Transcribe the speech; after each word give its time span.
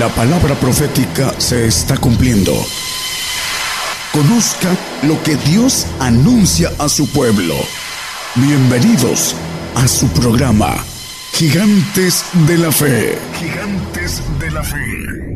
La 0.00 0.08
palabra 0.08 0.54
profética 0.54 1.38
se 1.38 1.66
está 1.66 1.94
cumpliendo. 1.98 2.54
Conozca 4.14 4.74
lo 5.02 5.22
que 5.22 5.36
Dios 5.36 5.86
anuncia 5.98 6.72
a 6.78 6.88
su 6.88 7.06
pueblo. 7.10 7.54
Bienvenidos 8.34 9.36
a 9.74 9.86
su 9.86 10.08
programa, 10.08 10.82
Gigantes 11.34 12.24
de 12.46 12.56
la 12.56 12.72
Fe. 12.72 13.18
Gigantes 13.38 14.22
de 14.38 14.50
la 14.50 14.62
Fe. 14.62 15.30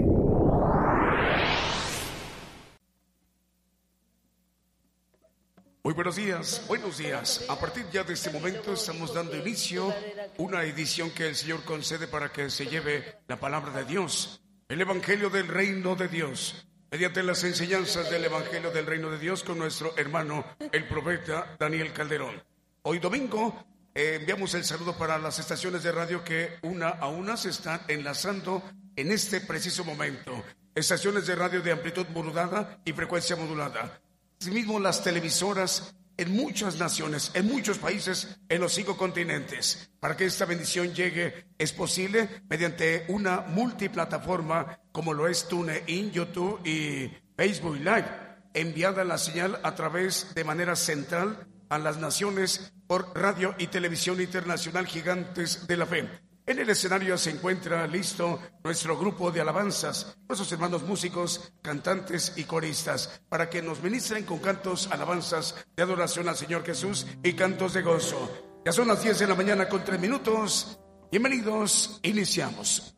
Muy 5.83 5.92
buenos 5.92 6.16
días, 6.16 6.62
buenos 6.66 6.96
días. 6.96 7.45
A 7.51 7.60
partir 7.60 7.84
ya 7.92 8.02
de 8.02 8.15
este 8.15 8.30
momento 8.30 8.73
estamos 8.73 9.12
dando 9.12 9.37
inicio 9.37 9.91
a 9.91 9.95
una 10.38 10.65
edición 10.65 11.10
que 11.10 11.28
el 11.28 11.37
Señor 11.37 11.62
concede 11.65 12.06
para 12.06 12.33
que 12.33 12.48
se 12.48 12.65
lleve 12.65 13.19
la 13.28 13.38
palabra 13.38 13.70
de 13.70 13.84
Dios, 13.84 14.41
el 14.68 14.80
Evangelio 14.80 15.28
del 15.28 15.48
Reino 15.48 15.95
de 15.95 16.09
Dios, 16.09 16.66
mediante 16.91 17.22
las 17.22 17.45
enseñanzas 17.45 18.10
del 18.10 18.24
Evangelio 18.24 18.70
del 18.70 18.86
Reino 18.86 19.10
de 19.10 19.18
Dios 19.18 19.42
con 19.42 19.59
nuestro 19.59 19.96
hermano, 19.98 20.45
el 20.72 20.88
profeta 20.88 21.56
Daniel 21.59 21.92
Calderón. 21.92 22.42
Hoy 22.82 22.98
domingo 22.98 23.64
eh, 23.95 24.19
enviamos 24.20 24.55
el 24.55 24.64
saludo 24.64 24.96
para 24.96 25.19
las 25.19 25.38
estaciones 25.38 25.82
de 25.82 25.92
radio 25.92 26.24
que 26.24 26.58
una 26.62 26.88
a 26.88 27.08
una 27.08 27.36
se 27.36 27.50
están 27.50 27.82
enlazando 27.88 28.62
en 28.96 29.12
este 29.12 29.41
preciso 29.41 29.84
momento. 29.84 30.42
Estaciones 30.74 31.27
de 31.27 31.34
radio 31.34 31.60
de 31.60 31.72
amplitud 31.72 32.06
modulada 32.08 32.80
y 32.84 32.92
frecuencia 32.92 33.36
modulada. 33.36 34.00
Asimismo, 34.41 34.80
las 34.80 35.05
televisoras 35.05 35.94
en 36.16 36.36
muchas 36.36 36.78
naciones, 36.78 37.30
en 37.34 37.46
muchos 37.46 37.78
países, 37.78 38.36
en 38.48 38.60
los 38.60 38.72
cinco 38.72 38.96
continentes. 38.96 39.91
Para 40.00 40.16
que 40.16 40.27
esta 40.27 40.45
bendición 40.45 40.95
llegue, 40.95 41.46
es 41.59 41.72
posible 41.72 42.28
mediante 42.48 43.05
una 43.09 43.41
multiplataforma 43.41 44.78
como 44.92 45.12
lo 45.12 45.28
es 45.28 45.48
TuneIn, 45.48 46.12
YouTube 46.12 46.61
y 46.64 47.11
Facebook 47.36 47.77
Live, 47.77 48.06
enviada 48.55 49.05
la 49.05 49.19
señal 49.19 49.58
a 49.62 49.74
través 49.74 50.34
de 50.34 50.44
manera 50.44 50.77
central 50.77 51.47
a 51.69 51.78
las 51.78 51.98
naciones 51.98 52.72
por 52.86 53.19
radio 53.19 53.55
y 53.58 53.67
televisión 53.67 54.20
internacional 54.20 54.86
gigantes 54.86 55.67
de 55.67 55.77
la 55.77 55.86
fe. 55.86 56.08
En 56.47 56.59
el 56.59 56.69
escenario 56.69 57.17
se 57.17 57.31
encuentra 57.31 57.87
listo 57.87 58.39
nuestro 58.62 58.98
grupo 58.98 59.31
de 59.31 59.41
alabanzas, 59.41 60.19
nuestros 60.28 60.53
hermanos 60.53 60.83
músicos, 60.83 61.53
cantantes 61.62 62.34
y 62.36 62.45
coristas, 62.45 63.23
para 63.31 63.48
que 63.48 63.62
nos 63.62 63.83
ministren 63.83 64.25
con 64.25 64.41
cantos, 64.41 64.89
alabanzas 64.91 65.55
de 65.75 65.83
adoración 65.83 66.28
al 66.28 66.36
Señor 66.36 66.62
Jesús 66.62 67.06
y 67.23 67.33
cantos 67.33 67.73
de 67.73 67.81
gozo. 67.81 68.61
Ya 68.62 68.73
son 68.73 68.89
las 68.89 69.03
10 69.03 69.20
de 69.20 69.27
la 69.27 69.34
mañana 69.34 69.70
con 69.70 69.84
tres 69.84 69.98
minutos. 69.98 70.78
Bienvenidos, 71.11 71.98
iniciamos. 72.03 72.94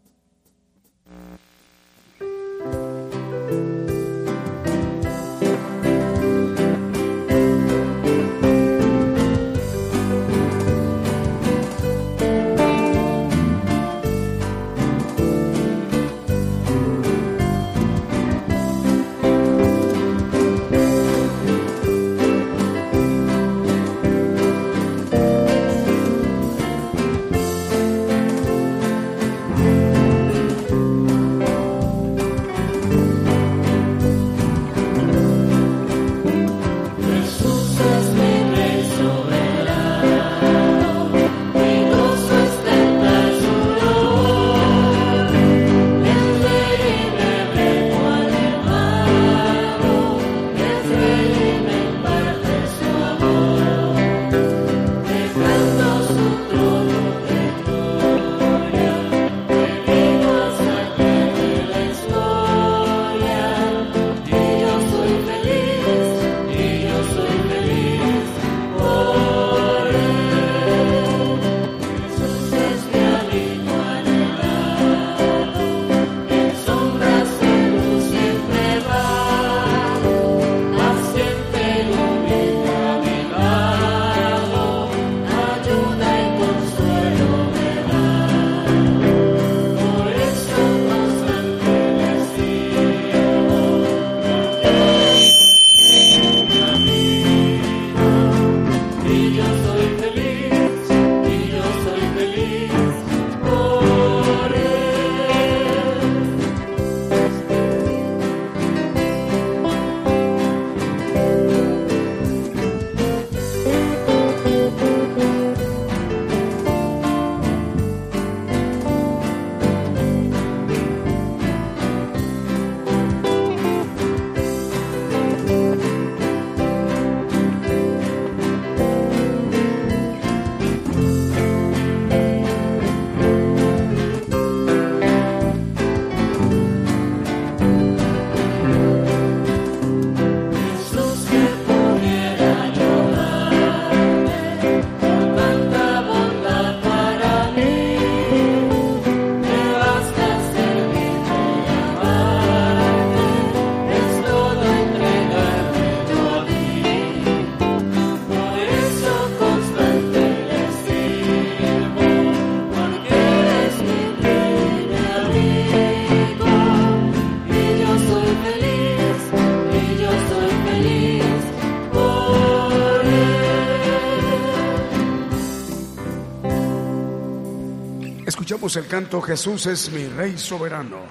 El 178.75 178.89
canto 178.89 179.23
Jesús 179.23 179.67
es 179.67 179.93
mi 179.93 180.09
Rey 180.09 180.37
soberano. 180.37 181.05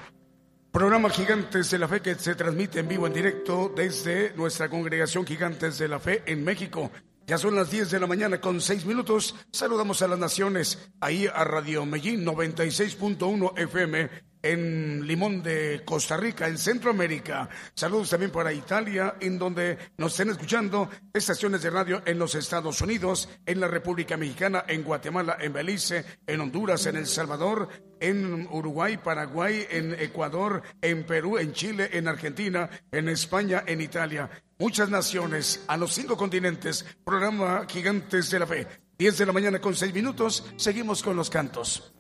Programa 0.74 1.10
Gigantes 1.10 1.72
de 1.72 1.80
la 1.80 1.88
Fe 1.88 2.02
que 2.02 2.16
se 2.16 2.36
transmite 2.36 2.82
en 2.82 2.90
vivo 2.90 3.08
en 3.08 3.14
directo 3.14 3.72
desde 3.74 4.34
nuestra 4.36 4.68
congregación 4.68 5.26
Gigantes 5.26 5.78
de 5.78 5.88
la 5.88 6.00
Fe 6.00 6.22
en 6.26 6.44
México. 6.44 6.92
Ya 7.26 7.38
son 7.38 7.56
las 7.56 7.72
10 7.72 7.92
de 7.92 8.00
la 8.02 8.08
mañana 8.08 8.42
con 8.42 8.60
6 8.60 8.86
minutos. 8.86 9.36
Saludamos 9.54 10.02
a 10.02 10.10
las 10.10 10.20
naciones, 10.20 10.90
ahí 11.00 11.28
a 11.34 11.46
Radio 11.46 11.86
Medellín 11.86 12.26
96.1 12.26 13.58
FM 13.58 14.10
en 14.46 15.08
Limón 15.08 15.42
de 15.42 15.82
Costa 15.84 16.18
Rica, 16.18 16.48
en 16.48 16.60
Centroamérica. 16.60 17.50
Saludos 17.74 18.12
también 18.12 18.32
para 18.32 18.54
Italia, 18.54 19.16
en 19.20 19.40
donde 19.40 19.76
nos 19.98 20.12
estén 20.12 20.30
escuchando 20.30 20.88
estaciones 21.12 21.64
de 21.64 21.72
radio 21.72 22.04
en 22.06 22.20
los 22.20 22.36
Estados 22.36 22.80
Unidos, 22.80 23.28
en 23.44 23.60
la 23.60 23.68
República 23.68 24.18
Mexicana, 24.18 24.64
en 24.68 24.84
Guatemala, 24.84 25.38
en 25.42 25.52
Belice, 25.52 26.06
en 26.28 26.42
Honduras, 26.42 26.86
en 26.86 26.98
El 26.98 27.08
Salvador, 27.08 27.70
en 28.00 28.48
Uruguay, 28.52 28.98
Paraguay, 28.98 29.66
en 29.68 30.00
Ecuador, 30.00 30.62
en 30.80 31.06
Perú, 31.08 31.40
en 31.40 31.52
Chile, 31.54 31.90
en 31.94 32.08
Argentina, 32.08 32.70
en 32.92 33.10
España, 33.10 33.64
en 33.66 33.82
Italia. 33.82 34.30
Muchas 34.60 34.90
naciones, 34.90 35.64
a 35.68 35.76
los 35.76 35.92
cinco 35.92 36.16
continentes, 36.16 36.86
programa 37.04 37.66
Gigantes 37.68 38.30
de 38.30 38.40
la 38.40 38.46
Fe. 38.46 38.68
10 39.00 39.18
de 39.18 39.26
la 39.26 39.34
mañana 39.34 39.60
con 39.60 39.76
seis 39.76 39.94
minutos, 39.94 40.46
seguimos 40.56 41.02
con 41.02 41.16
los 41.16 41.32
cantos. 41.32 41.95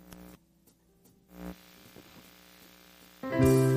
嗯 3.31 3.74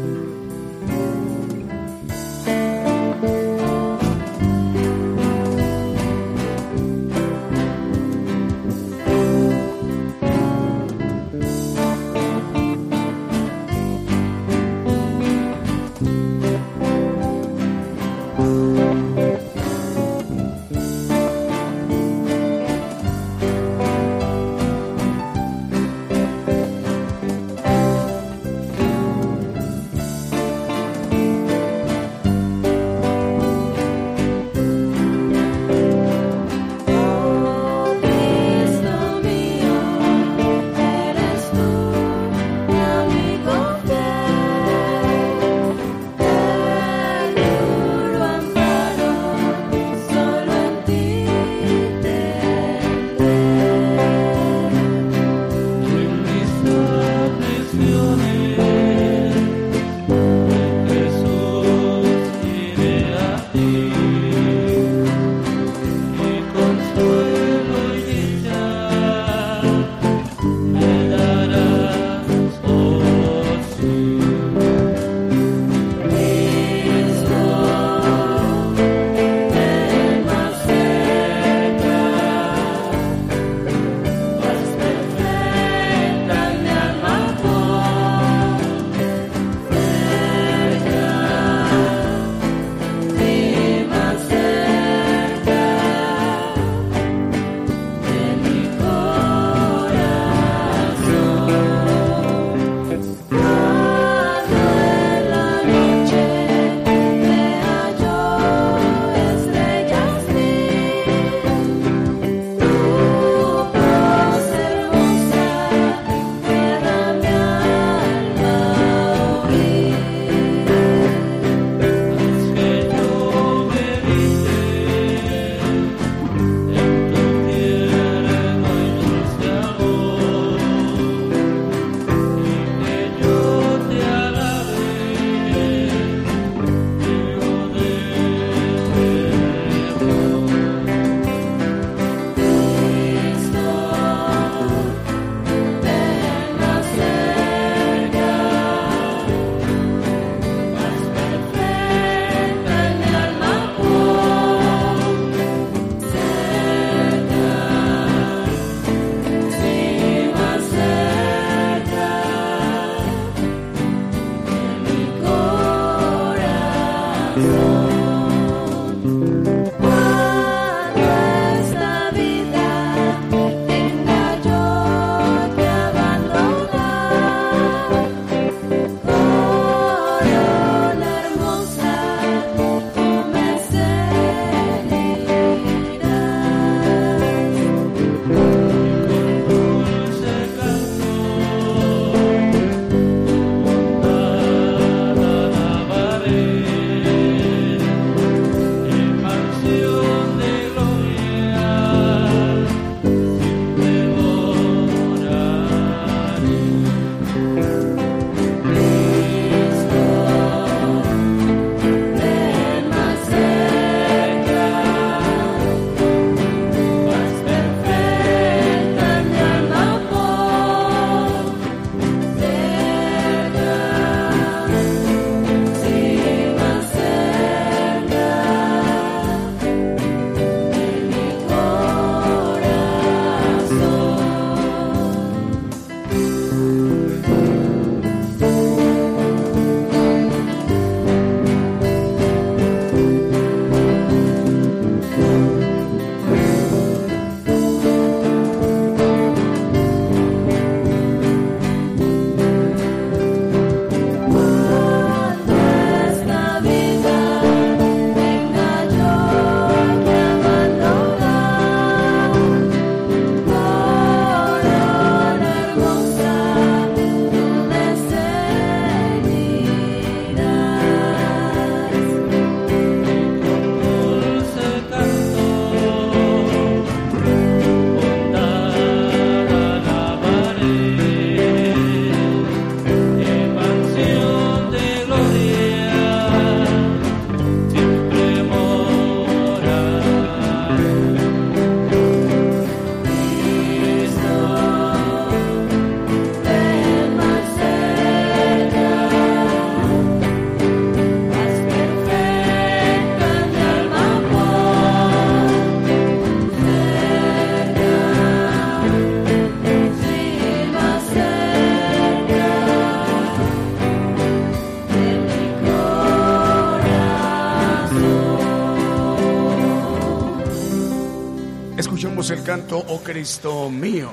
Oh 322.70 323.00
Cristo 323.02 323.70
mío, 323.70 324.10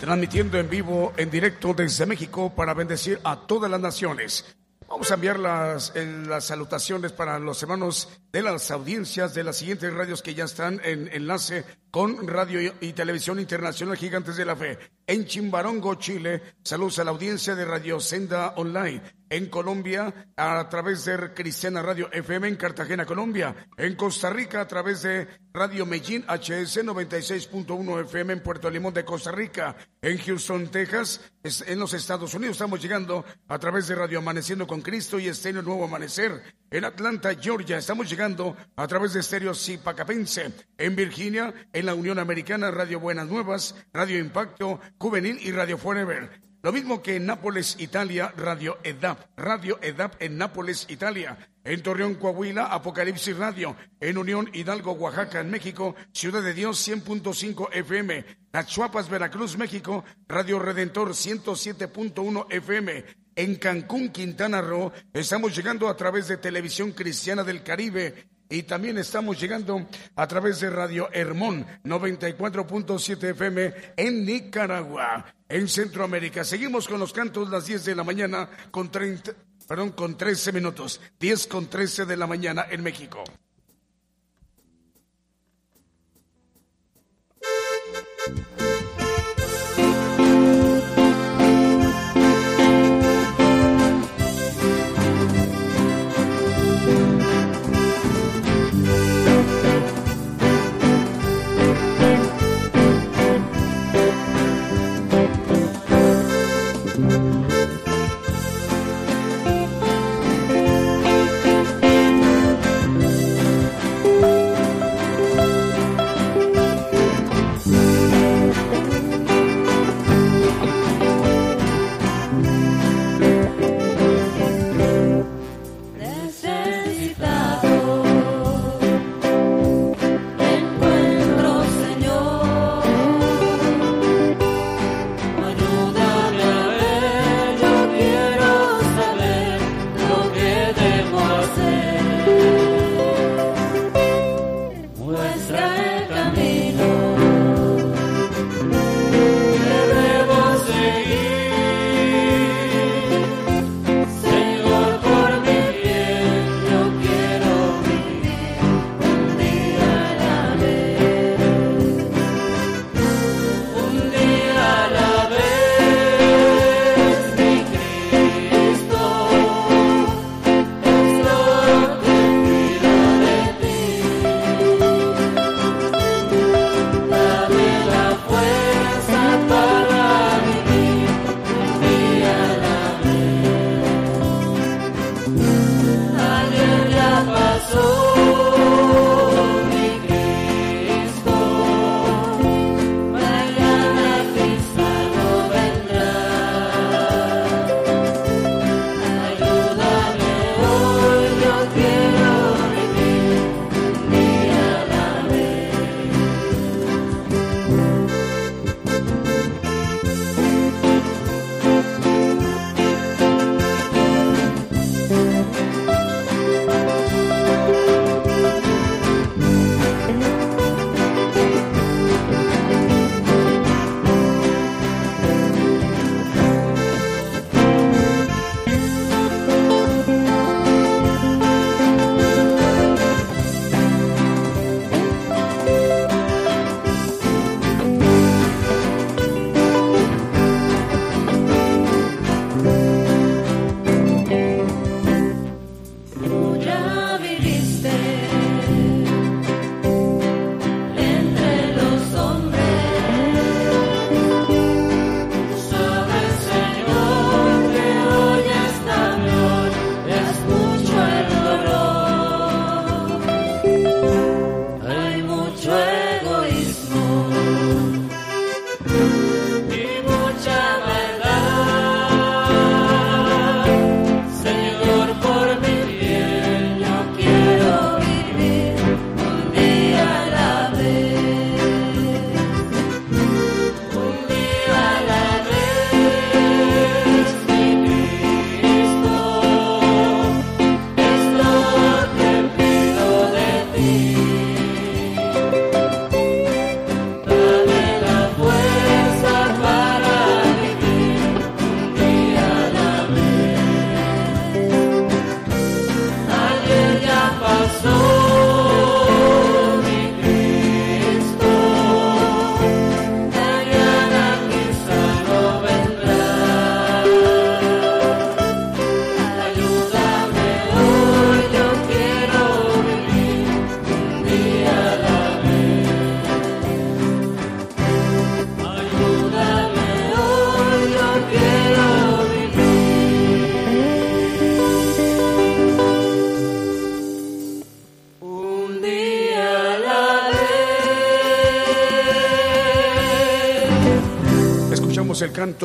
transmitiendo 0.00 0.58
en 0.58 0.68
vivo, 0.68 1.12
en 1.16 1.30
directo 1.30 1.72
desde 1.72 2.04
México 2.04 2.52
para 2.52 2.74
bendecir 2.74 3.20
a 3.22 3.46
todas 3.46 3.70
las 3.70 3.80
naciones. 3.80 4.44
Vamos 4.88 5.08
a 5.10 5.14
enviar 5.14 5.38
las, 5.38 5.92
las 5.94 6.44
salutaciones 6.44 7.12
para 7.12 7.38
los 7.38 7.62
hermanos 7.62 8.08
de 8.32 8.42
las 8.42 8.72
audiencias 8.72 9.34
de 9.34 9.44
las 9.44 9.56
siguientes 9.56 9.94
radios 9.94 10.20
que 10.20 10.34
ya 10.34 10.44
están 10.44 10.80
en 10.82 11.08
enlace 11.12 11.64
con 11.92 12.26
Radio 12.26 12.74
y 12.80 12.92
Televisión 12.92 13.38
Internacional 13.38 13.96
Gigantes 13.96 14.36
de 14.36 14.46
la 14.46 14.56
Fe. 14.56 14.78
En 15.06 15.24
Chimbarongo, 15.24 15.94
Chile, 15.94 16.42
saludos 16.64 16.98
a 16.98 17.04
la 17.04 17.12
audiencia 17.12 17.54
de 17.54 17.64
Radio 17.64 18.00
Senda 18.00 18.54
Online 18.56 19.00
en 19.32 19.46
Colombia 19.46 20.12
a 20.36 20.68
través 20.68 21.06
de 21.06 21.32
Cristiana 21.32 21.80
Radio 21.80 22.12
FM 22.12 22.48
en 22.48 22.56
Cartagena, 22.56 23.06
Colombia, 23.06 23.56
en 23.78 23.96
Costa 23.96 24.28
Rica 24.28 24.60
a 24.60 24.68
través 24.68 25.00
de 25.02 25.26
Radio 25.54 25.86
Medellín 25.86 26.22
HS 26.28 26.84
96.1 26.84 28.02
FM 28.02 28.34
en 28.34 28.42
Puerto 28.42 28.68
Limón 28.68 28.92
de 28.92 29.06
Costa 29.06 29.32
Rica, 29.32 29.74
en 30.02 30.18
Houston, 30.18 30.68
Texas, 30.68 31.32
en 31.42 31.78
los 31.78 31.94
Estados 31.94 32.34
Unidos 32.34 32.56
estamos 32.56 32.82
llegando 32.82 33.24
a 33.48 33.58
través 33.58 33.88
de 33.88 33.94
Radio 33.94 34.18
Amaneciendo 34.18 34.66
con 34.66 34.82
Cristo 34.82 35.18
y 35.18 35.28
Estéreo 35.28 35.62
Nuevo 35.62 35.84
Amanecer, 35.84 36.42
en 36.70 36.84
Atlanta, 36.84 37.34
Georgia, 37.34 37.78
estamos 37.78 38.10
llegando 38.10 38.54
a 38.76 38.86
través 38.86 39.14
de 39.14 39.20
Estéreo 39.20 39.54
Zipacapense, 39.54 40.52
en 40.76 40.94
Virginia, 40.94 41.54
en 41.72 41.86
la 41.86 41.94
Unión 41.94 42.18
Americana, 42.18 42.70
Radio 42.70 43.00
Buenas 43.00 43.28
Nuevas, 43.28 43.74
Radio 43.94 44.18
Impacto, 44.18 44.78
Juvenil 44.98 45.38
y 45.40 45.52
Radio 45.52 45.78
Forever. 45.78 46.51
Lo 46.62 46.70
mismo 46.70 47.02
que 47.02 47.16
en 47.16 47.26
Nápoles, 47.26 47.74
Italia, 47.80 48.32
Radio 48.36 48.78
EDAP. 48.84 49.18
Radio 49.36 49.80
EDAP 49.82 50.22
en 50.22 50.38
Nápoles, 50.38 50.86
Italia. 50.88 51.36
En 51.64 51.82
Torreón, 51.82 52.14
Coahuila, 52.14 52.66
Apocalipsis 52.66 53.36
Radio. 53.36 53.74
En 53.98 54.16
Unión 54.16 54.48
Hidalgo, 54.52 54.92
Oaxaca, 54.92 55.40
en 55.40 55.50
México, 55.50 55.96
Ciudad 56.12 56.40
de 56.40 56.54
Dios 56.54 56.88
100.5 56.88 57.68
FM. 57.72 58.24
Las 58.52 58.68
Chuapas, 58.68 59.08
Veracruz, 59.08 59.56
México, 59.56 60.04
Radio 60.28 60.60
Redentor 60.60 61.10
107.1 61.10 62.46
FM. 62.48 63.04
En 63.34 63.56
Cancún, 63.56 64.10
Quintana 64.10 64.60
Roo, 64.60 64.92
estamos 65.12 65.56
llegando 65.56 65.88
a 65.88 65.96
través 65.96 66.28
de 66.28 66.36
Televisión 66.36 66.92
Cristiana 66.92 67.42
del 67.42 67.64
Caribe 67.64 68.31
y 68.52 68.64
también 68.64 68.98
estamos 68.98 69.40
llegando 69.40 69.86
a 70.14 70.28
través 70.28 70.60
de 70.60 70.68
Radio 70.68 71.08
Hermón 71.10 71.66
94.7 71.84 73.30
FM 73.30 73.74
en 73.96 74.26
Nicaragua, 74.26 75.24
en 75.48 75.66
Centroamérica. 75.66 76.44
Seguimos 76.44 76.86
con 76.86 77.00
los 77.00 77.14
cantos 77.14 77.48
las 77.48 77.64
10 77.64 77.86
de 77.86 77.94
la 77.94 78.04
mañana 78.04 78.50
con 78.70 78.90
30, 78.90 79.32
perdón, 79.66 79.92
con 79.92 80.18
13 80.18 80.52
minutos. 80.52 81.00
10 81.18 81.46
con 81.46 81.66
13 81.68 82.04
de 82.04 82.16
la 82.18 82.26
mañana 82.26 82.66
en 82.70 82.82
México. 82.82 83.24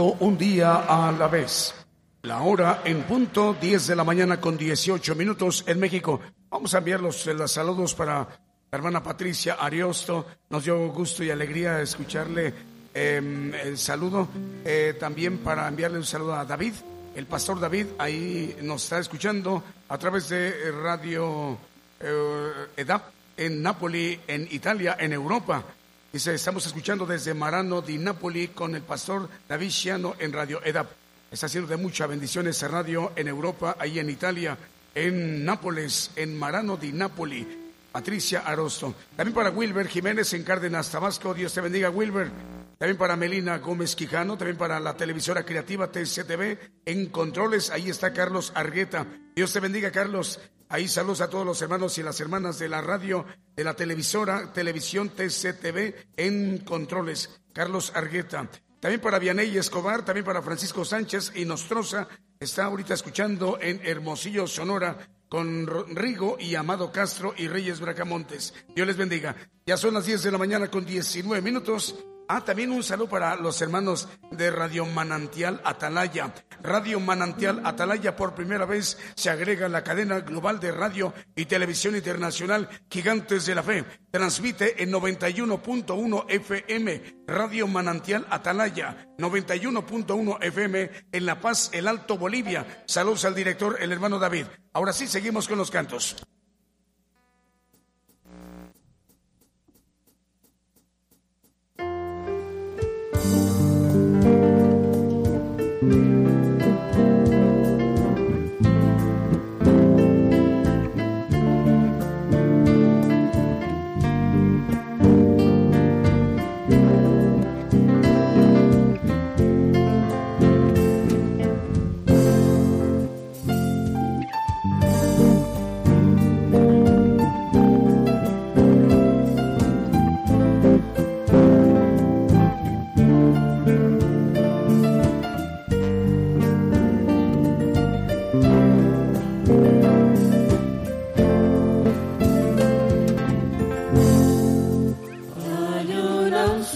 Un 0.03 0.37
día 0.37 0.85
a 0.87 1.11
la 1.11 1.27
vez. 1.27 1.73
La 2.21 2.41
hora 2.41 2.81
en 2.85 3.01
punto, 3.03 3.55
10 3.59 3.87
de 3.87 3.95
la 3.95 4.03
mañana 4.03 4.39
con 4.39 4.55
18 4.55 5.15
minutos 5.15 5.63
en 5.65 5.79
México. 5.79 6.21
Vamos 6.51 6.75
a 6.75 6.77
enviar 6.77 6.99
los, 6.99 7.25
los 7.25 7.51
saludos 7.51 7.95
para 7.95 8.19
la 8.19 8.77
hermana 8.77 9.01
Patricia 9.01 9.55
Ariosto. 9.55 10.27
Nos 10.51 10.65
dio 10.65 10.89
gusto 10.89 11.23
y 11.23 11.31
alegría 11.31 11.81
escucharle 11.81 12.53
em, 12.93 13.51
el 13.55 13.75
saludo. 13.79 14.27
Eh, 14.63 14.95
también 14.99 15.39
para 15.39 15.67
enviarle 15.67 15.97
un 15.97 16.05
saludo 16.05 16.35
a 16.35 16.45
David, 16.45 16.73
el 17.15 17.25
pastor 17.25 17.59
David, 17.59 17.87
ahí 17.97 18.55
nos 18.61 18.83
está 18.83 18.99
escuchando 18.99 19.63
a 19.89 19.97
través 19.97 20.29
de 20.29 20.71
Radio 20.71 21.57
eh, 21.99 22.51
EDAP 22.77 23.01
en 23.35 23.63
Nápoli, 23.63 24.19
en 24.27 24.47
Italia, 24.51 24.95
en 24.99 25.13
Europa. 25.13 25.63
Dice, 26.11 26.33
estamos 26.33 26.65
escuchando 26.65 27.05
desde 27.05 27.33
Marano 27.33 27.81
di 27.81 27.97
Napoli 27.97 28.47
con 28.47 28.73
el 28.75 28.81
pastor 28.81 29.27
David 29.47 29.69
Ciano 29.69 30.15
en 30.19 30.31
Radio 30.31 30.61
EDAP. 30.63 30.89
Está 31.29 31.47
haciendo 31.47 31.67
de 31.69 31.75
mucha 31.75 32.07
bendición 32.07 32.47
ese 32.47 32.69
radio 32.69 33.11
en 33.17 33.27
Europa, 33.27 33.75
ahí 33.77 33.99
en 33.99 34.09
Italia, 34.09 34.57
en 34.95 35.43
Nápoles, 35.43 36.11
en 36.15 36.39
Marano 36.39 36.77
di 36.77 36.93
Napoli. 36.93 37.45
Patricia 37.91 38.41
Arosto. 38.45 38.93
También 39.15 39.33
para 39.33 39.49
Wilber 39.49 39.87
Jiménez 39.87 40.31
en 40.33 40.43
Cárdenas, 40.43 40.89
Tabasco. 40.91 41.33
Dios 41.33 41.51
te 41.53 41.61
bendiga, 41.61 41.89
Wilber. 41.89 42.31
También 42.77 42.97
para 42.97 43.15
Melina 43.15 43.57
Gómez 43.57 43.95
Quijano, 43.95 44.37
también 44.37 44.57
para 44.57 44.79
la 44.79 44.95
televisora 44.95 45.43
creativa 45.43 45.91
TCTV 45.91 46.57
en 46.85 47.07
Controles. 47.07 47.71
Ahí 47.71 47.89
está 47.89 48.13
Carlos 48.13 48.51
Argueta. 48.55 49.07
Dios 49.35 49.51
te 49.51 49.59
bendiga, 49.59 49.91
Carlos. 49.91 50.39
Ahí 50.69 50.87
saludos 50.87 51.21
a 51.21 51.29
todos 51.29 51.45
los 51.45 51.61
hermanos 51.61 51.97
y 51.97 52.03
las 52.03 52.19
hermanas 52.19 52.59
de 52.59 52.67
la 52.67 52.81
radio, 52.81 53.25
de 53.55 53.63
la 53.63 53.73
televisora, 53.73 54.51
televisión 54.51 55.09
TCTV 55.09 55.93
en 56.17 56.59
controles. 56.59 57.41
Carlos 57.53 57.91
Argueta. 57.95 58.49
También 58.79 59.01
para 59.01 59.17
Vianey 59.17 59.57
Escobar, 59.57 60.03
también 60.03 60.25
para 60.25 60.41
Francisco 60.41 60.83
Sánchez 60.85 61.31
y 61.35 61.45
Nostroza. 61.45 62.07
Está 62.39 62.65
ahorita 62.65 62.93
escuchando 62.93 63.57
en 63.61 63.79
Hermosillo, 63.83 64.45
Sonora, 64.45 64.97
con 65.29 65.65
Rigo 65.95 66.37
y 66.39 66.55
Amado 66.55 66.91
Castro 66.91 67.33
y 67.35 67.47
Reyes 67.47 67.79
Bracamontes. 67.79 68.53
Dios 68.75 68.85
les 68.85 68.97
bendiga. 68.97 69.35
Ya 69.65 69.77
son 69.77 69.93
las 69.93 70.05
10 70.05 70.23
de 70.23 70.31
la 70.31 70.37
mañana 70.37 70.69
con 70.69 70.85
19 70.85 71.41
minutos. 71.41 71.95
Ah, 72.29 72.41
también 72.41 72.71
un 72.71 72.83
saludo 72.83 73.07
para 73.07 73.37
los 73.37 73.61
hermanos 73.61 74.09
de 74.31 74.51
Radio 74.51 74.85
Manantial 74.85 75.61
Atalaya. 75.63 76.33
Radio 76.61 76.99
Manantial 76.99 77.61
Atalaya 77.63 78.17
por 78.17 78.35
primera 78.35 78.65
vez 78.65 78.97
se 79.15 79.29
agrega 79.29 79.67
a 79.67 79.69
la 79.69 79.83
cadena 79.83 80.19
global 80.19 80.59
de 80.59 80.73
radio 80.73 81.13
y 81.37 81.45
televisión 81.45 81.95
internacional 81.95 82.67
Gigantes 82.89 83.45
de 83.45 83.55
la 83.55 83.63
Fe. 83.63 83.85
Transmite 84.11 84.83
en 84.83 84.91
91.1 84.91 86.25
FM 86.27 87.23
Radio 87.27 87.67
Manantial 87.67 88.27
Atalaya, 88.29 89.07
91.1 89.17 90.37
FM 90.41 90.91
en 91.11 91.25
La 91.25 91.39
Paz, 91.39 91.69
el 91.71 91.87
Alto 91.87 92.17
Bolivia. 92.17 92.83
Saludos 92.87 93.23
al 93.23 93.35
director, 93.35 93.77
el 93.79 93.93
hermano 93.93 94.19
David. 94.19 94.47
Ahora 94.73 94.91
sí, 94.91 95.07
seguimos 95.07 95.47
con 95.47 95.57
los 95.57 95.71
cantos. 95.71 96.15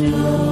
you. 0.01 0.50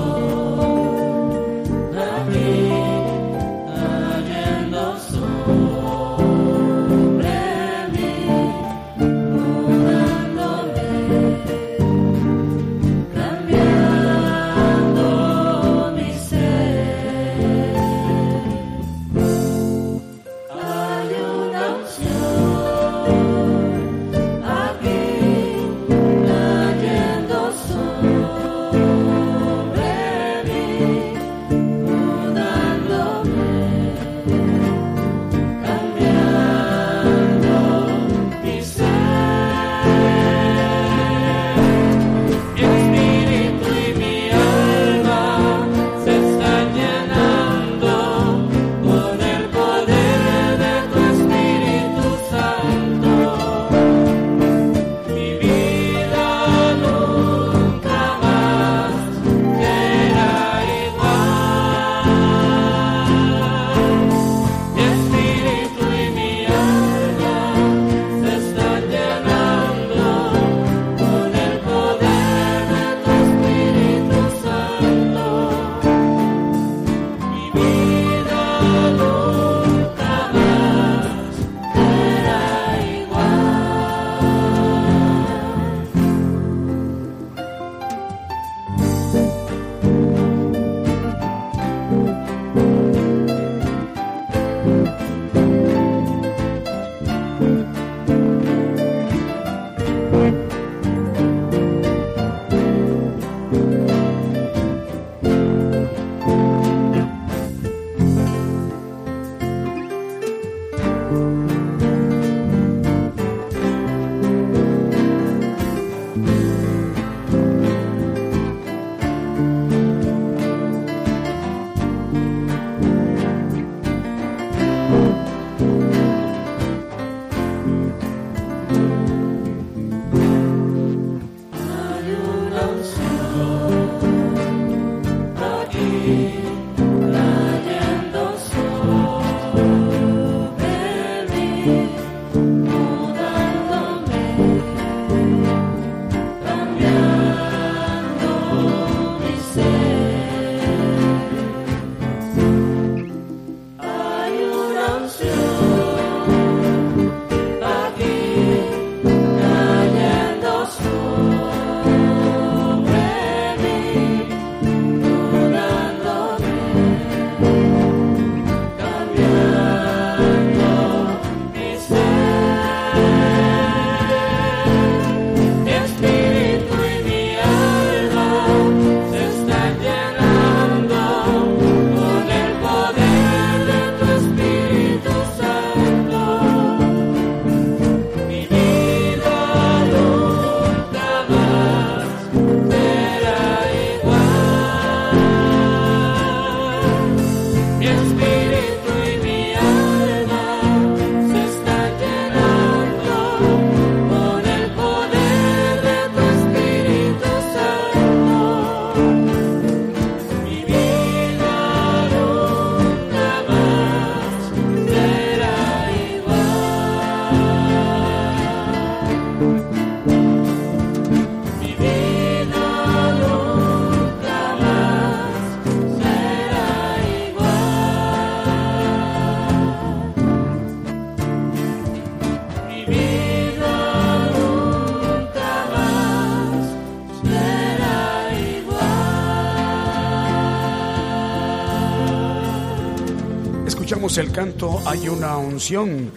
El 244.18 244.32
canto 244.32 244.82
Hay 244.88 245.08
una 245.08 245.38
unción. 245.38 246.12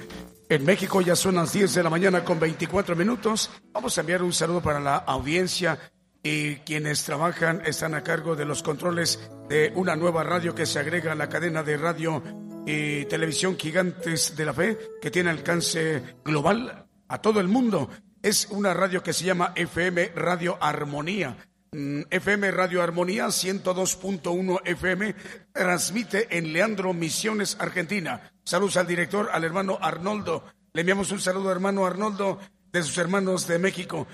En 0.48 0.64
México 0.64 1.02
ya 1.02 1.14
son 1.14 1.34
las 1.34 1.52
10 1.52 1.74
de 1.74 1.82
la 1.82 1.90
mañana 1.90 2.24
con 2.24 2.40
24 2.40 2.96
minutos. 2.96 3.50
Vamos 3.72 3.96
a 3.96 4.00
enviar 4.00 4.22
un 4.22 4.32
saludo 4.32 4.62
para 4.62 4.80
la 4.80 4.96
audiencia 4.96 5.78
y 6.22 6.56
quienes 6.56 7.04
trabajan 7.04 7.60
están 7.66 7.94
a 7.94 8.02
cargo 8.02 8.34
de 8.34 8.46
los 8.46 8.62
controles 8.62 9.30
de 9.48 9.72
una 9.74 9.94
nueva 9.94 10.24
radio 10.24 10.54
que 10.54 10.64
se 10.64 10.78
agrega 10.78 11.12
a 11.12 11.16
la 11.16 11.28
cadena 11.28 11.62
de 11.62 11.76
radio 11.76 12.22
y 12.66 13.04
televisión 13.06 13.58
Gigantes 13.58 14.36
de 14.36 14.46
la 14.46 14.54
Fe 14.54 14.78
que 15.00 15.10
tiene 15.10 15.28
alcance 15.28 16.02
global 16.24 16.86
a 17.08 17.18
todo 17.20 17.40
el 17.40 17.48
mundo. 17.48 17.90
Es 18.22 18.48
una 18.50 18.72
radio 18.72 19.02
que 19.02 19.12
se 19.12 19.24
llama 19.24 19.52
FM 19.54 20.12
Radio 20.14 20.56
Armonía 20.60 21.36
FM 21.74 22.50
Radio 22.50 22.82
Armonía 22.82 23.28
102.1 23.28 24.60
FM 24.62 25.14
transmite 25.54 26.36
en 26.36 26.52
Leandro 26.52 26.92
Misiones, 26.92 27.56
Argentina. 27.58 28.30
Saludos 28.44 28.76
al 28.76 28.86
director, 28.86 29.30
al 29.32 29.42
hermano 29.42 29.78
Arnoldo. 29.80 30.44
Le 30.74 30.82
enviamos 30.82 31.10
un 31.12 31.20
saludo, 31.20 31.50
hermano 31.50 31.86
Arnoldo, 31.86 32.38
de 32.70 32.82
sus 32.82 32.98
hermanos 32.98 33.46
de 33.46 33.58
México. 33.58 34.06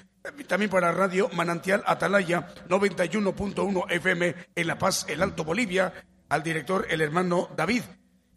También 0.47 0.71
para 0.71 0.93
Radio 0.93 1.29
Manantial 1.31 1.83
Atalaya 1.85 2.55
91.1 2.69 3.91
FM 3.91 4.35
en 4.55 4.67
La 4.69 4.79
Paz, 4.79 5.05
el 5.09 5.21
Alto 5.21 5.43
Bolivia. 5.43 5.93
Al 6.29 6.45
director, 6.45 6.87
el 6.89 7.01
hermano 7.01 7.49
David. 7.57 7.83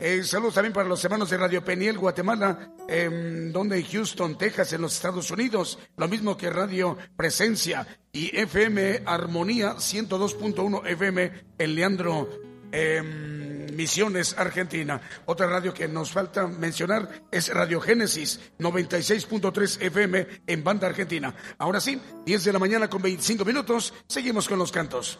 Eh, 0.03 0.23
saludos 0.23 0.55
también 0.55 0.73
para 0.73 0.89
los 0.89 1.05
hermanos 1.05 1.29
de 1.29 1.37
Radio 1.37 1.63
Peniel, 1.63 1.99
Guatemala, 1.99 2.73
eh, 2.87 3.49
donde 3.53 3.83
Houston, 3.83 4.35
Texas, 4.35 4.73
en 4.73 4.81
los 4.81 4.95
Estados 4.95 5.29
Unidos. 5.29 5.77
Lo 5.95 6.07
mismo 6.07 6.35
que 6.35 6.49
Radio 6.49 6.97
Presencia 7.15 7.85
y 8.11 8.35
FM 8.35 9.03
Armonía 9.05 9.75
102.1 9.75 10.87
FM 10.87 11.31
en 11.55 11.75
Leandro, 11.75 12.27
em, 12.71 13.67
Misiones, 13.75 14.35
Argentina. 14.39 14.99
Otra 15.27 15.45
radio 15.45 15.71
que 15.71 15.87
nos 15.87 16.09
falta 16.09 16.47
mencionar 16.47 17.21
es 17.29 17.53
Radio 17.53 17.79
Génesis 17.79 18.39
96.3 18.57 19.79
FM 19.81 20.27
en 20.47 20.63
Banda 20.63 20.87
Argentina. 20.87 21.35
Ahora 21.59 21.79
sí, 21.79 22.01
10 22.25 22.43
de 22.43 22.53
la 22.53 22.57
mañana 22.57 22.89
con 22.89 23.03
25 23.03 23.45
minutos, 23.45 23.93
seguimos 24.07 24.47
con 24.47 24.57
los 24.57 24.71
cantos. 24.71 25.19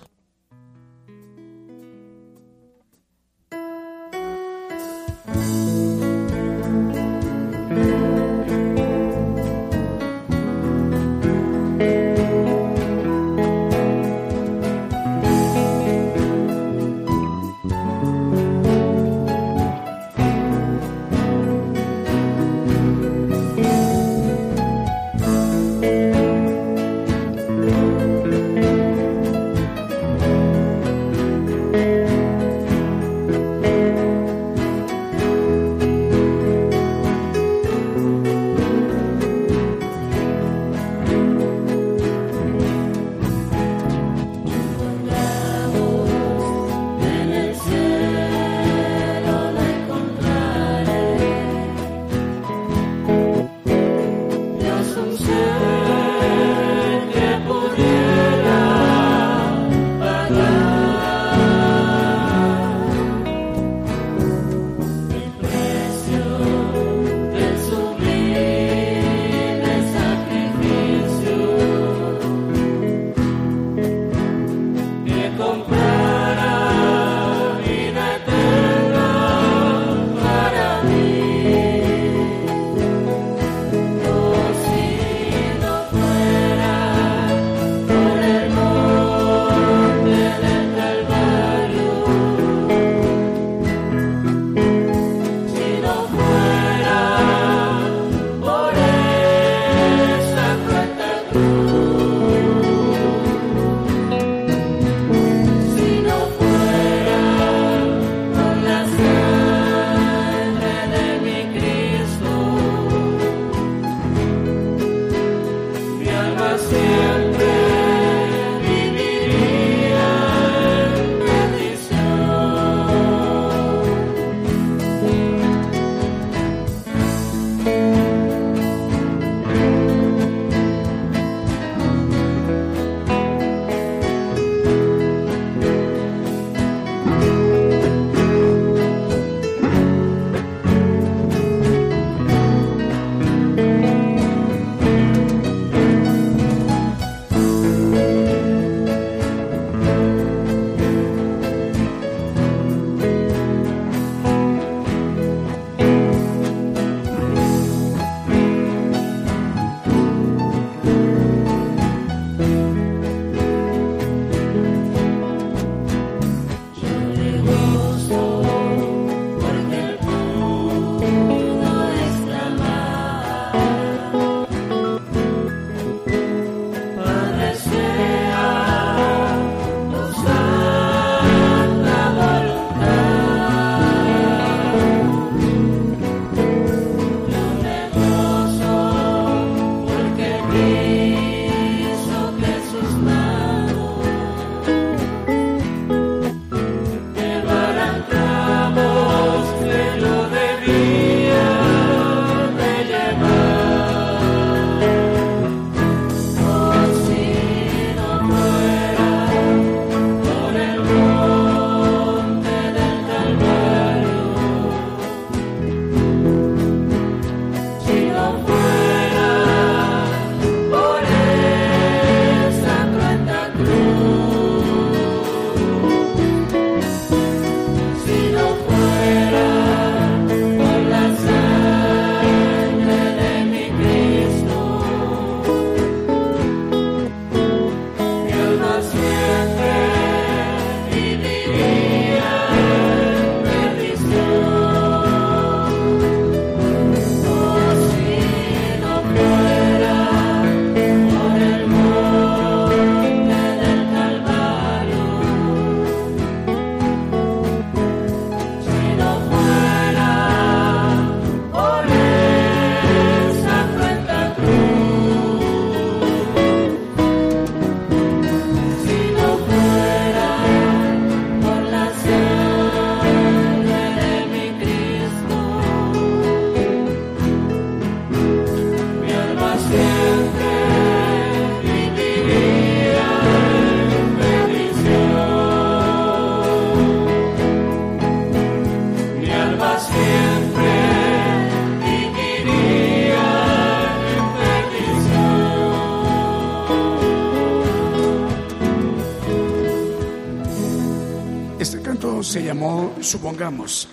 Llamó 302.62 302.96
Supongamos. 303.02 303.90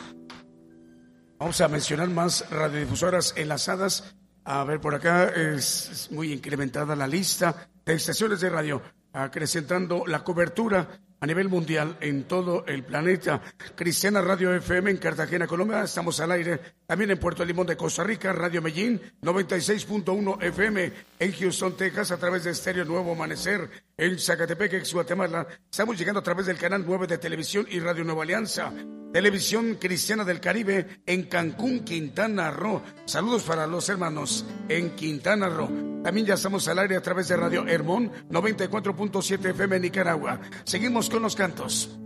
Vamos 1.38 1.60
a 1.60 1.68
mencionar 1.68 2.08
más 2.08 2.50
radiodifusoras 2.50 3.32
enlazadas. 3.36 4.14
A 4.44 4.62
ver, 4.64 4.80
por 4.80 4.94
acá 4.94 5.28
es 5.28 6.08
muy 6.10 6.32
incrementada 6.32 6.94
la 6.94 7.06
lista 7.06 7.68
de 7.84 7.94
estaciones 7.94 8.40
de 8.40 8.50
radio, 8.50 8.82
acrecentando 9.12 10.04
la 10.06 10.22
cobertura 10.22 10.86
a 11.20 11.26
nivel 11.26 11.48
mundial 11.48 11.96
en 12.00 12.24
todo 12.24 12.66
el 12.66 12.84
planeta. 12.84 13.40
Cristiana 13.78 14.20
Radio 14.20 14.52
FM 14.52 14.90
en 14.90 14.96
Cartagena, 14.96 15.46
Colombia, 15.46 15.84
estamos 15.84 16.18
al 16.18 16.32
aire. 16.32 16.58
También 16.84 17.12
en 17.12 17.18
Puerto 17.18 17.44
Limón 17.44 17.68
de 17.68 17.76
Costa 17.76 18.02
Rica, 18.02 18.32
Radio 18.32 18.60
Medellín, 18.60 19.00
96.1 19.22 20.42
FM. 20.42 20.92
En 21.20 21.32
Houston, 21.32 21.76
Texas, 21.76 22.10
a 22.10 22.16
través 22.16 22.42
de 22.42 22.50
Estéreo 22.50 22.84
Nuevo 22.84 23.12
Amanecer. 23.12 23.70
En 23.96 24.18
Zacatepec, 24.18 24.72
ex 24.72 24.92
Guatemala, 24.92 25.46
estamos 25.70 25.96
llegando 25.96 26.18
a 26.18 26.24
través 26.24 26.46
del 26.46 26.58
canal 26.58 26.82
9 26.84 27.06
de 27.06 27.18
Televisión 27.18 27.68
y 27.70 27.78
Radio 27.78 28.02
Nueva 28.02 28.24
Alianza. 28.24 28.72
Televisión 29.12 29.76
Cristiana 29.76 30.24
del 30.24 30.40
Caribe 30.40 31.02
en 31.06 31.26
Cancún, 31.26 31.84
Quintana 31.84 32.50
Roo. 32.50 32.82
Saludos 33.04 33.44
para 33.44 33.68
los 33.68 33.88
hermanos 33.88 34.44
en 34.68 34.96
Quintana 34.96 35.48
Roo. 35.48 36.02
También 36.02 36.26
ya 36.26 36.34
estamos 36.34 36.66
al 36.66 36.80
aire 36.80 36.96
a 36.96 37.02
través 37.02 37.28
de 37.28 37.36
Radio 37.36 37.64
Hermón 37.64 38.10
94.7 38.28 39.50
FM 39.50 39.76
en 39.76 39.82
Nicaragua. 39.82 40.40
Seguimos 40.64 41.08
con 41.08 41.22
los 41.22 41.36
cantos. 41.36 41.96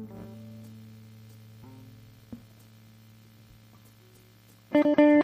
Thank 4.73 4.99
you. 4.99 5.22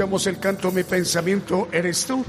El 0.00 0.38
canto 0.38 0.72
Mi 0.72 0.82
pensamiento 0.82 1.68
eres 1.70 2.06
tú. 2.06 2.24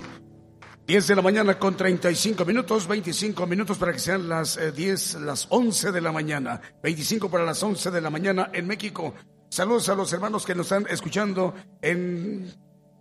10 0.88 1.08
de 1.08 1.16
la 1.16 1.22
mañana 1.22 1.58
con 1.58 1.78
35 1.78 2.44
minutos, 2.44 2.86
25 2.86 3.48
minutos 3.48 3.78
para 3.78 3.94
que 3.94 4.00
sean 4.00 4.28
las 4.28 4.60
10, 4.76 5.16
eh, 5.16 5.20
las 5.22 5.48
11 5.50 5.94
de 5.94 6.02
la 6.02 6.12
mañana, 6.12 6.60
25 6.84 7.32
para 7.32 7.46
las 7.46 7.64
11 7.64 7.90
de 7.92 8.02
la 8.02 8.10
mañana 8.10 8.50
en 8.52 8.68
México. 8.68 9.14
Saludos 9.50 9.88
a 9.88 9.96
los 9.96 10.12
hermanos 10.12 10.46
que 10.46 10.54
nos 10.54 10.66
están 10.66 10.86
escuchando 10.90 11.54
en 11.82 12.54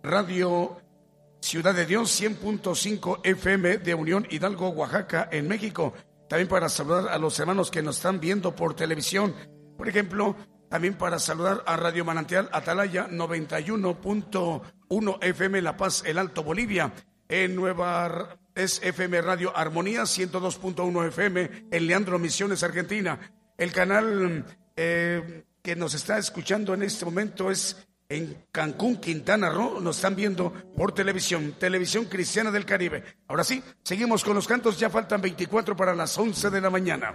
Radio 0.03 0.77
Ciudad 1.41 1.75
de 1.75 1.85
Dios 1.85 2.21
100.5 2.21 3.19
FM 3.25 3.79
de 3.79 3.93
Unión 3.93 4.25
Hidalgo, 4.29 4.69
Oaxaca, 4.69 5.27
en 5.31 5.49
México. 5.49 5.93
también 6.29 6.47
para 6.47 6.69
saludar 6.69 7.09
a 7.09 7.17
los 7.17 7.37
hermanos 7.39 7.69
que 7.69 7.81
nos 7.81 7.97
están 7.97 8.21
viendo 8.21 8.55
por 8.55 8.73
televisión. 8.73 9.35
Por 9.77 9.89
ejemplo, 9.89 10.37
también 10.71 10.95
para 10.95 11.19
saludar 11.19 11.63
a 11.67 11.75
Radio 11.75 12.05
Manantial 12.05 12.47
Atalaya 12.53 13.09
91.1 13.09 15.17
FM 15.21 15.61
La 15.61 15.75
Paz, 15.75 16.01
El 16.05 16.17
Alto 16.17 16.43
Bolivia. 16.43 16.93
En 17.27 17.57
Nueva 17.57 18.39
es 18.55 18.81
FM 18.81 19.21
Radio 19.21 19.51
Armonía 19.55 20.03
102.1 20.03 21.07
FM 21.09 21.67
en 21.71 21.87
Leandro 21.87 22.17
Misiones, 22.19 22.63
Argentina. 22.63 23.19
El 23.57 23.73
canal 23.73 24.45
eh, 24.77 25.43
que 25.61 25.75
nos 25.75 25.93
está 25.93 26.17
escuchando 26.17 26.73
en 26.73 26.83
este 26.83 27.03
momento 27.03 27.51
es 27.51 27.85
en 28.07 28.45
Cancún, 28.53 28.95
Quintana 28.95 29.49
Roo, 29.49 29.81
nos 29.81 29.97
están 29.97 30.15
viendo 30.15 30.53
por 30.77 30.93
televisión, 30.93 31.53
Televisión 31.59 32.05
Cristiana 32.05 32.49
del 32.49 32.65
Caribe. 32.65 33.03
Ahora 33.27 33.43
sí, 33.43 33.61
seguimos 33.83 34.23
con 34.23 34.35
los 34.35 34.47
cantos, 34.47 34.79
ya 34.79 34.89
faltan 34.89 35.19
24 35.21 35.75
para 35.75 35.93
las 35.93 36.17
11 36.17 36.49
de 36.49 36.61
la 36.61 36.69
mañana. 36.69 37.13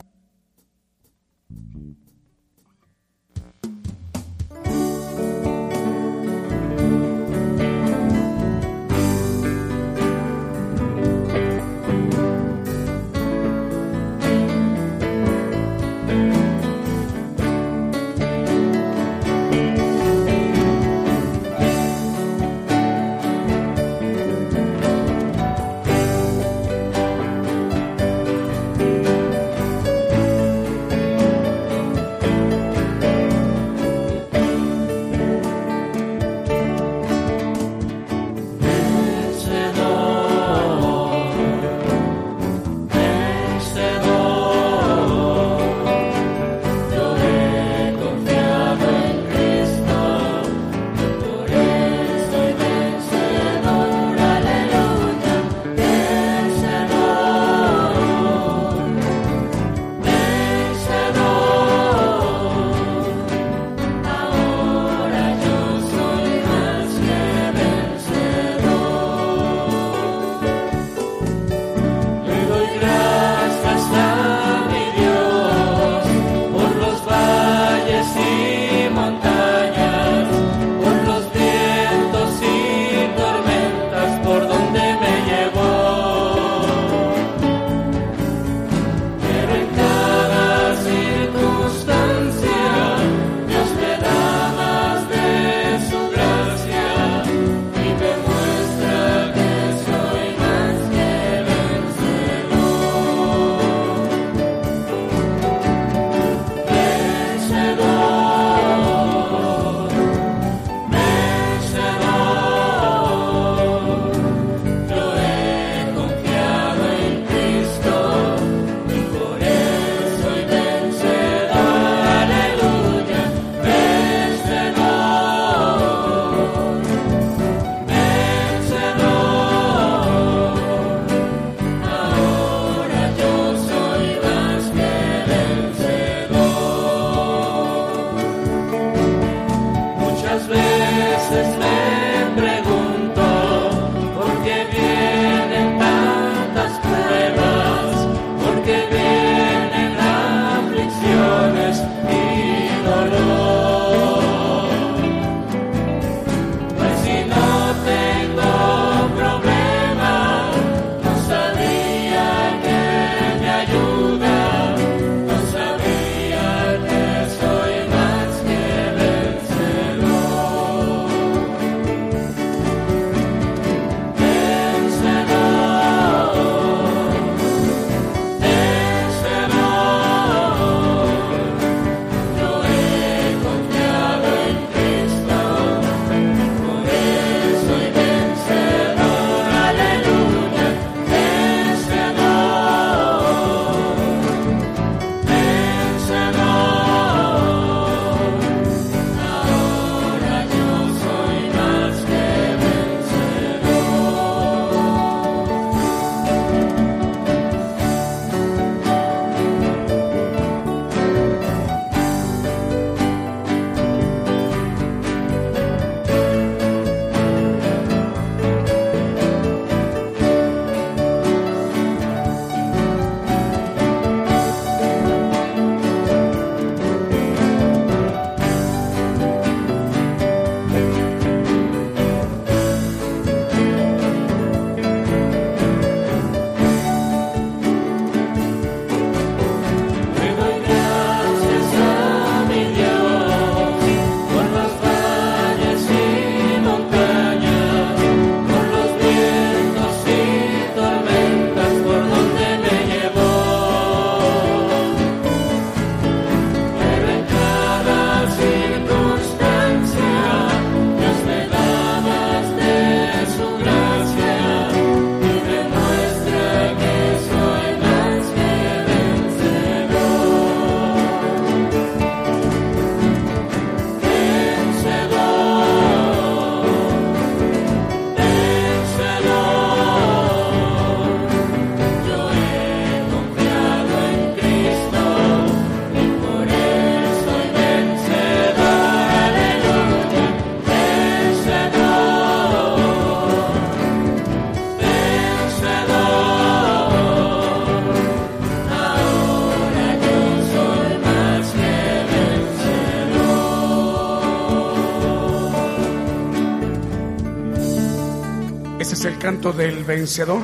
Del 309.53 309.85
vencedor. 309.85 310.43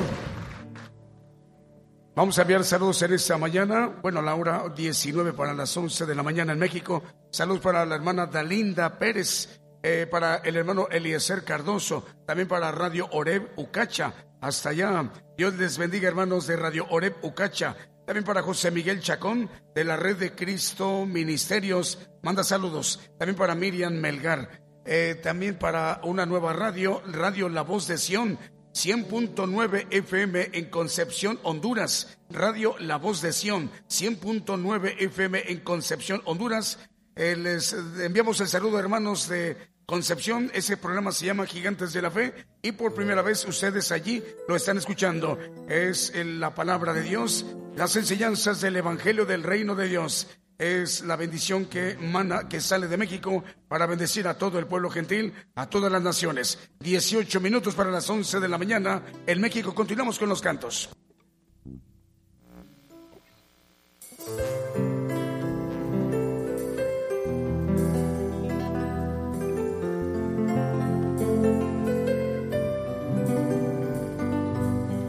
Vamos 2.14 2.38
a 2.38 2.42
enviar 2.42 2.62
saludos 2.62 3.02
en 3.02 3.14
esta 3.14 3.36
mañana. 3.36 3.98
Bueno, 4.00 4.22
la 4.22 4.34
hora 4.34 4.68
19 4.68 5.32
para 5.32 5.54
las 5.54 5.76
11 5.76 6.06
de 6.06 6.14
la 6.14 6.22
mañana 6.22 6.52
en 6.52 6.58
México. 6.58 7.02
Saludos 7.30 7.62
para 7.62 7.84
la 7.84 7.96
hermana 7.96 8.26
Dalinda 8.26 8.98
Pérez, 8.98 9.60
eh, 9.82 10.06
para 10.10 10.36
el 10.36 10.56
hermano 10.56 10.88
Eliezer 10.90 11.42
Cardoso, 11.42 12.04
también 12.26 12.46
para 12.46 12.70
Radio 12.70 13.08
Oreb 13.12 13.50
Ucacha. 13.56 14.12
Hasta 14.40 14.70
allá. 14.70 15.10
Dios 15.36 15.54
les 15.54 15.78
bendiga, 15.78 16.08
hermanos 16.08 16.46
de 16.46 16.56
Radio 16.56 16.86
Oreb 16.90 17.16
Ucacha. 17.22 17.74
También 18.06 18.24
para 18.24 18.42
José 18.42 18.70
Miguel 18.70 19.00
Chacón, 19.00 19.50
de 19.74 19.84
la 19.84 19.96
Red 19.96 20.18
de 20.18 20.32
Cristo 20.32 21.06
Ministerios. 21.06 22.10
Manda 22.22 22.44
saludos. 22.44 23.00
También 23.18 23.36
para 23.36 23.54
Miriam 23.54 23.94
Melgar. 23.94 24.62
Eh, 24.84 25.18
también 25.22 25.58
para 25.58 26.00
una 26.04 26.26
nueva 26.26 26.52
radio, 26.52 27.02
Radio 27.06 27.48
La 27.48 27.62
Voz 27.62 27.86
de 27.86 27.98
Sion, 27.98 28.38
100.9 28.72 29.86
FM 29.90 30.50
en 30.52 30.70
Concepción, 30.70 31.38
Honduras. 31.42 32.18
Radio 32.30 32.74
La 32.78 32.96
Voz 32.96 33.20
de 33.20 33.32
Sion, 33.32 33.70
100.9 33.88 34.94
FM 34.98 35.52
en 35.52 35.60
Concepción, 35.60 36.22
Honduras. 36.24 36.78
Eh, 37.14 37.36
les 37.36 37.74
enviamos 38.00 38.40
el 38.40 38.48
saludo, 38.48 38.78
hermanos 38.78 39.28
de 39.28 39.56
Concepción. 39.84 40.50
Ese 40.54 40.78
programa 40.78 41.12
se 41.12 41.26
llama 41.26 41.46
Gigantes 41.46 41.92
de 41.92 42.02
la 42.02 42.10
Fe 42.10 42.32
y 42.62 42.72
por 42.72 42.94
primera 42.94 43.20
vez 43.20 43.44
ustedes 43.44 43.92
allí 43.92 44.22
lo 44.48 44.56
están 44.56 44.78
escuchando. 44.78 45.38
Es 45.68 46.12
la 46.14 46.54
palabra 46.54 46.94
de 46.94 47.02
Dios, 47.02 47.44
las 47.76 47.94
enseñanzas 47.96 48.60
del 48.60 48.76
Evangelio 48.76 49.26
del 49.26 49.42
Reino 49.42 49.74
de 49.74 49.88
Dios 49.88 50.28
es 50.58 51.02
la 51.02 51.16
bendición 51.16 51.66
que 51.66 51.96
mana, 52.00 52.48
que 52.48 52.60
sale 52.60 52.88
de 52.88 52.96
México 52.96 53.42
para 53.68 53.86
bendecir 53.86 54.28
a 54.28 54.38
todo 54.38 54.58
el 54.58 54.66
pueblo 54.66 54.90
gentil, 54.90 55.32
a 55.54 55.68
todas 55.68 55.90
las 55.90 56.02
naciones. 56.02 56.58
18 56.80 57.40
minutos 57.40 57.74
para 57.74 57.90
las 57.90 58.08
11 58.08 58.40
de 58.40 58.48
la 58.48 58.58
mañana. 58.58 59.02
En 59.26 59.40
México 59.40 59.74
continuamos 59.74 60.18
con 60.18 60.28
los 60.28 60.40
cantos. 60.40 60.90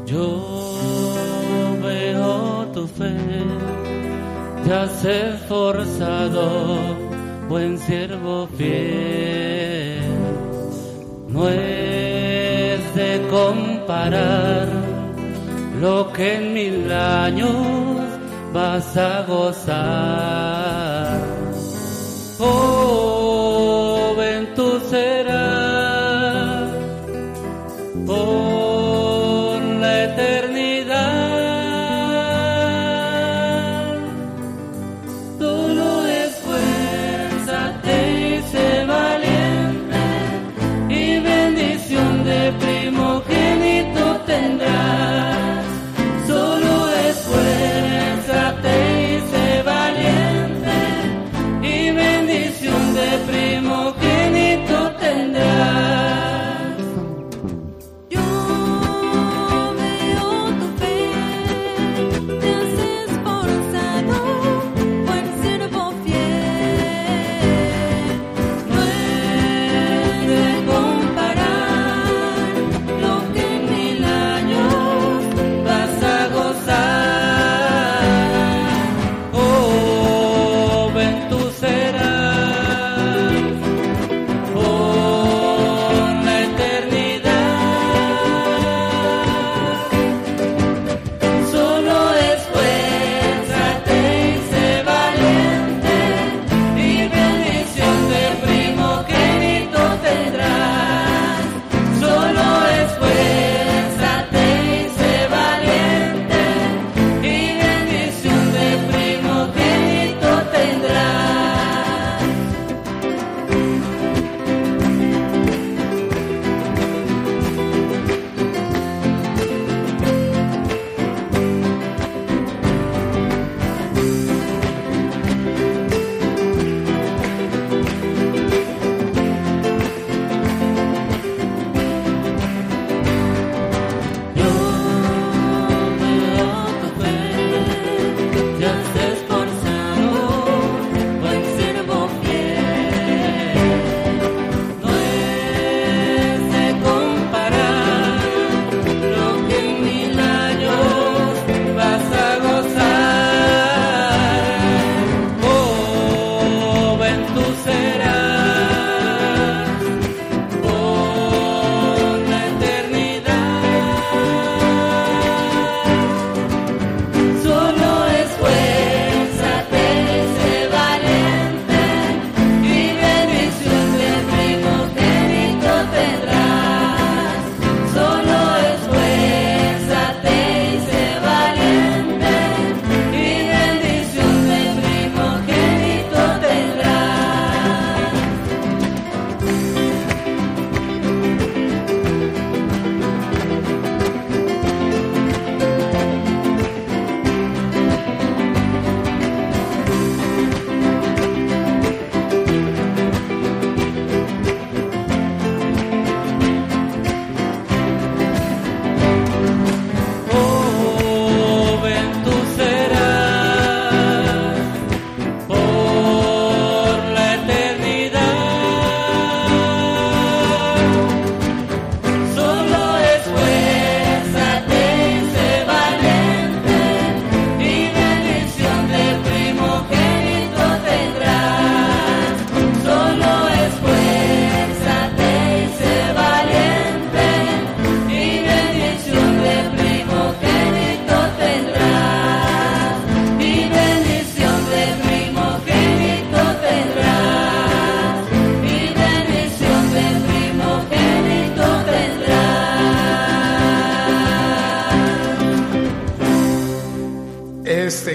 Yo 0.06 1.80
veo 1.82 2.68
tu 2.72 2.88
fe 2.88 3.33
has 4.74 5.06
esforzado, 5.06 6.78
buen 7.48 7.78
siervo 7.78 8.48
fiel. 8.58 10.02
No 11.30 11.48
es 11.50 12.96
de 12.96 13.22
comparar 13.30 14.68
lo 15.80 16.12
que 16.14 16.36
en 16.36 16.54
mil 16.54 16.92
años 16.92 17.54
vas 18.54 18.98
a 18.98 19.24
gozar. 19.28 21.22
Joven 22.38 23.23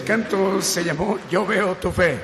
Canto 0.03 0.61
se 0.63 0.85
llamó 0.85 1.19
Yo 1.31 1.47
veo 1.47 1.75
tu 1.77 1.91
fe. 1.91 2.19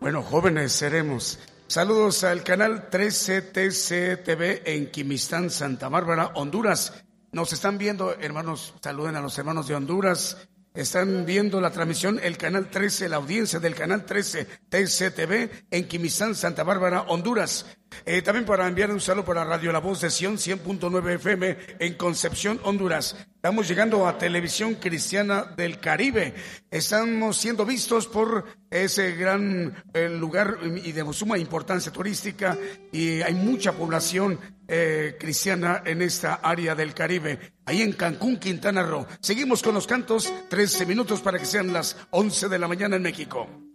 Bueno, 0.00 0.22
jóvenes 0.22 0.72
seremos. 0.72 1.38
Saludos 1.66 2.24
al 2.24 2.42
canal 2.42 2.88
13 2.90 3.42
TC 3.42 4.22
TV 4.24 4.62
en 4.64 4.90
Quimistán, 4.90 5.50
Santa 5.50 5.88
Bárbara, 5.88 6.32
Honduras. 6.34 7.04
Nos 7.32 7.52
están 7.52 7.78
viendo, 7.78 8.14
hermanos, 8.14 8.74
saluden 8.82 9.16
a 9.16 9.20
los 9.20 9.36
hermanos 9.38 9.68
de 9.68 9.74
Honduras. 9.74 10.48
Están 10.74 11.26
viendo 11.26 11.60
la 11.60 11.72
transmisión, 11.72 12.20
el 12.22 12.36
canal 12.36 12.70
13, 12.70 13.08
la 13.08 13.16
audiencia 13.16 13.58
del 13.58 13.74
canal 13.74 14.04
13 14.04 14.46
TCTV 14.68 15.66
en 15.70 15.88
Quimistán, 15.88 16.34
Santa 16.34 16.62
Bárbara, 16.62 17.02
Honduras. 17.08 17.66
Eh, 18.04 18.22
también 18.22 18.46
para 18.46 18.68
enviar 18.68 18.90
un 18.90 19.00
saludo 19.00 19.24
para 19.24 19.44
Radio 19.44 19.72
La 19.72 19.80
Voz 19.80 20.02
de 20.02 20.10
Sion 20.10 20.36
100.9 20.36 21.14
FM 21.14 21.56
en 21.80 21.94
Concepción, 21.94 22.60
Honduras. 22.62 23.16
Estamos 23.48 23.66
llegando 23.66 24.06
a 24.06 24.18
Televisión 24.18 24.74
Cristiana 24.74 25.42
del 25.56 25.80
Caribe. 25.80 26.34
Estamos 26.70 27.38
siendo 27.38 27.64
vistos 27.64 28.06
por 28.06 28.44
ese 28.68 29.12
gran 29.12 29.74
eh, 29.94 30.06
lugar 30.10 30.58
y 30.84 30.92
de 30.92 31.12
suma 31.14 31.38
importancia 31.38 31.90
turística 31.90 32.58
y 32.92 33.22
hay 33.22 33.32
mucha 33.32 33.72
población 33.72 34.38
eh, 34.68 35.16
cristiana 35.18 35.82
en 35.86 36.02
esta 36.02 36.34
área 36.34 36.74
del 36.74 36.92
Caribe, 36.92 37.54
ahí 37.64 37.80
en 37.80 37.92
Cancún, 37.92 38.36
Quintana 38.36 38.82
Roo. 38.82 39.06
Seguimos 39.18 39.62
con 39.62 39.72
los 39.72 39.86
cantos, 39.86 40.30
13 40.50 40.84
minutos 40.84 41.22
para 41.22 41.38
que 41.38 41.46
sean 41.46 41.72
las 41.72 41.96
11 42.10 42.50
de 42.50 42.58
la 42.58 42.68
mañana 42.68 42.96
en 42.96 43.02
México. 43.02 43.67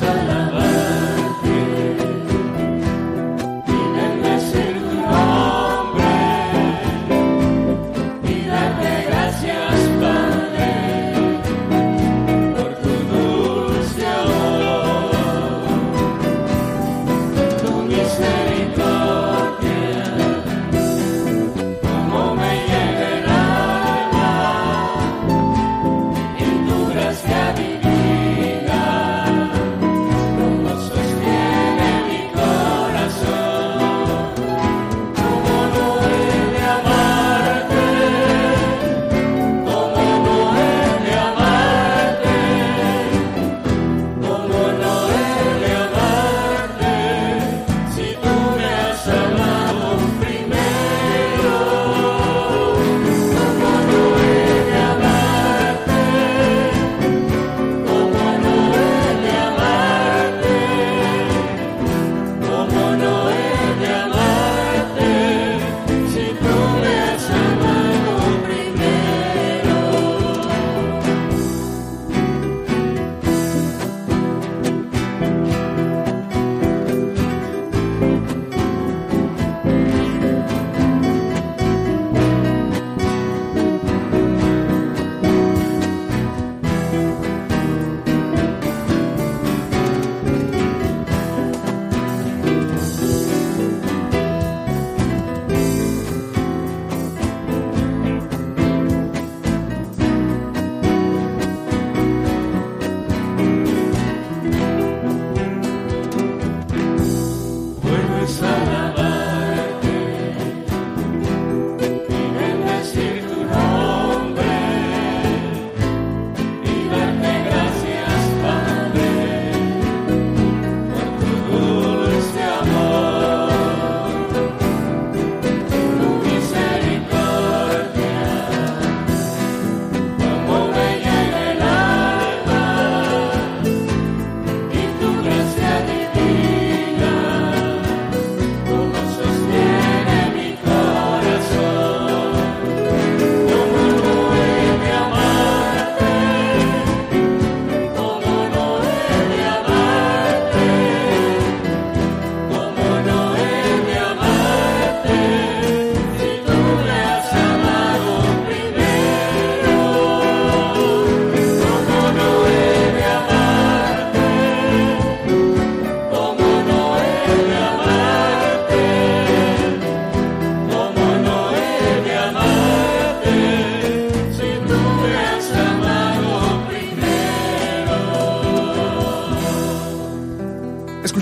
solo. 0.00 0.29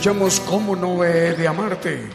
Cómo 0.08 0.74
no 0.74 1.04
he 1.04 1.34
de 1.34 1.46
amarte. 1.46 2.08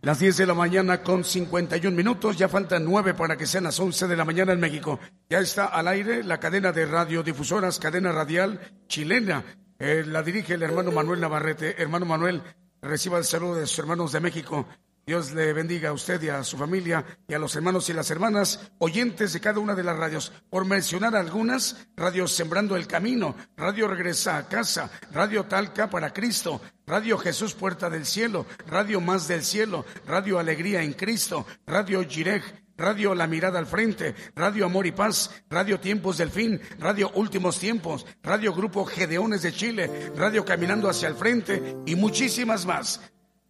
Las 0.00 0.18
10 0.18 0.38
de 0.38 0.46
la 0.46 0.54
mañana 0.54 1.02
con 1.02 1.22
51 1.22 1.94
minutos, 1.94 2.38
ya 2.38 2.48
faltan 2.48 2.86
9 2.86 3.12
para 3.12 3.36
que 3.36 3.44
sean 3.44 3.64
las 3.64 3.78
11 3.78 4.08
de 4.08 4.16
la 4.16 4.24
mañana 4.24 4.54
en 4.54 4.60
México. 4.60 4.98
Ya 5.28 5.40
está 5.40 5.66
al 5.66 5.88
aire 5.88 6.24
la 6.24 6.40
cadena 6.40 6.72
de 6.72 6.86
radiodifusoras, 6.86 7.78
cadena 7.78 8.12
radial 8.12 8.58
chilena. 8.88 9.44
Eh, 9.78 10.04
la 10.06 10.22
dirige 10.22 10.54
el 10.54 10.62
hermano 10.62 10.90
Manuel 10.90 11.20
Navarrete. 11.20 11.82
Hermano 11.82 12.06
Manuel, 12.06 12.40
reciba 12.80 13.18
el 13.18 13.24
saludo 13.24 13.56
de 13.56 13.66
sus 13.66 13.80
hermanos 13.80 14.12
de 14.12 14.20
México. 14.20 14.66
Dios 15.06 15.32
le 15.32 15.52
bendiga 15.52 15.90
a 15.90 15.92
usted 15.92 16.22
y 16.22 16.28
a 16.30 16.42
su 16.44 16.56
familia 16.56 17.04
y 17.28 17.34
a 17.34 17.38
los 17.38 17.54
hermanos 17.56 17.88
y 17.90 17.92
las 17.92 18.10
hermanas 18.10 18.72
oyentes 18.78 19.32
de 19.32 19.40
cada 19.40 19.58
una 19.58 19.74
de 19.74 19.84
las 19.84 19.96
radios. 19.96 20.32
Por 20.48 20.64
mencionar 20.64 21.14
algunas, 21.14 21.86
Radio 21.96 22.26
Sembrando 22.26 22.74
el 22.76 22.86
Camino, 22.86 23.36
Radio 23.56 23.86
Regresa 23.86 24.38
a 24.38 24.48
Casa, 24.48 24.90
Radio 25.12 25.44
Talca 25.44 25.90
para 25.90 26.12
Cristo, 26.12 26.60
Radio 26.86 27.18
Jesús 27.18 27.54
Puerta 27.54 27.90
del 27.90 28.06
Cielo, 28.06 28.46
Radio 28.66 29.00
Más 29.00 29.28
del 29.28 29.42
Cielo, 29.42 29.84
Radio 30.06 30.38
Alegría 30.38 30.82
en 30.82 30.94
Cristo, 30.94 31.46
Radio 31.66 32.02
Jirej, 32.08 32.42
Radio 32.76 33.14
La 33.14 33.26
Mirada 33.26 33.58
al 33.58 33.66
Frente, 33.66 34.14
Radio 34.34 34.66
Amor 34.66 34.86
y 34.86 34.92
Paz, 34.92 35.30
Radio 35.48 35.78
Tiempos 35.78 36.18
del 36.18 36.30
Fin, 36.30 36.60
Radio 36.80 37.10
Últimos 37.14 37.58
Tiempos, 37.58 38.04
Radio 38.22 38.52
Grupo 38.52 38.84
Gedeones 38.84 39.42
de 39.42 39.52
Chile, 39.52 40.12
Radio 40.16 40.44
Caminando 40.44 40.88
hacia 40.88 41.08
el 41.08 41.14
Frente 41.14 41.76
y 41.86 41.94
muchísimas 41.94 42.66
más. 42.66 43.00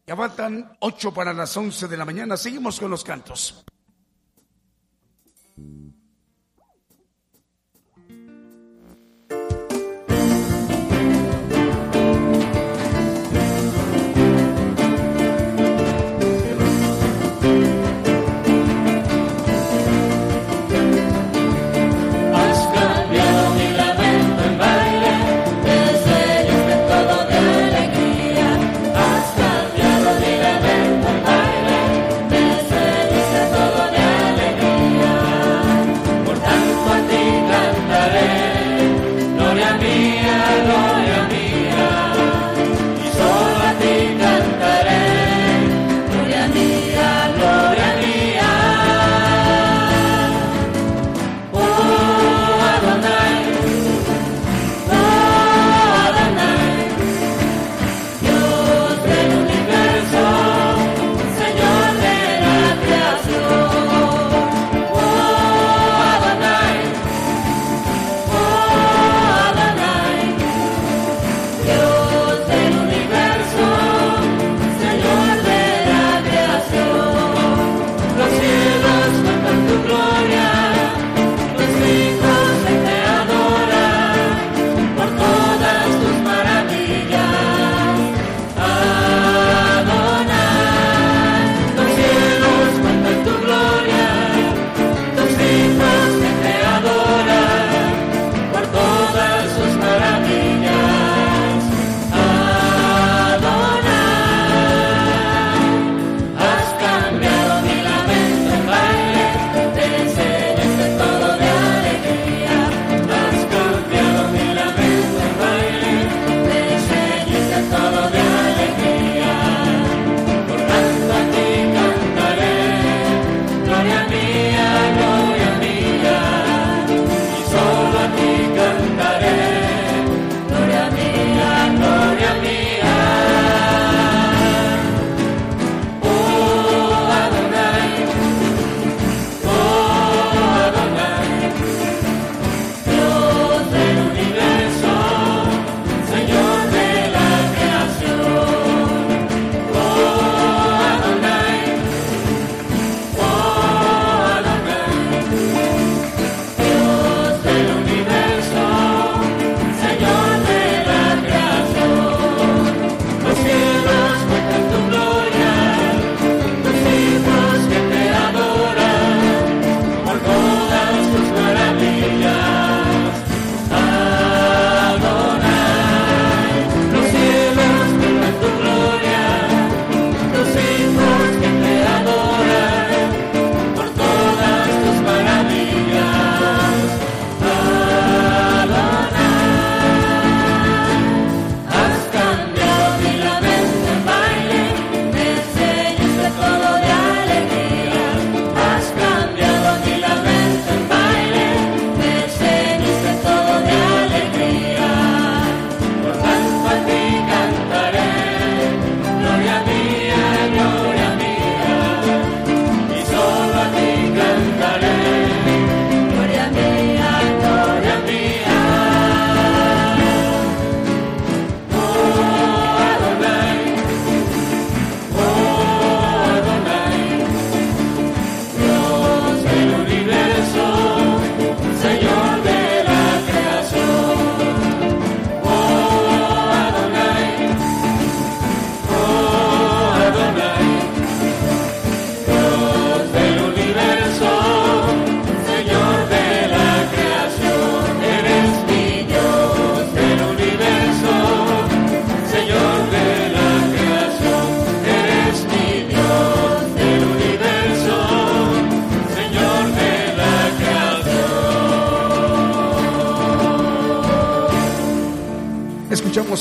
Ya 0.06 0.16
faltan 0.16 0.76
ocho 0.80 1.14
para 1.14 1.32
las 1.32 1.56
once 1.56 1.88
de 1.88 1.96
la 1.96 2.04
mañana. 2.04 2.36
Seguimos 2.36 2.78
con 2.78 2.90
los 2.90 3.02
cantos. 3.02 3.64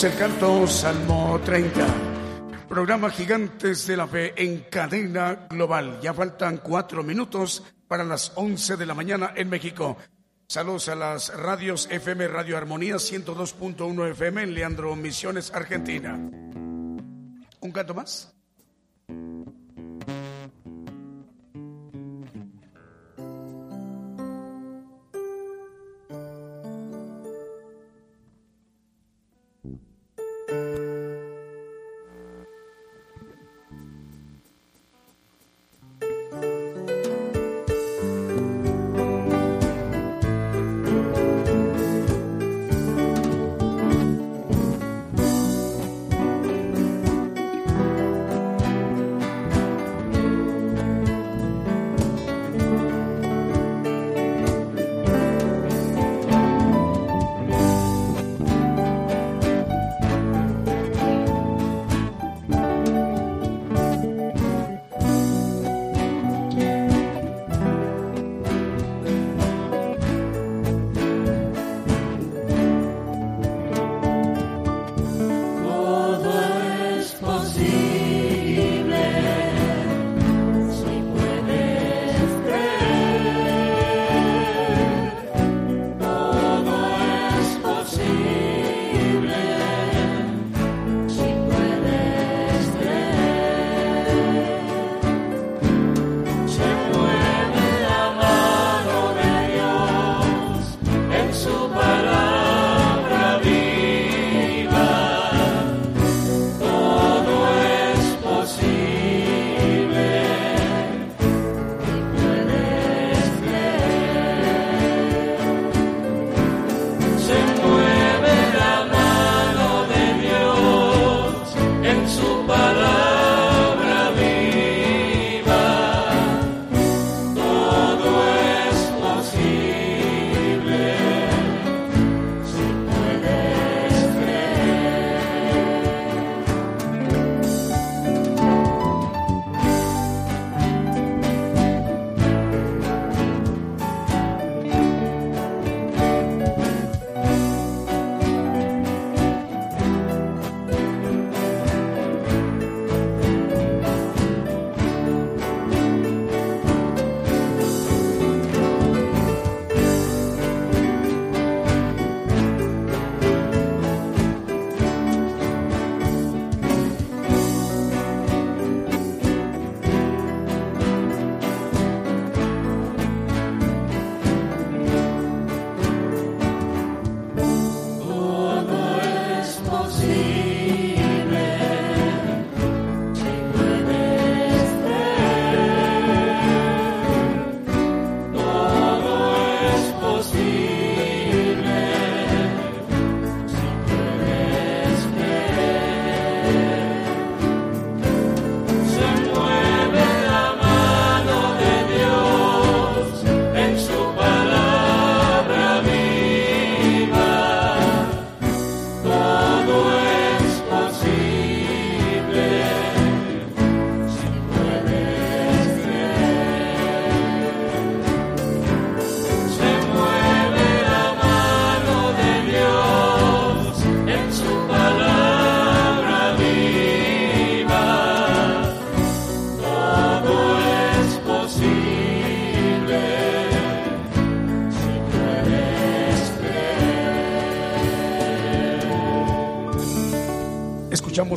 El 0.02 0.18
canto 0.18 0.66
Salmo 0.66 1.40
30. 1.46 1.86
programa 2.68 3.12
Gigantes 3.12 3.86
de 3.86 3.96
la 3.96 4.08
Fe 4.08 4.34
en 4.36 4.66
cadena 4.72 5.46
global. 5.52 6.00
Ya 6.02 6.16
faltan 6.16 6.58
cuatro 6.58 7.04
minutos 7.04 7.64
para 7.88 8.04
las 8.04 8.32
once 8.34 8.76
de 8.76 8.88
la 8.88 8.96
mañana 8.96 9.34
en 9.36 9.50
México. 9.50 9.96
Saludos 10.48 10.90
a 10.90 10.96
las 10.96 11.32
radios 11.38 11.88
FM 11.92 12.28
Radio 12.28 12.58
Armonía 12.58 12.96
102.1 12.96 14.10
FM 14.14 14.42
en 14.42 14.54
Leandro 14.56 14.96
Misiones, 14.96 15.54
Argentina. 15.54 16.16
¿Un 16.16 17.72
canto 17.72 17.94
más? 17.94 18.34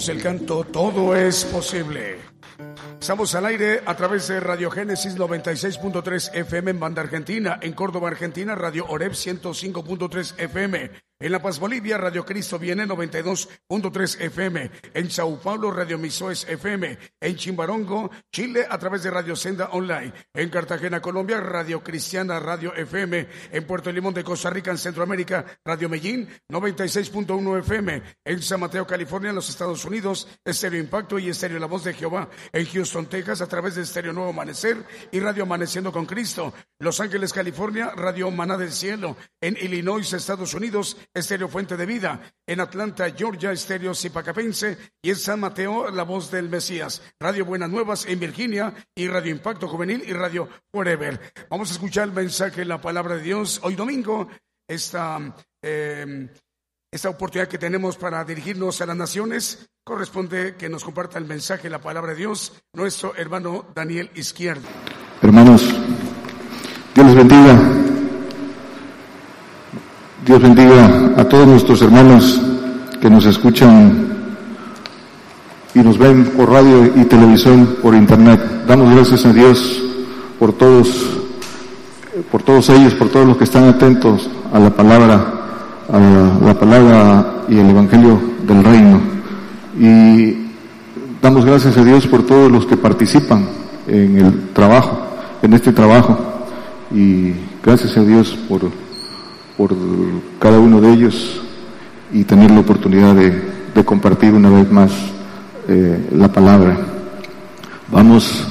El 0.09 0.23
canto 0.23 0.63
Todo 0.65 1.17
es 1.17 1.45
posible. 1.47 2.19
Estamos 3.01 3.35
al 3.35 3.47
aire 3.47 3.83
a 3.85 3.97
través 3.97 4.29
de 4.29 4.41
Radio 4.41 4.71
Génesis 4.71 5.17
96.3 5.17 6.35
FM 6.35 6.71
en 6.71 6.81
Banda 6.81 7.03
Argentina, 7.03 7.59
en 7.61 7.73
Córdoba, 7.73 8.09
Argentina, 8.09 8.55
Radio 8.55 8.87
Oreb 8.89 9.13
105.3 9.13 10.39
FM, 10.39 10.91
en 11.19 11.33
La 11.33 11.41
Paz, 11.41 11.59
Bolivia, 11.59 11.97
Radio 11.97 12.27
Cristo 12.27 12.59
viene 12.59 12.87
92.3 12.87 14.21
FM. 14.21 14.71
En 14.93 15.11
Sao 15.11 15.41
Paulo, 15.41 15.71
Radio 15.71 15.97
Misoes 15.97 16.45
FM. 16.47 16.99
En 17.19 17.37
Chimbarongo, 17.37 18.11
Chile, 18.31 18.67
a 18.69 18.77
través 18.79 19.03
de 19.03 19.11
Radio 19.11 19.35
Senda 19.35 19.71
Online. 19.73 20.12
En 20.35 20.51
Cartagena, 20.51 21.01
Colombia, 21.01 21.41
Radio 21.41 21.83
Cristiana, 21.83 22.39
Radio 22.39 22.75
FM. 22.75 23.29
En 23.51 23.67
Puerto 23.67 23.91
Limón 23.91 24.12
de 24.12 24.25
Costa 24.25 24.51
Rica, 24.51 24.71
en 24.71 24.77
Centroamérica, 24.77 25.47
Radio 25.64 25.89
Medellín, 25.89 26.29
96.1 26.51 27.61
FM. 27.61 28.03
En 28.23 28.43
San 28.43 28.61
Mateo, 28.61 28.87
California, 28.87 29.31
en 29.31 29.37
los 29.37 29.49
Estados 29.49 29.87
Unidos, 29.87 30.29
Estéreo 30.45 30.79
Impacto 30.79 31.19
y 31.19 31.31
Estéreo 31.31 31.59
La 31.59 31.67
Voz 31.67 31.85
de 31.85 31.95
Jehová. 31.95 32.29
En 32.53 32.67
Houston, 32.67 33.07
Texas, 33.07 33.41
a 33.41 33.49
través 33.49 33.75
de 33.75 33.83
Estéreo 33.83 34.12
Nuevo 34.12 34.31
Amanecer 34.31 34.85
y 35.11 35.21
Radio 35.21 35.45
Amaneciendo 35.45 35.91
con 35.93 36.05
Cristo. 36.05 36.53
Los 36.79 37.01
Ángeles, 37.01 37.33
California, 37.33 37.93
Radio 37.97 38.31
Maná 38.31 38.59
del 38.59 38.71
Cielo. 38.71 39.17
En 39.41 39.57
Illinois, 39.57 40.12
Estados 40.12 40.53
Unidos, 40.53 40.99
Estéreo 41.13 41.49
Fuente 41.49 41.77
de 41.77 41.87
Vida, 41.87 42.21
en 42.47 42.61
Atlanta, 42.61 43.11
Georgia, 43.11 43.53
Estéreo 43.53 43.95
Zipacapense 43.95 44.77
y 45.03 45.11
en 45.11 45.17
San 45.17 45.41
Mateo, 45.41 45.91
La 45.91 46.03
Voz 46.03 46.31
del 46.31 46.49
Mesías, 46.49 47.03
Radio 47.21 47.45
Buenas 47.45 47.71
Nuevas 47.71 48.07
en 48.07 48.21
Virginia 48.21 48.75
y 48.95 49.09
Radio 49.09 49.33
Impacto 49.33 49.69
Juvenil 49.69 50.03
y 50.07 50.13
Radio 50.13 50.49
Forever. 50.73 51.21
Vamos 51.51 51.71
a 51.71 51.75
escuchar 51.75 52.09
el 52.09 52.15
mensaje, 52.15 52.65
la 52.65 52.81
palabra 52.81 53.17
de 53.17 53.23
Dios 53.23 53.61
hoy 53.63 53.75
domingo, 53.75 54.29
esta, 54.69 55.35
eh, 55.63 56.29
esta 56.91 57.09
oportunidad 57.11 57.49
que 57.49 57.59
tenemos 57.59 57.97
para 57.97 58.25
dirigirnos 58.25 58.81
a 58.81 58.87
las 58.87 58.97
naciones, 58.97 59.69
corresponde 59.85 60.57
que 60.57 60.69
nos 60.69 60.85
comparta 60.85 61.19
el 61.19 61.27
mensaje, 61.27 61.71
la 61.71 61.81
palabra 61.81 62.13
de 62.13 62.19
Dios, 62.19 62.53
nuestro 62.73 63.15
hermano 63.17 63.67
Daniel 63.75 64.11
Izquierdo. 64.15 64.67
Hermanos, 65.23 65.63
Dios 66.95 67.15
bendiga. 67.15 67.95
Dios 70.27 70.43
bendiga 70.43 71.12
a 71.16 71.24
todos 71.29 71.47
nuestros 71.47 71.81
hermanos 71.83 72.41
que 73.01 73.09
nos 73.09 73.24
escuchan 73.27 74.09
y 75.72 75.79
nos 75.79 75.97
ven 75.97 76.33
por 76.37 76.51
radio 76.51 76.85
y 76.97 77.05
televisión, 77.05 77.77
por 77.81 77.95
internet. 77.95 78.41
Damos 78.66 78.93
gracias 78.93 79.24
a 79.24 79.33
Dios 79.33 79.81
por 80.41 80.53
todos, 80.53 80.89
por 82.33 82.43
todos 82.43 82.68
ellos, 82.70 82.93
por 82.95 83.09
todos 83.09 83.24
los 83.24 83.37
que 83.37 83.45
están 83.45 83.68
atentos 83.68 84.29
a 84.53 84.59
la 84.59 84.70
palabra 84.70 85.33
a 85.93 86.45
la 86.45 86.59
palabra 86.59 87.45
y 87.49 87.59
el 87.59 87.70
Evangelio 87.70 88.20
del 88.49 88.64
Reino. 88.64 89.01
Y 89.79 90.49
damos 91.22 91.45
gracias 91.45 91.77
a 91.77 91.85
Dios 91.85 92.05
por 92.09 92.27
todos 92.27 92.51
los 92.51 92.66
que 92.66 92.77
participan 92.77 93.47
en 93.87 94.18
el 94.18 94.49
trabajo, 94.49 94.99
en 95.41 95.53
este 95.53 95.72
trabajo. 95.72 96.18
Y 96.93 97.33
gracias 97.62 97.97
a 97.97 98.03
Dios 98.03 98.37
por, 98.49 98.62
por 99.57 99.75
cada 100.39 100.59
uno 100.59 100.81
de 100.81 100.93
ellos 100.93 101.41
y 102.13 102.25
tener 102.25 102.51
la 102.51 102.61
oportunidad 102.61 103.15
de, 103.15 103.57
compartir 103.85 104.33
una 104.33 104.49
vez 104.49 104.71
más 104.73 104.91
eh, 105.69 106.09
la 106.13 106.29
palabra. 106.33 106.79
Vamos, 107.93 108.49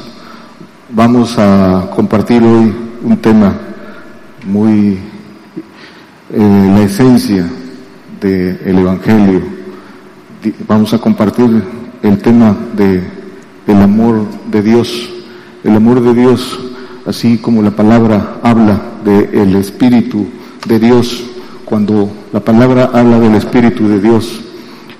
vamos 0.90 1.36
a 1.40 1.90
compartir 1.96 2.44
hoy 2.44 2.72
un 3.04 3.18
tema 3.18 3.56
muy 4.46 5.00
eh, 6.32 6.72
la 6.76 6.82
esencia 6.84 7.48
del 8.22 8.78
Evangelio. 8.78 9.42
Vamos 10.68 10.94
a 10.94 11.00
compartir 11.00 11.64
el 12.04 12.18
tema 12.20 12.56
de, 12.76 13.04
del 13.66 13.82
amor 13.82 14.28
de 14.52 14.62
Dios. 14.62 15.10
El 15.64 15.76
amor 15.76 16.02
de 16.02 16.14
Dios, 16.14 16.60
así 17.08 17.40
como 17.40 17.64
la 17.64 17.72
palabra 17.72 18.38
habla 18.44 18.80
del 19.04 19.56
Espíritu 19.56 20.28
de 20.66 20.80
Dios, 20.80 21.24
cuando 21.66 22.12
la 22.32 22.40
palabra 22.40 22.92
habla 22.94 23.20
del 23.20 23.36
Espíritu 23.36 23.88
de 23.88 24.00
Dios, 24.00 24.42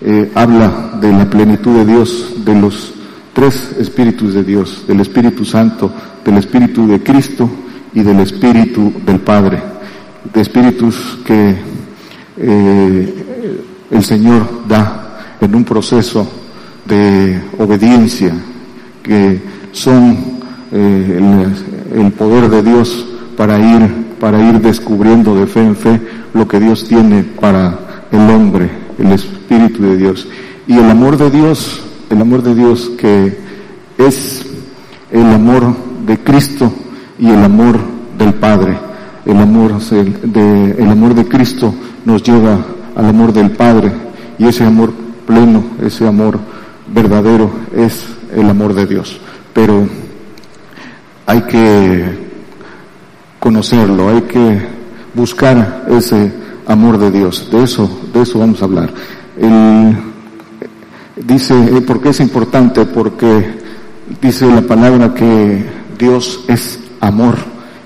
eh, 0.02 0.32
habla 0.36 0.98
de 1.02 1.12
la 1.12 1.30
plenitud 1.30 1.76
de 1.76 1.86
Dios, 1.86 2.34
de 2.46 2.60
los 2.60 2.94
tres 3.34 3.76
Espíritus 3.80 4.34
de 4.34 4.44
Dios, 4.44 4.84
del 4.88 5.02
Espíritu 5.02 5.46
Santo, 5.46 5.92
del 6.24 6.38
Espíritu 6.38 6.88
de 6.88 7.02
Cristo 7.02 7.50
y 7.94 8.02
del 8.02 8.20
Espíritu 8.20 8.94
del 9.06 9.20
Padre 9.20 9.76
de 10.34 10.42
espíritus 10.42 11.20
que 11.26 11.56
eh, 12.38 13.26
el 13.92 14.04
Señor 14.04 14.64
da 14.68 15.38
en 15.40 15.56
un 15.56 15.64
proceso 15.64 16.28
de 16.86 17.42
obediencia, 17.58 18.34
que 19.04 19.42
son 19.72 20.18
eh, 20.72 21.52
el, 21.96 22.12
poder 22.14 22.50
de 22.50 22.64
Dios 22.64 23.06
para 23.38 23.60
ir, 23.60 24.05
para 24.20 24.42
ir 24.42 24.60
descubriendo 24.62 25.36
de 25.36 25.48
fe 25.48 25.62
en 25.62 25.76
fe 25.76 26.02
lo 26.34 26.48
que 26.48 26.60
Dios 26.60 26.88
tiene 26.88 27.24
para 27.24 28.08
el 28.12 28.30
hombre, 28.30 28.70
el 28.98 29.12
Espíritu 29.12 29.84
de 29.84 29.98
Dios. 29.98 30.28
Y 30.68 30.74
el 30.78 30.90
amor 30.90 31.18
de 31.18 31.30
Dios, 31.30 31.84
el 32.10 32.22
amor 32.22 32.42
de 32.44 32.56
Dios 32.56 32.92
que 32.98 33.38
es 33.98 34.46
el 35.12 35.26
amor 35.26 35.76
de 36.06 36.18
Cristo 36.20 36.72
y 37.20 37.30
el 37.30 37.44
amor 37.44 37.80
del 38.18 38.34
Padre 38.34 38.78
el 39.26 39.38
amor 39.38 39.80
de, 39.80 40.72
el 40.78 40.90
amor 40.90 41.16
de 41.16 41.28
Cristo 41.28 41.74
nos 42.06 42.22
lleva 42.24 42.64
al 42.96 43.06
amor 43.06 43.34
del 43.34 43.52
Padre 43.52 43.92
y 44.38 44.46
ese 44.46 44.64
amor 44.64 44.94
pleno, 45.26 45.64
ese 45.82 46.08
amor 46.08 46.40
verdadero 46.94 47.50
es 47.76 48.06
el 48.34 48.50
amor 48.50 48.74
de 48.74 48.86
Dios. 48.86 49.20
Pero 49.54 49.88
hay 51.26 51.42
que 51.44 52.25
conocerlo, 53.46 54.10
hay 54.10 54.22
que 54.24 54.60
buscar 55.14 55.86
ese 55.92 56.34
amor 56.66 56.98
de 56.98 57.12
Dios. 57.12 57.48
De 57.52 57.62
eso, 57.62 57.88
de 58.12 58.24
eso 58.24 58.40
vamos 58.40 58.60
a 58.60 58.66
hablar. 58.66 58.92
dice, 61.16 61.54
eh, 61.54 61.82
¿por 61.82 62.02
qué 62.02 62.10
es 62.10 62.22
importante? 62.22 62.86
Porque 62.86 63.60
dice 64.20 64.48
la 64.48 64.64
palabra 64.64 65.14
que 65.14 65.64
Dios 65.96 66.44
es 66.48 66.80
amor 67.00 67.36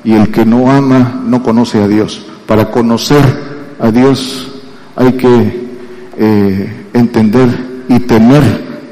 y 0.06 0.14
el 0.14 0.32
que 0.32 0.46
no 0.46 0.72
ama 0.72 1.22
no 1.26 1.44
conoce 1.44 1.84
a 1.84 1.90
Dios. 1.90 2.26
Para 2.48 2.72
conocer 2.72 3.22
a 3.82 3.92
Dios 3.92 4.62
hay 4.96 5.12
que 5.12 5.68
eh, 6.18 6.86
entender 6.94 7.50
y 7.90 8.00
tener 8.00 8.44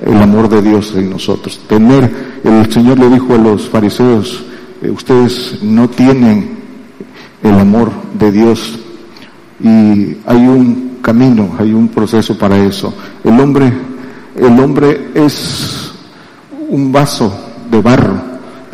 el 0.06 0.18
amor 0.18 0.50
de 0.50 0.62
Dios 0.62 0.94
en 0.98 1.12
nosotros. 1.12 1.62
Tener, 1.66 2.12
el 2.44 2.70
Señor 2.74 3.00
le 3.00 3.08
dijo 3.08 3.36
a 3.36 3.38
los 3.38 3.70
fariseos, 3.70 4.44
eh, 4.82 4.90
ustedes 4.90 5.60
no 5.64 5.90
tienen 5.90 6.57
el 7.44 7.54
amor 7.54 7.92
de 8.18 8.32
Dios 8.32 8.80
y 9.60 10.18
hay 10.26 10.48
un 10.48 10.98
camino, 11.02 11.56
hay 11.58 11.74
un 11.74 11.88
proceso 11.88 12.38
para 12.38 12.58
eso. 12.58 12.94
El 13.24 13.40
hombre, 13.40 13.72
el 14.36 14.60
hombre 14.60 15.12
es 15.14 15.92
un 16.70 16.92
vaso 16.92 17.34
de 17.72 17.82
barro. 17.82 18.16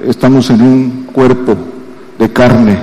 Estamos 0.05 0.49
en 0.49 0.61
un 0.61 1.07
cuerpo 1.11 1.55
de 2.17 2.31
carne 2.31 2.77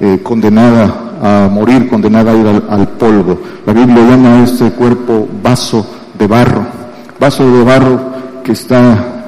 eh, 0.00 0.20
condenada 0.22 1.06
a 1.22 1.48
morir, 1.48 1.88
condenada 1.88 2.32
a 2.32 2.36
ir 2.36 2.46
al, 2.68 2.88
polvo. 2.88 3.40
La 3.64 3.72
Biblia 3.72 4.08
llama 4.08 4.34
a 4.34 4.44
este 4.44 4.70
cuerpo 4.72 5.26
vaso 5.42 5.86
de 6.18 6.26
barro, 6.26 6.66
vaso 7.18 7.50
de 7.50 7.64
barro 7.64 8.00
que 8.44 8.52
está, 8.52 9.24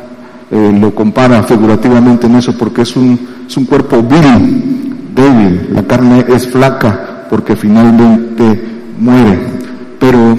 eh, 0.51 0.79
lo 0.79 0.95
compara 0.95 1.43
figurativamente 1.45 2.27
en 2.27 2.37
eso 2.37 2.57
porque 2.57 2.83
es 2.83 2.97
un, 2.97 3.19
es 3.47 3.57
un 3.57 3.65
cuerpo 3.65 4.03
vil, 4.03 4.88
débil, 5.19 5.69
la 5.73 5.83
carne 5.83 6.25
es 6.29 6.47
flaca 6.47 7.27
porque 7.29 7.57
finalmente 7.57 8.61
muere. 8.99 9.39
Pero 9.99 10.39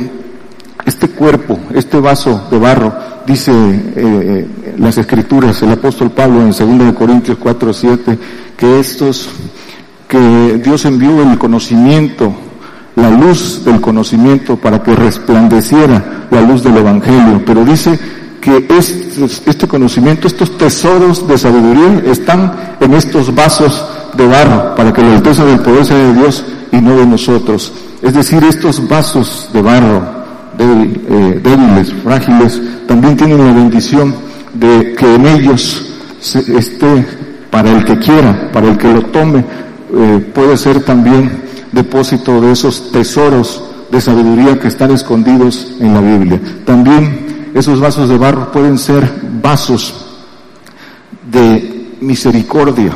este 0.86 1.10
cuerpo, 1.10 1.60
este 1.74 2.00
vaso 2.00 2.48
de 2.50 2.58
barro, 2.58 2.94
dice 3.26 3.52
eh, 3.54 4.48
las 4.78 4.98
escrituras, 4.98 5.62
el 5.62 5.72
apóstol 5.72 6.12
Pablo 6.12 6.42
en 6.42 6.52
2 6.52 6.94
Corintios 6.94 7.38
4, 7.38 7.74
7, 7.74 8.20
que 8.58 8.80
estos, 8.80 9.30
que 10.08 10.62
Dios 10.64 10.86
envió 10.86 11.22
el 11.30 11.38
conocimiento, 11.38 12.34
la 12.96 13.12
luz 13.12 13.64
del 13.66 13.82
conocimiento 13.82 14.56
para 14.58 14.82
que 14.82 14.96
resplandeciera 14.96 16.28
la 16.32 16.42
luz 16.42 16.64
del 16.64 16.78
Evangelio. 16.78 17.42
Pero 17.46 17.66
dice 17.66 18.00
que 18.42 18.66
este, 18.70 19.26
este 19.46 19.68
conocimiento, 19.68 20.28
estos 20.28 20.58
tesoros 20.58 21.28
de 21.28 21.38
sabiduría 21.38 22.04
están 22.06 22.78
en 22.80 22.94
estos 22.94 23.36
vasos 23.36 23.86
de 24.16 24.28
barro 24.28 24.76
para 24.76 24.94
que 24.94 25.02
la 25.02 25.16
alteza 25.16 25.46
del 25.46 25.60
poder 25.60 25.86
sea 25.86 25.98
de 25.98 26.14
Dios 26.14 26.44
y 26.72 26.78
no 26.78 26.96
de 26.96 27.06
nosotros. 27.06 27.72
Es 28.02 28.14
decir, 28.14 28.44
estos 28.44 28.88
vasos 28.88 29.50
de 29.54 29.62
barro 29.62 30.20
eh, 30.58 31.40
débiles, 31.42 31.94
frágiles, 32.04 32.62
también 32.88 33.16
tienen 33.16 33.38
la 33.38 33.54
bendición 33.54 34.14
de 34.54 34.94
que 34.98 35.16
en 35.16 35.26
ellos 35.26 35.86
esté 36.20 37.06
para 37.50 37.72
el 37.72 37.86
que 37.86 37.98
quiera, 37.98 38.50
para 38.52 38.70
el 38.70 38.78
que 38.78 38.92
lo 38.92 39.04
tome, 39.04 39.44
eh, 39.94 40.32
puede 40.34 40.58
ser 40.58 40.84
también 40.84 41.44
depósito 41.72 42.42
de 42.42 42.52
esos 42.52 42.92
tesoros 42.92 43.64
de 43.92 44.02
sabiduría 44.02 44.60
que 44.60 44.68
están 44.68 44.92
escondidos 44.92 45.76
en 45.80 45.94
la 45.94 46.02
Biblia. 46.02 46.40
También 46.66 47.52
esos 47.54 47.80
vasos 47.80 48.10
de 48.10 48.18
barro 48.18 48.52
pueden 48.52 48.78
ser 48.78 49.10
vasos 49.42 49.94
de 51.32 51.96
misericordia, 52.02 52.92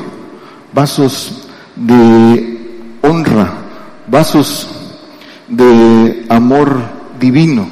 vasos 0.74 1.48
de 1.76 2.98
honra, 3.02 3.54
vasos 4.08 4.68
de 5.48 6.26
amor 6.30 6.82
divino. 7.20 7.68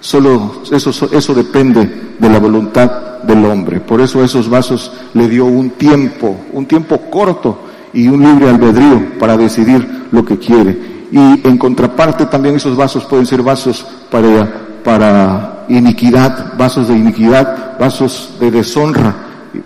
Solo 0.00 0.62
eso, 0.70 0.90
eso 1.12 1.34
depende 1.34 2.14
de 2.18 2.28
la 2.28 2.38
voluntad 2.38 3.22
del 3.22 3.44
hombre. 3.44 3.80
Por 3.80 4.00
eso 4.00 4.22
esos 4.22 4.48
vasos 4.48 4.92
le 5.14 5.28
dio 5.28 5.46
un 5.46 5.70
tiempo, 5.70 6.36
un 6.52 6.66
tiempo 6.66 6.98
corto 7.10 7.58
y 7.92 8.08
un 8.08 8.22
libre 8.22 8.48
albedrío 8.48 9.18
para 9.18 9.36
decidir 9.36 10.06
lo 10.10 10.24
que 10.24 10.38
quiere. 10.38 10.98
Y 11.10 11.18
en 11.18 11.58
contraparte 11.58 12.26
también 12.26 12.56
esos 12.56 12.76
vasos 12.76 13.04
pueden 13.04 13.26
ser 13.26 13.42
vasos 13.42 13.86
para, 14.10 14.48
para 14.84 15.64
iniquidad, 15.68 16.56
vasos 16.56 16.88
de 16.88 16.94
iniquidad, 16.96 17.78
vasos 17.78 18.34
de 18.38 18.50
deshonra, 18.50 19.14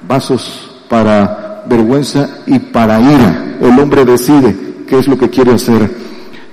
vasos 0.06 0.70
para 0.88 1.51
vergüenza 1.66 2.28
y 2.46 2.58
para 2.58 3.00
ira. 3.00 3.56
El 3.60 3.78
hombre 3.78 4.04
decide 4.04 4.54
qué 4.86 4.98
es 4.98 5.08
lo 5.08 5.18
que 5.18 5.30
quiere 5.30 5.52
hacer. 5.52 5.90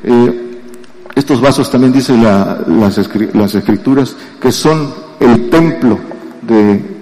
Eh, 0.03 0.49
estos 1.15 1.41
vasos 1.41 1.69
también 1.69 1.91
dicen 1.91 2.23
las, 2.23 2.97
escrituras 2.97 4.15
que 4.39 4.51
son 4.51 4.93
el 5.19 5.49
templo 5.49 5.99
de 6.41 6.99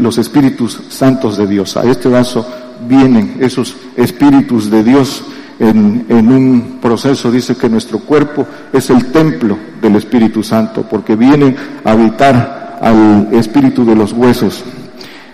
los 0.00 0.18
espíritus 0.18 0.80
santos 0.88 1.36
de 1.36 1.46
Dios. 1.46 1.76
A 1.76 1.84
este 1.84 2.08
vaso 2.08 2.46
vienen 2.88 3.36
esos 3.40 3.76
espíritus 3.96 4.70
de 4.70 4.82
Dios 4.82 5.22
en, 5.60 6.06
en 6.08 6.28
un 6.28 6.78
proceso, 6.82 7.30
dice 7.30 7.54
que 7.54 7.68
nuestro 7.68 8.00
cuerpo 8.00 8.46
es 8.72 8.90
el 8.90 9.06
templo 9.12 9.56
del 9.80 9.94
Espíritu 9.96 10.42
Santo, 10.42 10.82
porque 10.82 11.14
viene 11.14 11.54
a 11.84 11.92
habitar 11.92 12.78
al 12.80 13.28
espíritu 13.32 13.84
de 13.84 13.94
los 13.94 14.12
huesos. 14.12 14.64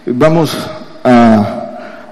Vamos 0.06 0.56
a 1.02 1.59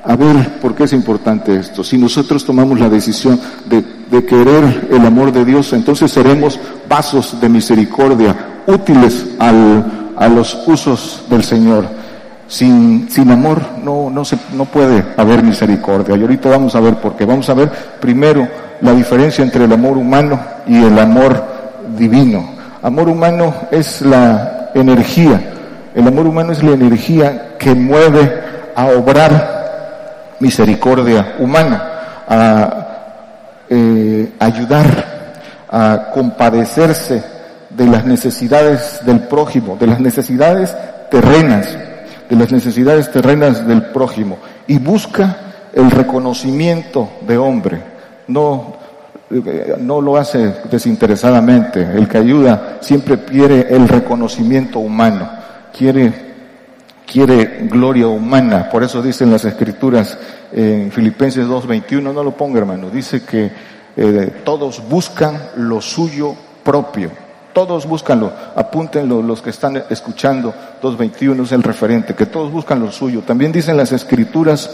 a 0.08 0.16
ver 0.16 0.58
por 0.58 0.74
qué 0.74 0.84
es 0.84 0.94
importante 0.94 1.54
esto. 1.54 1.84
Si 1.84 1.98
nosotros 1.98 2.42
tomamos 2.42 2.80
la 2.80 2.88
decisión 2.88 3.38
de, 3.66 4.24
querer 4.24 4.88
el 4.90 5.04
amor 5.04 5.32
de 5.32 5.44
Dios, 5.44 5.74
entonces 5.74 6.10
seremos 6.10 6.58
vasos 6.88 7.38
de 7.38 7.48
misericordia, 7.50 8.34
útiles 8.66 9.26
al, 9.38 10.12
a 10.16 10.26
los 10.28 10.66
usos 10.66 11.24
del 11.28 11.44
Señor. 11.44 11.84
Sin, 12.48 13.10
sin 13.10 13.30
amor 13.30 13.60
no, 13.84 14.08
no, 14.08 14.24
se, 14.24 14.38
no 14.54 14.64
puede 14.64 15.04
haber 15.18 15.42
misericordia. 15.42 16.16
Y 16.16 16.22
ahorita 16.22 16.48
vamos 16.48 16.74
a 16.74 16.80
ver 16.80 16.94
por 16.94 17.14
qué. 17.14 17.26
Vamos 17.26 17.50
a 17.50 17.54
ver 17.54 17.70
primero 18.00 18.48
la 18.80 18.94
diferencia 18.94 19.44
entre 19.44 19.66
el 19.66 19.72
amor 19.74 19.98
humano 19.98 20.40
y 20.66 20.82
el 20.82 20.98
amor 20.98 21.44
divino. 21.98 22.48
Amor 22.80 23.10
humano 23.10 23.54
es 23.70 24.00
la 24.00 24.70
energía. 24.74 25.38
El 25.94 26.08
amor 26.08 26.26
humano 26.26 26.52
es 26.52 26.62
la 26.62 26.72
energía 26.72 27.56
que 27.58 27.74
mueve 27.74 28.32
a 28.74 28.86
obrar 28.86 29.57
misericordia 30.40 31.36
humana, 31.38 31.82
a 32.26 32.88
eh, 33.68 34.32
ayudar, 34.38 35.18
a 35.70 36.10
compadecerse 36.12 37.22
de 37.70 37.86
las 37.86 38.04
necesidades 38.04 39.00
del 39.04 39.20
prójimo, 39.20 39.76
de 39.76 39.86
las 39.86 40.00
necesidades 40.00 40.74
terrenas, 41.10 41.76
de 42.28 42.36
las 42.36 42.50
necesidades 42.50 43.10
terrenas 43.10 43.66
del 43.66 43.82
prójimo, 43.86 44.38
y 44.66 44.78
busca 44.78 45.36
el 45.72 45.90
reconocimiento 45.90 47.08
de 47.26 47.38
hombre. 47.38 47.82
No, 48.28 48.76
eh, 49.30 49.76
no 49.78 50.00
lo 50.00 50.16
hace 50.16 50.54
desinteresadamente. 50.70 51.82
El 51.82 52.08
que 52.08 52.18
ayuda 52.18 52.78
siempre 52.80 53.18
quiere 53.18 53.66
el 53.70 53.88
reconocimiento 53.88 54.78
humano, 54.78 55.28
quiere 55.76 56.27
quiere 57.10 57.60
gloria 57.62 58.06
humana. 58.06 58.68
Por 58.70 58.84
eso 58.84 59.00
dicen 59.00 59.30
las 59.30 59.44
escrituras 59.44 60.16
en 60.52 60.92
Filipenses 60.92 61.46
2.21, 61.46 62.12
no 62.12 62.22
lo 62.22 62.36
ponga 62.36 62.58
hermano, 62.58 62.90
dice 62.90 63.22
que 63.22 63.50
eh, 63.96 64.42
todos 64.44 64.86
buscan 64.88 65.40
lo 65.56 65.80
suyo 65.80 66.34
propio. 66.62 67.10
Todos 67.54 67.86
buscanlo, 67.86 68.30
apúntenlo 68.54 69.20
los 69.20 69.42
que 69.42 69.50
están 69.50 69.82
escuchando, 69.90 70.54
2.21 70.80 71.42
es 71.42 71.52
el 71.52 71.62
referente, 71.62 72.14
que 72.14 72.26
todos 72.26 72.52
buscan 72.52 72.78
lo 72.78 72.92
suyo. 72.92 73.22
También 73.22 73.50
dicen 73.50 73.76
las 73.76 73.90
escrituras 73.90 74.70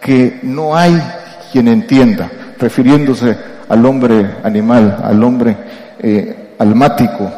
que 0.00 0.38
no 0.44 0.76
hay 0.76 1.02
quien 1.50 1.66
entienda, 1.66 2.30
refiriéndose 2.58 3.36
al 3.68 3.84
hombre 3.84 4.36
animal, 4.44 4.98
al 5.02 5.24
hombre 5.24 5.56
eh, 5.98 6.54
almático. 6.58 7.28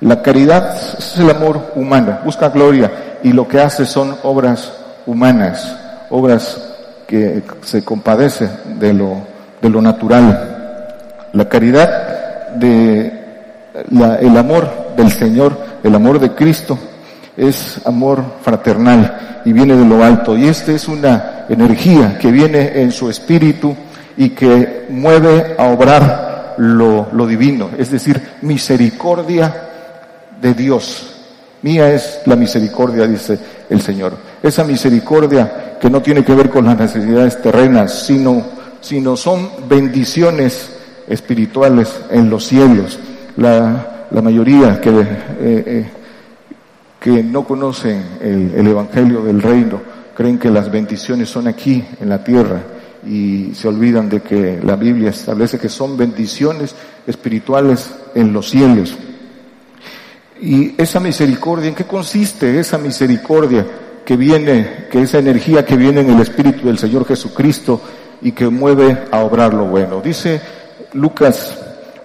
La 0.00 0.22
caridad 0.22 0.74
es 0.98 1.18
el 1.18 1.28
amor 1.28 1.72
humano, 1.74 2.20
busca 2.24 2.48
gloria 2.48 3.05
y 3.26 3.32
lo 3.32 3.48
que 3.48 3.60
hace 3.60 3.84
son 3.84 4.16
obras 4.22 4.72
humanas, 5.04 5.76
obras 6.10 6.76
que 7.08 7.42
se 7.62 7.84
compadece 7.84 8.48
de 8.78 8.94
lo, 8.94 9.16
de 9.60 9.68
lo 9.68 9.82
natural. 9.82 11.26
La 11.32 11.48
caridad 11.48 12.50
de 12.50 13.24
el 13.90 14.36
amor 14.36 14.70
del 14.96 15.10
Señor, 15.10 15.58
el 15.82 15.92
amor 15.96 16.20
de 16.20 16.36
Cristo, 16.36 16.78
es 17.36 17.84
amor 17.84 18.22
fraternal 18.42 19.42
y 19.44 19.52
viene 19.52 19.74
de 19.74 19.84
lo 19.84 20.04
alto. 20.04 20.36
Y 20.36 20.46
esta 20.46 20.70
es 20.70 20.86
una 20.86 21.46
energía 21.48 22.18
que 22.20 22.30
viene 22.30 22.80
en 22.80 22.92
su 22.92 23.10
espíritu 23.10 23.74
y 24.16 24.30
que 24.30 24.86
mueve 24.88 25.56
a 25.58 25.64
obrar 25.64 26.54
lo, 26.58 27.08
lo 27.10 27.26
divino, 27.26 27.70
es 27.76 27.90
decir, 27.90 28.22
misericordia 28.42 29.52
de 30.40 30.54
Dios. 30.54 31.15
Mía 31.62 31.92
es 31.92 32.20
la 32.26 32.36
misericordia, 32.36 33.06
dice 33.06 33.38
el 33.68 33.80
Señor. 33.80 34.14
Esa 34.42 34.64
misericordia 34.64 35.78
que 35.80 35.90
no 35.90 36.00
tiene 36.02 36.24
que 36.24 36.34
ver 36.34 36.50
con 36.50 36.64
las 36.64 36.78
necesidades 36.78 37.40
terrenas, 37.40 38.06
sino, 38.06 38.42
sino 38.80 39.16
son 39.16 39.50
bendiciones 39.68 40.70
espirituales 41.08 42.00
en 42.10 42.30
los 42.30 42.46
cielos. 42.46 42.98
La, 43.36 44.06
la 44.10 44.22
mayoría 44.22 44.80
que, 44.80 44.90
eh, 44.90 45.04
eh, 45.40 45.86
que 47.00 47.22
no 47.22 47.44
conocen 47.44 48.02
el, 48.20 48.52
el 48.54 48.66
Evangelio 48.66 49.22
del 49.22 49.42
Reino 49.42 49.80
creen 50.14 50.38
que 50.38 50.50
las 50.50 50.70
bendiciones 50.70 51.28
son 51.28 51.46
aquí, 51.46 51.84
en 52.00 52.08
la 52.08 52.24
tierra, 52.24 52.62
y 53.06 53.52
se 53.54 53.68
olvidan 53.68 54.08
de 54.08 54.22
que 54.22 54.60
la 54.62 54.76
Biblia 54.76 55.10
establece 55.10 55.58
que 55.58 55.68
son 55.68 55.96
bendiciones 55.96 56.74
espirituales 57.06 57.94
en 58.14 58.32
los 58.32 58.48
cielos. 58.48 58.96
Y 60.40 60.74
esa 60.80 61.00
misericordia, 61.00 61.68
¿en 61.68 61.74
qué 61.74 61.84
consiste 61.84 62.58
esa 62.58 62.78
misericordia 62.78 63.66
que 64.04 64.16
viene, 64.16 64.86
que 64.90 65.02
esa 65.02 65.18
energía 65.18 65.64
que 65.64 65.76
viene 65.76 66.02
en 66.02 66.10
el 66.10 66.20
Espíritu 66.20 66.66
del 66.66 66.78
Señor 66.78 67.06
Jesucristo 67.06 67.80
y 68.20 68.32
que 68.32 68.48
mueve 68.48 69.04
a 69.10 69.20
obrar 69.20 69.54
lo 69.54 69.66
bueno? 69.66 70.00
Dice 70.02 70.40
Lucas 70.92 71.56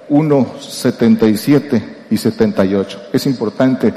1, 0.10 0.56
77 0.60 1.84
y 2.10 2.18
78. 2.18 3.02
Es 3.12 3.26
importante 3.26 3.94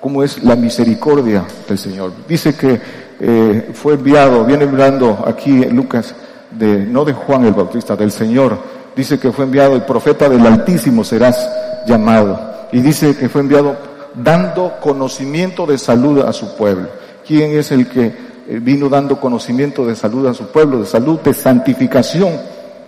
cómo 0.00 0.22
es 0.22 0.42
la 0.44 0.54
misericordia 0.54 1.44
del 1.66 1.78
Señor. 1.78 2.12
Dice 2.28 2.54
que 2.54 2.80
eh, 3.20 3.70
fue 3.72 3.94
enviado, 3.94 4.44
viene 4.44 4.64
hablando 4.64 5.24
aquí 5.26 5.64
Lucas, 5.64 6.14
de, 6.50 6.84
no 6.84 7.04
de 7.04 7.14
Juan 7.14 7.46
el 7.46 7.54
Bautista, 7.54 7.96
del 7.96 8.12
Señor. 8.12 8.58
Dice 8.94 9.18
que 9.18 9.32
fue 9.32 9.46
enviado 9.46 9.74
el 9.74 9.82
profeta 9.82 10.28
del 10.28 10.46
Altísimo 10.46 11.04
serás 11.04 11.50
llamado 11.86 12.47
y 12.72 12.80
dice 12.80 13.16
que 13.16 13.28
fue 13.28 13.40
enviado 13.40 13.76
dando 14.14 14.78
conocimiento 14.80 15.66
de 15.66 15.78
salud 15.78 16.20
a 16.20 16.32
su 16.32 16.56
pueblo. 16.56 16.88
¿Quién 17.26 17.58
es 17.58 17.70
el 17.72 17.88
que 17.88 18.06
eh, 18.06 18.58
vino 18.60 18.88
dando 18.88 19.20
conocimiento 19.20 19.86
de 19.86 19.94
salud 19.94 20.26
a 20.26 20.34
su 20.34 20.46
pueblo, 20.48 20.80
de 20.80 20.86
salud, 20.86 21.20
de 21.20 21.34
santificación 21.34 22.32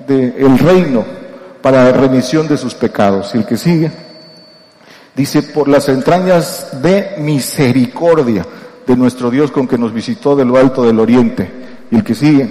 del 0.06 0.58
reino 0.58 1.04
para 1.62 1.92
remisión 1.92 2.48
de 2.48 2.56
sus 2.56 2.74
pecados? 2.74 3.34
Y 3.34 3.38
el 3.38 3.46
que 3.46 3.56
sigue, 3.56 3.90
dice, 5.14 5.42
por 5.42 5.68
las 5.68 5.88
entrañas 5.88 6.82
de 6.82 7.16
misericordia 7.18 8.46
de 8.86 8.96
nuestro 8.96 9.30
Dios 9.30 9.50
con 9.50 9.68
que 9.68 9.78
nos 9.78 9.92
visitó 9.92 10.34
de 10.34 10.44
lo 10.44 10.56
alto 10.56 10.82
del 10.84 10.98
oriente. 10.98 11.48
Y 11.90 11.96
el 11.96 12.04
que 12.04 12.14
sigue, 12.14 12.50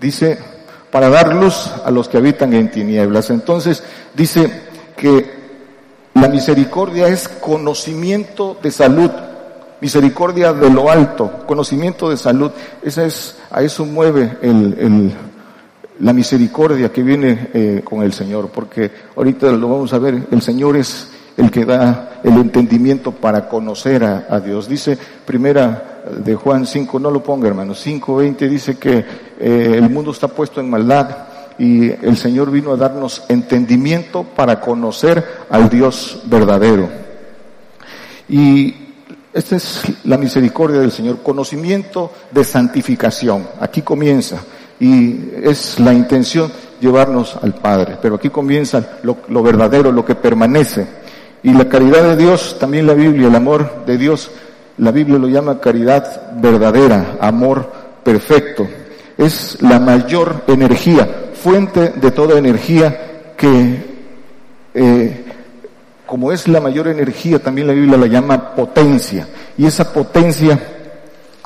dice, 0.00 0.38
para 0.90 1.08
dar 1.08 1.34
luz 1.34 1.70
a 1.84 1.90
los 1.90 2.08
que 2.08 2.18
habitan 2.18 2.52
en 2.52 2.70
tinieblas. 2.70 3.30
Entonces, 3.30 3.82
dice 4.14 4.50
que 4.96 5.41
la 6.14 6.28
misericordia 6.28 7.08
es 7.08 7.28
conocimiento 7.28 8.56
de 8.62 8.70
salud, 8.70 9.10
misericordia 9.80 10.52
de 10.52 10.70
lo 10.70 10.90
alto, 10.90 11.44
conocimiento 11.46 12.10
de 12.10 12.16
salud. 12.16 12.50
Esa 12.82 13.04
es, 13.04 13.38
a 13.50 13.62
eso 13.62 13.86
mueve 13.86 14.38
el, 14.42 14.76
el, 14.78 15.12
la 16.00 16.12
misericordia 16.12 16.92
que 16.92 17.02
viene 17.02 17.48
eh, 17.54 17.80
con 17.82 18.02
el 18.02 18.12
Señor, 18.12 18.50
porque 18.50 18.90
ahorita 19.16 19.50
lo 19.52 19.68
vamos 19.68 19.92
a 19.92 19.98
ver, 19.98 20.26
el 20.30 20.42
Señor 20.42 20.76
es 20.76 21.10
el 21.36 21.50
que 21.50 21.64
da 21.64 22.20
el 22.22 22.34
entendimiento 22.34 23.12
para 23.12 23.48
conocer 23.48 24.04
a, 24.04 24.38
Dios. 24.40 24.68
Dice 24.68 24.98
primera 25.24 26.10
de 26.24 26.34
Juan 26.34 26.66
5, 26.66 26.98
no 26.98 27.10
lo 27.10 27.22
ponga 27.22 27.48
hermano, 27.48 27.72
5.20 27.72 28.48
dice 28.48 28.76
que 28.76 29.04
eh, 29.38 29.74
el 29.76 29.88
mundo 29.88 30.10
está 30.10 30.28
puesto 30.28 30.60
en 30.60 30.68
maldad 30.68 31.31
y 31.62 31.92
el 32.04 32.16
Señor 32.16 32.50
vino 32.50 32.72
a 32.72 32.76
darnos 32.76 33.22
entendimiento 33.28 34.24
para 34.24 34.58
conocer 34.58 35.24
al 35.48 35.70
Dios 35.70 36.20
verdadero. 36.24 36.88
Y 38.28 38.74
esta 39.32 39.54
es 39.54 39.84
la 40.02 40.18
misericordia 40.18 40.80
del 40.80 40.90
Señor, 40.90 41.22
conocimiento 41.22 42.10
de 42.32 42.42
santificación. 42.42 43.46
Aquí 43.60 43.82
comienza 43.82 44.42
y 44.80 45.30
es 45.40 45.78
la 45.78 45.94
intención 45.94 46.50
llevarnos 46.80 47.38
al 47.40 47.54
Padre, 47.54 47.96
pero 48.02 48.16
aquí 48.16 48.28
comienza 48.28 48.98
lo, 49.04 49.18
lo 49.28 49.40
verdadero, 49.44 49.92
lo 49.92 50.04
que 50.04 50.16
permanece. 50.16 50.84
Y 51.44 51.52
la 51.52 51.68
caridad 51.68 52.02
de 52.02 52.16
Dios, 52.16 52.56
también 52.58 52.88
la 52.88 52.94
Biblia, 52.94 53.28
el 53.28 53.36
amor 53.36 53.84
de 53.86 53.98
Dios, 53.98 54.32
la 54.78 54.90
Biblia 54.90 55.16
lo 55.16 55.28
llama 55.28 55.60
caridad 55.60 56.32
verdadera, 56.40 57.18
amor 57.20 57.70
perfecto. 58.02 58.66
Es 59.16 59.62
la 59.62 59.78
mayor 59.78 60.42
energía, 60.48 61.30
fuente 61.42 61.90
de 61.90 62.10
toda 62.12 62.38
energía 62.38 63.34
que, 63.36 63.84
eh, 64.74 65.24
como 66.06 66.30
es 66.30 66.46
la 66.46 66.60
mayor 66.60 66.86
energía, 66.86 67.40
también 67.40 67.66
la 67.66 67.72
Biblia 67.72 67.98
la 67.98 68.06
llama 68.06 68.54
potencia. 68.54 69.26
Y 69.58 69.66
esa 69.66 69.92
potencia 69.92 70.58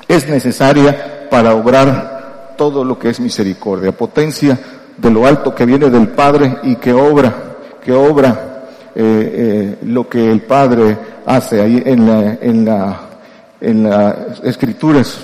es 0.07 0.29
necesaria 0.29 1.29
para 1.31 1.55
obrar 1.55 2.55
todo 2.59 2.85
lo 2.85 2.99
que 2.99 3.09
es 3.09 3.21
misericordia. 3.21 3.93
Potencia 3.93 4.59
de 4.97 5.11
lo 5.11 5.27
alto 5.27 5.55
que 5.55 5.65
viene 5.65 5.89
del 5.89 6.09
Padre 6.09 6.59
y 6.63 6.77
que 6.77 6.93
obra, 6.93 7.35
que 7.83 7.93
obra 7.93 8.65
eh, 8.95 8.99
eh, 9.03 9.79
lo 9.83 10.09
que 10.09 10.31
el 10.31 10.43
Padre 10.43 10.97
hace 11.25 11.61
ahí 11.61 11.83
en 11.87 12.07
la, 12.07 12.39
en 12.41 12.65
la, 12.65 13.01
en 13.61 13.83
las 13.89 14.41
escrituras. 14.45 15.21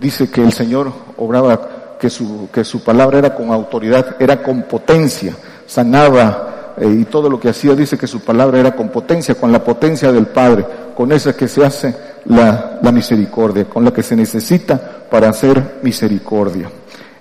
Dice 0.00 0.28
que 0.30 0.42
el 0.42 0.52
Señor 0.52 0.92
obraba 1.16 1.79
que 2.00 2.10
su, 2.10 2.48
que 2.52 2.64
su 2.64 2.82
palabra 2.82 3.18
era 3.18 3.34
con 3.34 3.50
autoridad, 3.52 4.16
era 4.18 4.42
con 4.42 4.62
potencia, 4.62 5.36
sanaba 5.66 6.74
eh, 6.76 6.88
y 7.00 7.04
todo 7.04 7.28
lo 7.28 7.38
que 7.38 7.50
hacía 7.50 7.74
dice 7.74 7.98
que 7.98 8.06
su 8.06 8.20
palabra 8.20 8.58
era 8.58 8.74
con 8.74 8.88
potencia, 8.88 9.34
con 9.34 9.52
la 9.52 9.62
potencia 9.62 10.10
del 10.10 10.26
Padre, 10.26 10.64
con 10.96 11.12
esa 11.12 11.36
que 11.36 11.46
se 11.46 11.64
hace 11.64 11.94
la, 12.24 12.80
la 12.82 12.90
misericordia, 12.90 13.66
con 13.66 13.84
la 13.84 13.92
que 13.92 14.02
se 14.02 14.16
necesita 14.16 14.80
para 15.10 15.28
hacer 15.28 15.78
misericordia. 15.82 16.70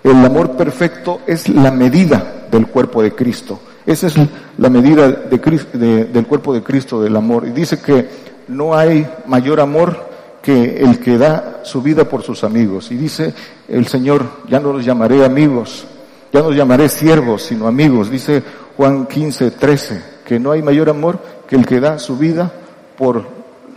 El 0.04 0.26
amor 0.26 0.56
perfecto 0.56 1.22
es 1.28 1.50
la 1.50 1.72
medida 1.72 2.46
del 2.50 2.68
cuerpo 2.68 3.04
de 3.04 3.14
Cristo. 3.14 3.60
Esa 3.86 4.08
es 4.08 4.16
la 4.58 4.70
medida 4.70 5.10
de, 5.10 6.06
del 6.06 6.28
cuerpo 6.28 6.54
de 6.54 6.64
Cristo, 6.64 7.02
del 7.02 7.16
amor. 7.16 7.46
Y 7.48 7.52
dice 7.52 7.80
que 7.80 8.08
no 8.48 8.76
hay 8.76 9.08
mayor 9.26 9.60
amor 9.60 10.09
que 10.50 10.84
el 10.84 10.98
que 10.98 11.20
da 11.20 11.60
su 11.62 11.80
vida 11.80 12.06
por 12.06 12.24
sus 12.24 12.44
amigos. 12.44 12.90
Y 12.90 12.96
dice 12.96 13.36
el 13.68 13.86
Señor, 13.86 14.26
ya 14.50 14.60
no 14.60 14.74
los 14.74 14.84
llamaré 14.84 15.24
amigos, 15.24 15.86
ya 16.34 16.42
no 16.42 16.48
los 16.48 16.58
llamaré 16.58 16.90
siervos, 16.90 17.44
sino 17.44 17.68
amigos. 17.68 18.10
Dice 18.10 18.42
Juan 18.76 19.06
15, 19.06 19.52
13, 19.52 20.04
que 20.26 20.40
no 20.40 20.50
hay 20.50 20.64
mayor 20.64 20.90
amor 20.90 21.20
que 21.48 21.56
el 21.56 21.68
que 21.68 21.80
da 21.80 22.00
su 22.00 22.18
vida 22.18 22.52
por 22.98 23.28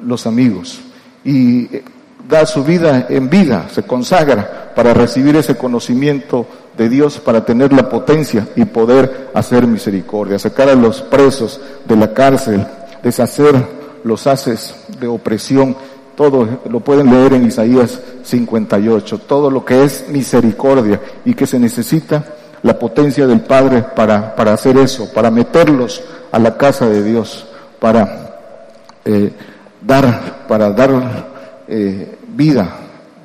los 0.02 0.26
amigos. 0.26 0.80
Y 1.26 1.68
da 2.26 2.46
su 2.46 2.64
vida 2.64 3.06
en 3.10 3.28
vida, 3.28 3.68
se 3.70 3.82
consagra 3.82 4.72
para 4.74 4.94
recibir 4.94 5.36
ese 5.36 5.58
conocimiento 5.58 6.46
de 6.78 6.88
Dios, 6.88 7.18
para 7.18 7.44
tener 7.44 7.74
la 7.74 7.90
potencia 7.90 8.48
y 8.56 8.64
poder 8.64 9.30
hacer 9.34 9.66
misericordia, 9.66 10.38
sacar 10.38 10.70
a 10.70 10.74
los 10.74 11.02
presos 11.02 11.60
de 11.84 11.96
la 11.96 12.14
cárcel, 12.14 12.66
deshacer 13.02 13.82
los 14.04 14.26
haces 14.26 14.74
de 14.98 15.06
opresión, 15.06 15.76
todo 16.16 16.60
lo 16.68 16.80
pueden 16.80 17.10
leer 17.10 17.34
en 17.34 17.46
Isaías 17.46 18.00
58, 18.22 19.18
todo 19.18 19.50
lo 19.50 19.64
que 19.64 19.84
es 19.84 20.08
misericordia 20.08 21.00
y 21.24 21.34
que 21.34 21.46
se 21.46 21.58
necesita 21.58 22.24
la 22.62 22.78
potencia 22.78 23.26
del 23.26 23.40
Padre 23.40 23.84
para, 23.94 24.34
para 24.34 24.52
hacer 24.52 24.76
eso, 24.76 25.12
para 25.12 25.30
meterlos 25.30 26.02
a 26.30 26.38
la 26.38 26.56
casa 26.56 26.88
de 26.88 27.02
Dios, 27.02 27.46
para 27.80 28.38
eh, 29.04 29.32
dar, 29.80 30.46
para 30.46 30.70
dar 30.70 30.90
eh, 31.66 32.18
vida 32.28 32.68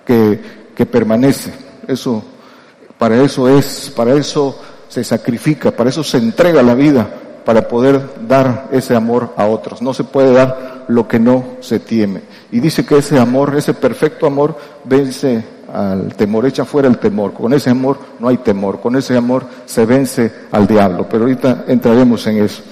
que, 0.06 0.40
que 0.76 0.86
permanece. 0.86 1.54
Eso, 1.88 2.24
para 2.98 3.22
eso 3.22 3.48
es, 3.48 3.94
para 3.96 4.14
eso 4.14 4.60
se 4.90 5.04
sacrifica, 5.04 5.72
para 5.72 5.90
eso 5.90 6.04
se 6.04 6.18
entrega 6.18 6.64
la 6.64 6.74
vida, 6.74 7.08
para 7.46 7.68
poder 7.68 8.02
dar 8.28 8.68
ese 8.72 8.96
amor 8.96 9.34
a 9.38 9.46
otros. 9.46 9.82
No 9.82 9.94
se 9.94 10.04
puede 10.04 10.34
dar 10.34 10.77
lo 10.88 11.08
que 11.08 11.20
no 11.20 11.44
se 11.60 11.80
tiene. 11.80 12.22
Y 12.52 12.60
dice 12.60 12.86
que 12.86 12.98
ese 12.98 13.20
amor, 13.20 13.56
ese 13.56 13.74
perfecto 13.74 14.26
amor, 14.26 14.58
vence 14.84 15.44
al 15.74 16.16
temor, 16.16 16.46
echa 16.46 16.66
fuera 16.66 16.88
el 16.88 16.98
temor. 16.98 17.34
Con 17.34 17.54
ese 17.54 17.70
amor 17.70 17.98
no 18.20 18.28
hay 18.28 18.38
temor, 18.38 18.80
con 18.80 18.96
ese 18.96 19.18
amor 19.18 19.46
se 19.66 19.86
vence 19.86 20.32
al 20.52 20.68
diablo. 20.68 21.08
Pero 21.10 21.24
ahorita 21.24 21.66
entraremos 21.68 22.26
en 22.28 22.44
eso. 22.44 22.64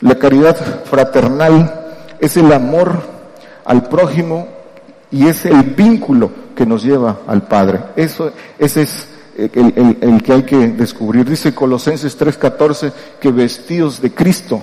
La 0.00 0.14
caridad 0.14 0.56
fraternal 0.84 1.88
es 2.20 2.36
el 2.36 2.52
amor 2.52 3.02
al 3.64 3.84
prójimo 3.88 4.48
y 5.10 5.26
es 5.26 5.44
el 5.44 5.62
vínculo 5.62 6.30
que 6.54 6.66
nos 6.66 6.82
lleva 6.82 7.18
al 7.26 7.42
Padre. 7.42 7.80
Eso, 7.96 8.32
ese 8.58 8.82
es 8.82 9.08
el, 9.36 9.98
el 10.00 10.22
que 10.22 10.32
hay 10.32 10.42
que 10.42 10.68
descubrir. 10.68 11.28
Dice 11.28 11.54
Colosenses 11.54 12.18
3:14 12.18 12.92
que 13.20 13.30
vestidos 13.30 14.00
de 14.00 14.12
Cristo, 14.12 14.62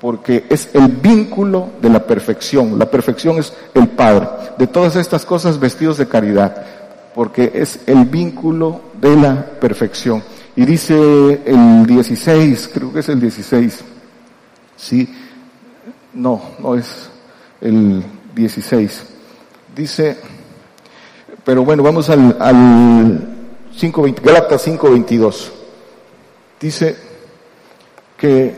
porque 0.00 0.44
es 0.48 0.70
el 0.72 0.88
vínculo 0.88 1.70
de 1.80 1.90
la 1.90 2.04
perfección. 2.04 2.78
La 2.78 2.90
perfección 2.90 3.38
es 3.38 3.52
el 3.74 3.88
Padre. 3.88 4.28
De 4.58 4.66
todas 4.66 4.96
estas 4.96 5.24
cosas 5.26 5.60
vestidos 5.60 5.98
de 5.98 6.08
caridad, 6.08 6.64
porque 7.14 7.52
es 7.54 7.80
el 7.86 8.04
vínculo 8.06 8.80
de 9.00 9.16
la 9.16 9.44
perfección. 9.60 10.22
Y 10.56 10.64
dice 10.64 11.42
el 11.44 11.86
16, 11.86 12.70
creo 12.72 12.92
que 12.92 13.00
es 13.00 13.08
el 13.08 13.20
16. 13.20 13.80
Sí, 14.76 15.14
no, 16.14 16.40
no 16.58 16.74
es 16.74 17.10
el 17.60 18.02
16 18.34 19.10
dice, 19.74 20.16
pero 21.44 21.64
bueno, 21.64 21.82
vamos 21.82 22.10
al, 22.10 22.36
al 22.40 22.56
5.20, 23.76 24.22
Gálatas 24.22 24.66
5.22. 24.66 25.50
Dice 26.60 26.96
que 28.16 28.54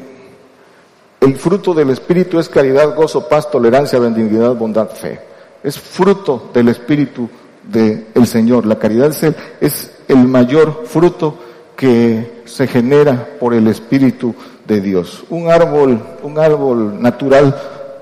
el 1.22 1.36
fruto 1.36 1.72
del 1.72 1.90
Espíritu 1.90 2.40
es 2.40 2.48
caridad, 2.48 2.96
gozo, 2.96 3.28
paz, 3.28 3.48
tolerancia, 3.48 4.00
benignidad, 4.00 4.56
bondad, 4.56 4.90
fe. 4.90 5.20
Es 5.62 5.78
fruto 5.78 6.50
del 6.52 6.68
Espíritu 6.68 7.30
del 7.62 8.26
Señor. 8.26 8.66
La 8.66 8.76
caridad 8.76 9.12
es 9.60 9.92
el, 10.08 10.16
mayor 10.26 10.82
fruto 10.84 11.38
que 11.76 12.42
se 12.44 12.66
genera 12.66 13.36
por 13.38 13.54
el 13.54 13.68
Espíritu 13.68 14.34
de 14.66 14.80
Dios. 14.80 15.22
Un 15.30 15.48
árbol, 15.48 16.02
un 16.24 16.38
árbol 16.40 17.00
natural 17.00 17.56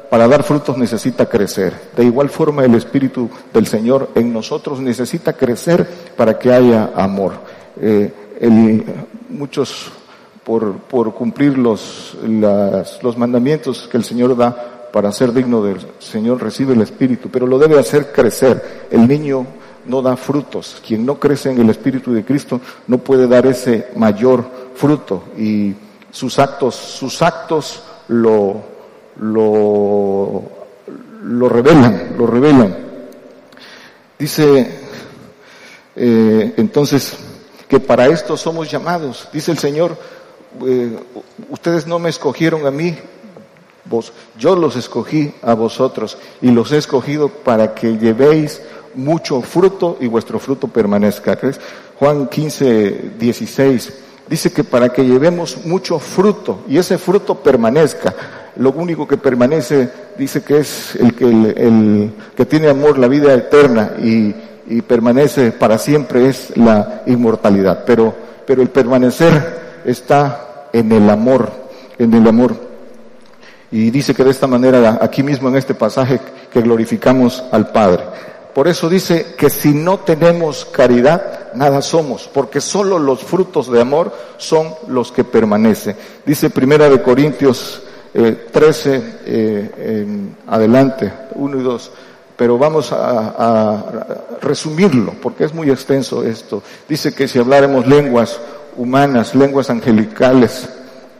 para 0.09 0.26
dar 0.26 0.42
frutos 0.42 0.78
necesita 0.78 1.28
crecer. 1.28 1.74
De 1.94 2.05
igual 2.05 2.30
forma 2.30 2.64
el 2.64 2.74
Espíritu 2.74 3.28
del 3.52 3.66
Señor 3.66 4.09
en 4.14 4.32
nosotros 4.32 4.80
necesita 4.80 5.34
crecer 5.34 5.86
para 6.16 6.38
que 6.38 6.51
haya 6.51 6.92
amor. 6.97 7.34
Eh, 7.78 8.10
muchos 9.28 9.92
por, 10.45 10.79
por 10.79 11.15
cumplir 11.15 11.59
los, 11.59 12.17
los 12.23 13.17
mandamientos 13.17 13.89
que 13.91 13.97
el 13.97 14.05
Señor 14.05 14.37
da 14.37 14.89
para 14.93 15.12
ser 15.12 15.33
digno 15.33 15.62
del 15.62 15.79
Señor 15.99 16.43
recibe 16.43 16.75
el 16.75 16.83
Espíritu, 16.83 17.29
pero 17.31 17.47
lo 17.47 17.59
debe 17.59 17.79
hacer 17.79 18.12
crecer. 18.12 18.89
El 18.91 19.07
niño 19.07 19.47
no 19.87 20.03
da 20.03 20.17
frutos. 20.17 20.83
Quien 20.87 21.07
no 21.07 21.19
crece 21.19 21.51
en 21.51 21.61
el 21.61 21.71
Espíritu 21.71 22.12
de 22.12 22.25
Cristo 22.25 22.61
no 22.87 22.99
puede 22.99 23.29
dar 23.29 23.47
ese 23.47 23.89
mayor 23.97 24.45
fruto 24.75 25.25
y 25.37 25.75
sus 26.11 26.39
actos, 26.39 26.75
sus 26.75 27.23
actos 27.23 27.83
lo, 28.09 28.61
lo, 29.21 30.43
lo 31.23 31.49
revelan, 31.49 32.15
lo 32.19 32.27
revelan. 32.27 32.77
Dice 34.19 34.81
eh, 35.97 36.55
entonces 36.57 37.17
que 37.69 37.79
para 37.79 38.07
esto 38.09 38.37
somos 38.37 38.71
llamados. 38.71 39.29
Dice 39.33 39.53
el 39.53 39.59
Señor, 39.59 39.97
eh, 40.66 40.98
ustedes 41.48 41.86
no 41.86 41.98
me 41.98 42.10
escogieron 42.10 42.66
a 42.66 42.70
mí, 42.70 42.97
vos, 43.85 44.12
yo 44.39 44.56
los 44.56 44.77
escogí 44.77 45.32
a 45.43 45.55
vosotros 45.55 46.18
y 46.43 46.51
los 46.51 46.72
he 46.72 46.78
escogido 46.78 47.28
para 47.28 47.74
que 47.74 47.98
llevéis 47.98 48.62
mucho 48.94 49.40
fruto 49.43 49.97
y 50.01 50.06
vuestro 50.06 50.39
fruto 50.39 50.68
permanezca. 50.68 51.39
Juan 51.98 52.28
15, 52.28 53.12
16 53.18 53.93
dice 54.28 54.52
que 54.52 54.64
para 54.64 54.90
que 54.90 55.05
llevemos 55.05 55.64
mucho 55.64 55.98
fruto 55.98 56.60
y 56.68 56.78
ese 56.78 56.98
fruto 56.98 57.35
permanezca, 57.36 58.14
lo 58.56 58.72
único 58.72 59.06
que 59.06 59.16
permanece, 59.16 59.90
dice 60.16 60.43
que 60.43 60.59
es 60.59 60.97
el 60.97 61.14
que, 61.14 61.24
el, 61.24 62.12
que 62.36 62.47
tiene 62.47 62.68
amor, 62.68 62.98
la 62.98 63.09
vida 63.09 63.32
eterna 63.35 63.93
y, 64.02 64.35
y, 64.68 64.82
permanece 64.82 65.52
para 65.52 65.78
siempre 65.78 66.28
es 66.28 66.56
la 66.56 67.02
inmortalidad. 67.06 67.85
Pero, 67.85 68.14
pero 68.47 68.62
el 68.62 68.68
permanecer 68.68 69.69
está 69.85 70.69
en 70.73 70.93
el 70.93 71.09
amor, 71.09 71.51
en 71.98 72.15
el 72.15 72.27
amor. 72.27 72.55
Y 73.70 73.90
dice 73.90 74.15
que 74.15 74.24
de 74.24 74.31
esta 74.31 74.47
manera, 74.47 74.98
aquí 75.01 75.23
mismo 75.23 75.48
en 75.48 75.57
este 75.57 75.74
pasaje, 75.74 76.20
que 76.52 76.61
glorificamos 76.61 77.43
al 77.52 77.70
Padre. 77.70 78.05
Por 78.55 78.66
eso 78.66 78.89
dice 78.89 79.35
que 79.39 79.48
si 79.48 79.73
no 79.73 80.01
tenemos 80.01 80.65
caridad, 80.65 81.52
nada 81.55 81.81
somos, 81.82 82.28
porque 82.32 82.61
solo 82.61 82.98
los 82.98 83.20
frutos 83.20 83.70
de 83.70 83.81
amor 83.81 84.12
son 84.39 84.74
los 84.89 85.12
que 85.12 85.23
permanecen. 85.23 85.97
Dice 86.27 86.51
Primera 86.51 86.89
de 86.89 87.01
Corintios 87.01 87.82
eh, 88.12 88.48
13 88.51 89.02
eh, 89.24 89.70
en 89.78 90.36
adelante, 90.48 91.12
1 91.35 91.61
y 91.61 91.62
2. 91.62 91.93
Pero 92.36 92.59
vamos 92.59 92.90
a, 92.90 93.35
a, 93.39 93.85
resumirlo, 94.40 95.12
porque 95.23 95.44
es 95.44 95.55
muy 95.55 95.70
extenso 95.70 96.24
esto. 96.24 96.62
Dice 96.89 97.15
que 97.15 97.28
si 97.28 97.39
habláramos 97.39 97.86
lenguas 97.86 98.40
humanas, 98.81 99.35
lenguas 99.35 99.69
angelicales, 99.69 100.66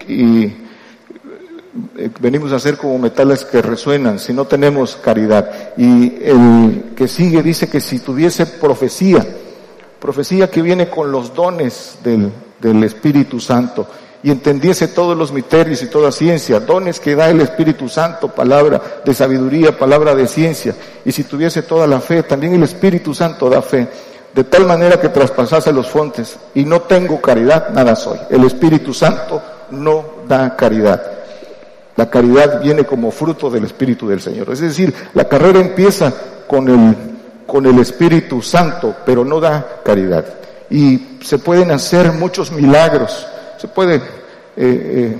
y 0.09 0.45
eh, 0.45 2.11
venimos 2.19 2.53
a 2.53 2.59
ser 2.59 2.78
como 2.78 2.99
metales 2.99 3.45
que 3.45 3.61
resuenan, 3.61 4.19
si 4.19 4.32
no 4.32 4.47
tenemos 4.47 4.97
caridad. 4.97 5.74
Y 5.77 6.15
el 6.23 6.95
que 6.97 7.07
sigue 7.07 7.43
dice 7.43 7.69
que 7.69 7.82
si 7.82 7.99
tuviese 7.99 8.47
profecía, 8.47 9.27
profecía 10.01 10.51
que 10.51 10.62
viene 10.62 10.89
con 10.89 11.12
los 11.12 11.35
dones 11.35 11.99
del, 12.03 12.32
del 12.59 12.82
Espíritu 12.82 13.39
Santo, 13.39 13.87
y 14.23 14.31
entendiese 14.31 14.89
todos 14.89 15.16
los 15.16 15.31
misterios 15.31 15.82
y 15.82 15.89
toda 15.89 16.12
ciencia, 16.12 16.61
dones 16.61 16.99
que 16.99 17.15
da 17.15 17.28
el 17.28 17.43
Espíritu 17.43 17.91
Santo, 17.91 18.28
palabra 18.28 19.03
de 19.05 19.12
sabiduría, 19.12 19.77
palabra 19.77 20.15
de 20.15 20.27
ciencia, 20.27 20.74
y 21.05 21.12
si 21.12 21.24
tuviese 21.24 21.62
toda 21.62 21.87
la 21.87 22.01
fe, 22.01 22.23
también 22.23 22.55
el 22.55 22.62
Espíritu 22.62 23.12
Santo 23.12 23.51
da 23.51 23.61
fe, 23.61 23.87
de 24.35 24.44
tal 24.44 24.66
manera 24.66 25.01
que 25.01 25.09
traspasase 25.09 25.73
los 25.73 25.89
fontes, 25.89 26.39
y 26.55 26.65
no 26.65 26.82
tengo 26.82 27.20
caridad, 27.20 27.70
nada 27.70 27.97
soy. 27.97 28.19
El 28.31 28.44
Espíritu 28.44 28.94
Santo 28.94 29.43
no 29.70 30.05
da 30.28 30.57
caridad. 30.57 31.02
La 31.97 32.09
caridad 32.09 32.61
viene 32.62 32.85
como 32.85 33.11
fruto 33.11 33.51
del 33.51 33.65
Espíritu 33.65 34.09
del 34.09 34.20
Señor. 34.20 34.51
Es 34.51 34.61
decir, 34.61 34.94
la 35.15 35.28
carrera 35.28 35.61
empieza 35.61 36.12
con 36.47 36.69
el, 36.69 36.97
con 37.47 37.66
el 37.66 37.78
Espíritu 37.78 38.40
Santo, 38.40 38.94
pero 39.05 39.24
no 39.24 39.40
da 39.40 39.81
caridad. 39.85 40.24
y 40.70 41.19
se 41.23 41.39
pueden 41.39 41.73
hacer 41.73 42.12
muchos 42.12 42.52
milagros, 42.52 43.27
se 43.59 43.69
puede 43.69 43.97
eh, 43.97 44.02
eh, 44.57 45.19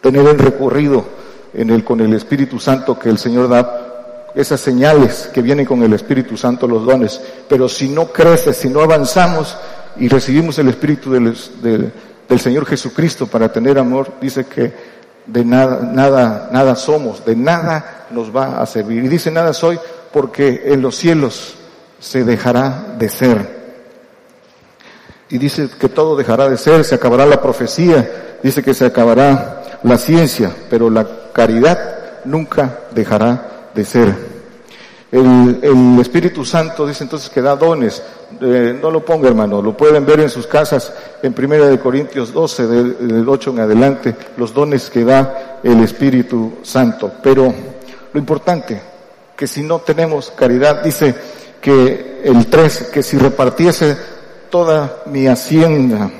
tener 0.00 0.26
el 0.26 0.38
recorrido 0.38 1.04
en 1.52 1.70
el, 1.70 1.84
con 1.84 2.00
el 2.00 2.14
Espíritu 2.14 2.58
Santo 2.58 2.98
que 2.98 3.08
el 3.08 3.18
Señor 3.18 3.48
da, 3.48 3.89
esas 4.34 4.60
señales 4.60 5.28
que 5.32 5.42
vienen 5.42 5.66
con 5.66 5.82
el 5.82 5.92
Espíritu 5.92 6.36
Santo, 6.36 6.66
los 6.66 6.84
dones, 6.84 7.20
pero 7.48 7.68
si 7.68 7.88
no 7.88 8.12
crece, 8.12 8.54
si 8.54 8.68
no 8.68 8.80
avanzamos 8.80 9.56
y 9.96 10.08
recibimos 10.08 10.58
el 10.58 10.68
Espíritu 10.68 11.12
del, 11.12 11.34
del 12.28 12.40
Señor 12.40 12.66
Jesucristo 12.66 13.26
para 13.26 13.52
tener 13.52 13.78
amor, 13.78 14.12
dice 14.20 14.46
que 14.46 14.72
de 15.26 15.44
nada, 15.44 15.80
nada, 15.92 16.48
nada 16.52 16.76
somos, 16.76 17.24
de 17.24 17.36
nada 17.36 18.06
nos 18.10 18.34
va 18.34 18.60
a 18.60 18.66
servir. 18.66 19.04
Y 19.04 19.08
dice 19.08 19.30
nada 19.30 19.52
soy 19.52 19.78
porque 20.12 20.62
en 20.66 20.82
los 20.82 20.96
cielos 20.96 21.54
se 21.98 22.24
dejará 22.24 22.94
de 22.98 23.08
ser. 23.08 23.60
Y 25.28 25.38
dice 25.38 25.68
que 25.78 25.88
todo 25.88 26.16
dejará 26.16 26.48
de 26.48 26.56
ser, 26.56 26.84
se 26.84 26.96
acabará 26.96 27.24
la 27.26 27.40
profecía, 27.40 28.38
dice 28.42 28.62
que 28.62 28.74
se 28.74 28.86
acabará 28.86 29.78
la 29.84 29.96
ciencia, 29.96 30.50
pero 30.68 30.90
la 30.90 31.06
caridad 31.32 32.24
nunca 32.24 32.80
dejará 32.92 33.59
de 33.74 33.84
ser. 33.84 34.40
El, 35.12 35.98
Espíritu 36.00 36.44
Santo 36.44 36.86
dice 36.86 37.04
entonces 37.04 37.28
que 37.30 37.42
da 37.42 37.56
dones. 37.56 38.02
Eh, 38.40 38.78
no 38.80 38.90
lo 38.90 39.04
ponga 39.04 39.28
hermano, 39.28 39.60
lo 39.60 39.76
pueden 39.76 40.06
ver 40.06 40.20
en 40.20 40.30
sus 40.30 40.46
casas 40.46 40.92
en 41.22 41.32
Primera 41.32 41.66
de 41.66 41.80
Corintios 41.80 42.32
12, 42.32 42.66
del, 42.66 43.08
del 43.08 43.28
8 43.28 43.50
en 43.50 43.60
adelante, 43.60 44.16
los 44.36 44.54
dones 44.54 44.88
que 44.88 45.04
da 45.04 45.60
el 45.62 45.82
Espíritu 45.82 46.58
Santo. 46.62 47.12
Pero 47.22 47.52
lo 48.12 48.20
importante, 48.20 48.80
que 49.36 49.46
si 49.46 49.62
no 49.62 49.80
tenemos 49.80 50.30
caridad, 50.30 50.82
dice 50.82 51.14
que 51.60 52.22
el 52.24 52.46
3, 52.46 52.90
que 52.92 53.02
si 53.02 53.18
repartiese 53.18 53.96
toda 54.48 55.02
mi 55.06 55.26
hacienda 55.26 56.10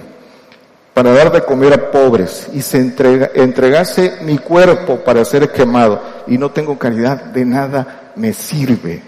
para 1.01 1.15
dar 1.15 1.33
de 1.33 1.41
comer 1.41 1.73
a 1.73 1.91
pobres 1.91 2.49
y 2.53 2.61
se 2.61 2.77
entrega, 2.77 3.31
entregase 3.33 4.19
mi 4.21 4.37
cuerpo 4.37 4.97
para 4.97 5.25
ser 5.25 5.51
quemado 5.51 5.99
y 6.27 6.37
no 6.37 6.51
tengo 6.51 6.79
caridad, 6.79 7.25
de 7.25 7.43
nada 7.47 8.13
me 8.17 8.35
sirve. 8.35 9.01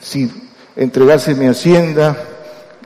Si 0.00 0.32
entregase 0.74 1.34
mi 1.34 1.44
hacienda 1.44 2.16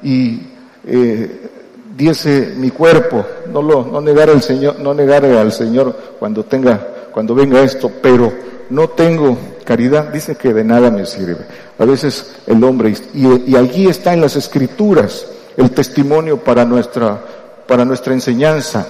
y 0.02 0.40
eh, 0.84 1.50
diese 1.96 2.54
mi 2.56 2.70
cuerpo, 2.70 3.24
no 3.52 3.62
lo, 3.62 3.84
no 3.84 4.00
negar 4.00 4.28
al 4.28 4.42
Señor, 4.42 4.80
no 4.80 4.92
negar 4.92 5.24
al 5.24 5.52
Señor 5.52 5.96
cuando 6.18 6.44
tenga, 6.44 6.84
cuando 7.12 7.36
venga 7.36 7.62
esto, 7.62 7.92
pero 8.02 8.32
no 8.70 8.88
tengo 8.88 9.38
caridad, 9.64 10.08
dice 10.12 10.34
que 10.34 10.52
de 10.52 10.64
nada 10.64 10.90
me 10.90 11.06
sirve. 11.06 11.46
A 11.78 11.84
veces 11.84 12.34
el 12.48 12.64
hombre, 12.64 12.92
y, 13.14 13.52
y 13.52 13.54
allí 13.54 13.86
está 13.86 14.12
en 14.12 14.20
las 14.20 14.34
escrituras 14.34 15.28
el 15.56 15.70
testimonio 15.70 16.38
para 16.38 16.64
nuestra, 16.64 17.22
para 17.66 17.84
nuestra 17.84 18.12
enseñanza. 18.12 18.86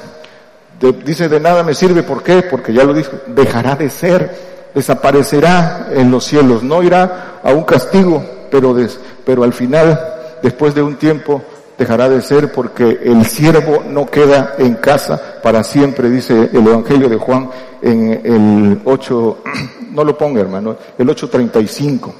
dice 1.04 1.28
de 1.28 1.40
nada 1.40 1.62
me 1.62 1.74
sirve, 1.74 2.02
¿por 2.02 2.22
qué? 2.22 2.42
Porque 2.42 2.72
ya 2.72 2.84
lo 2.84 2.94
dijo, 2.94 3.12
dejará 3.26 3.76
de 3.76 3.90
ser, 3.90 4.34
desaparecerá 4.74 5.88
en 5.92 6.10
los 6.10 6.24
cielos, 6.24 6.62
no 6.62 6.82
irá 6.82 7.40
a 7.42 7.52
un 7.52 7.64
castigo, 7.64 8.24
pero, 8.50 8.76
pero 9.24 9.44
al 9.44 9.52
final, 9.52 9.98
después 10.42 10.74
de 10.74 10.82
un 10.82 10.96
tiempo, 10.96 11.42
dejará 11.78 12.08
de 12.08 12.20
ser 12.20 12.52
porque 12.52 13.00
el 13.02 13.24
siervo 13.26 13.82
no 13.88 14.06
queda 14.06 14.54
en 14.58 14.74
casa 14.74 15.40
para 15.42 15.64
siempre, 15.64 16.10
dice 16.10 16.50
el 16.52 16.66
Evangelio 16.66 17.08
de 17.08 17.16
Juan 17.16 17.50
en 17.80 18.20
el 18.24 18.80
8, 18.84 19.38
no 19.92 20.04
lo 20.04 20.16
ponga 20.16 20.40
hermano, 20.40 20.76
el 20.96 21.08
8.35, 21.08 22.12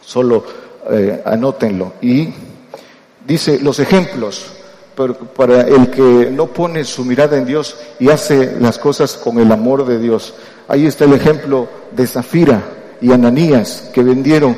solo 0.00 0.44
eh, 0.90 1.22
anótenlo. 1.24 1.94
Y 2.02 2.28
dice 3.26 3.58
los 3.60 3.78
ejemplos, 3.78 4.53
para 4.94 5.62
el 5.62 5.90
que 5.90 6.30
no 6.30 6.46
pone 6.46 6.84
su 6.84 7.04
mirada 7.04 7.36
en 7.36 7.44
Dios 7.44 7.76
y 7.98 8.08
hace 8.10 8.56
las 8.60 8.78
cosas 8.78 9.14
con 9.14 9.38
el 9.38 9.50
amor 9.50 9.84
de 9.86 9.98
Dios. 9.98 10.34
Ahí 10.68 10.86
está 10.86 11.04
el 11.04 11.14
ejemplo 11.14 11.68
de 11.90 12.06
Zafira 12.06 12.62
y 13.00 13.12
Ananías 13.12 13.90
que 13.92 14.02
vendieron 14.02 14.56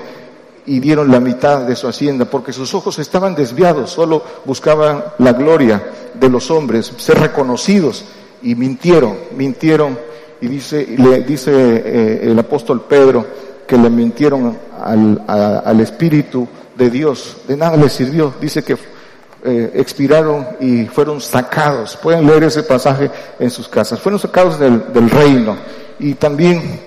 y 0.66 0.80
dieron 0.80 1.10
la 1.10 1.20
mitad 1.20 1.60
de 1.60 1.76
su 1.76 1.86
hacienda, 1.86 2.24
porque 2.24 2.52
sus 2.52 2.74
ojos 2.74 2.98
estaban 2.98 3.34
desviados, 3.34 3.90
solo 3.90 4.22
buscaban 4.44 5.04
la 5.18 5.32
gloria 5.32 5.82
de 6.12 6.28
los 6.28 6.50
hombres, 6.50 6.92
ser 6.96 7.20
reconocidos, 7.20 8.04
y 8.42 8.56
mintieron, 8.56 9.16
mintieron, 9.36 9.96
y 10.40 10.48
dice, 10.48 10.86
le 10.98 11.22
dice 11.22 11.52
eh, 11.52 12.20
el 12.24 12.38
apóstol 12.38 12.84
Pedro 12.88 13.24
que 13.66 13.78
le 13.78 13.88
mintieron 13.88 14.58
al, 14.82 15.22
al 15.28 15.80
Espíritu 15.80 16.46
de 16.76 16.90
Dios, 16.90 17.36
de 17.46 17.56
nada 17.56 17.76
les 17.76 17.92
sirvió, 17.92 18.34
dice 18.40 18.62
que 18.64 18.76
eh, 19.44 19.72
expiraron 19.74 20.46
y 20.60 20.86
fueron 20.86 21.20
sacados, 21.20 21.96
pueden 21.96 22.26
leer 22.26 22.44
ese 22.44 22.62
pasaje 22.62 23.10
en 23.38 23.50
sus 23.50 23.68
casas, 23.68 24.00
fueron 24.00 24.18
sacados 24.18 24.58
del, 24.58 24.92
del 24.92 25.10
reino, 25.10 25.56
y 25.98 26.14
también 26.14 26.80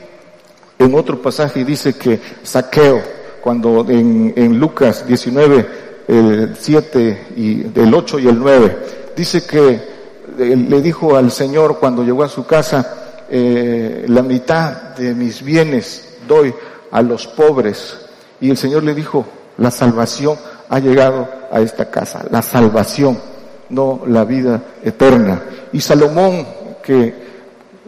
en 0.77 0.95
otro 0.95 1.21
pasaje 1.21 1.65
dice 1.65 1.93
que 1.93 2.19
saqueo, 2.43 3.01
cuando 3.41 3.85
en, 3.89 4.33
en 4.35 4.59
Lucas 4.59 5.05
19, 5.05 5.67
el 6.07 6.55
7 6.59 7.27
y 7.35 7.55
del 7.63 7.93
8 7.93 8.19
y 8.19 8.27
el 8.27 8.39
9, 8.39 8.77
dice 9.15 9.45
que 9.45 9.99
le 10.37 10.81
dijo 10.81 11.15
al 11.15 11.31
Señor 11.31 11.79
cuando 11.79 12.03
llegó 12.03 12.23
a 12.23 12.29
su 12.29 12.45
casa, 12.45 13.25
eh, 13.29 14.05
la 14.07 14.23
mitad 14.23 14.95
de 14.95 15.13
mis 15.13 15.43
bienes 15.43 16.17
doy 16.27 16.53
a 16.91 17.01
los 17.01 17.27
pobres. 17.27 17.97
Y 18.41 18.49
el 18.49 18.57
Señor 18.57 18.83
le 18.83 18.95
dijo, 18.95 19.25
la 19.57 19.71
salvación 19.71 20.37
ha 20.69 20.79
llegado 20.79 21.27
a 21.51 21.61
esta 21.61 21.89
casa, 21.89 22.25
la 22.29 22.41
salvación, 22.41 23.17
no 23.69 24.01
la 24.07 24.23
vida 24.23 24.61
eterna. 24.83 25.41
Y 25.73 25.81
Salomón, 25.81 26.45
que 26.83 27.13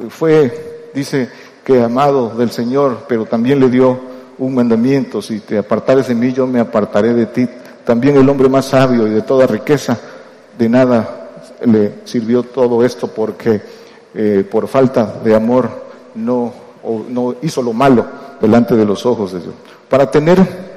fue, 0.10 0.90
dice 0.94 1.30
que 1.64 1.82
amado 1.82 2.30
del 2.30 2.52
Señor, 2.52 3.06
pero 3.08 3.26
también 3.26 3.60
le 3.60 3.70
dio 3.70 4.00
un 4.40 4.56
mandamiento, 4.56 5.22
si 5.22 5.40
te 5.42 5.60
apartares 5.60 6.08
de 6.08 6.16
mí, 6.16 6.34
yo 6.34 6.48
me 6.48 6.60
apartaré 6.60 7.14
de 7.14 7.28
ti. 7.28 7.48
También 7.86 8.18
el 8.18 8.28
hombre 8.28 8.50
más 8.50 8.66
sabio 8.66 9.08
y 9.08 9.12
de 9.12 9.22
toda 9.22 9.46
riqueza, 9.46 9.98
de 10.58 10.70
nada 10.70 11.30
le 11.66 12.00
sirvió 12.06 12.44
todo 12.44 12.84
esto 12.84 13.08
porque 13.08 13.62
eh, 14.16 14.46
por 14.50 14.68
falta 14.68 15.20
de 15.24 15.36
amor 15.36 15.70
no, 16.16 16.52
no 17.10 17.36
hizo 17.44 17.62
lo 17.62 17.74
malo 17.74 18.06
delante 18.42 18.76
de 18.76 18.86
los 18.86 19.06
ojos 19.06 19.34
de 19.34 19.42
Dios. 19.42 19.54
Para 19.88 20.10
tener 20.10 20.71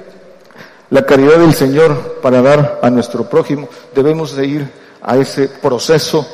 la 0.89 1.05
caridad 1.05 1.39
del 1.39 1.53
Señor, 1.53 2.19
para 2.21 2.41
dar 2.41 2.79
a 2.81 2.89
nuestro 2.89 3.27
prójimo, 3.27 3.67
debemos 3.93 4.35
de 4.35 4.45
ir 4.45 4.71
a 5.01 5.17
ese 5.17 5.47
proceso 5.47 6.27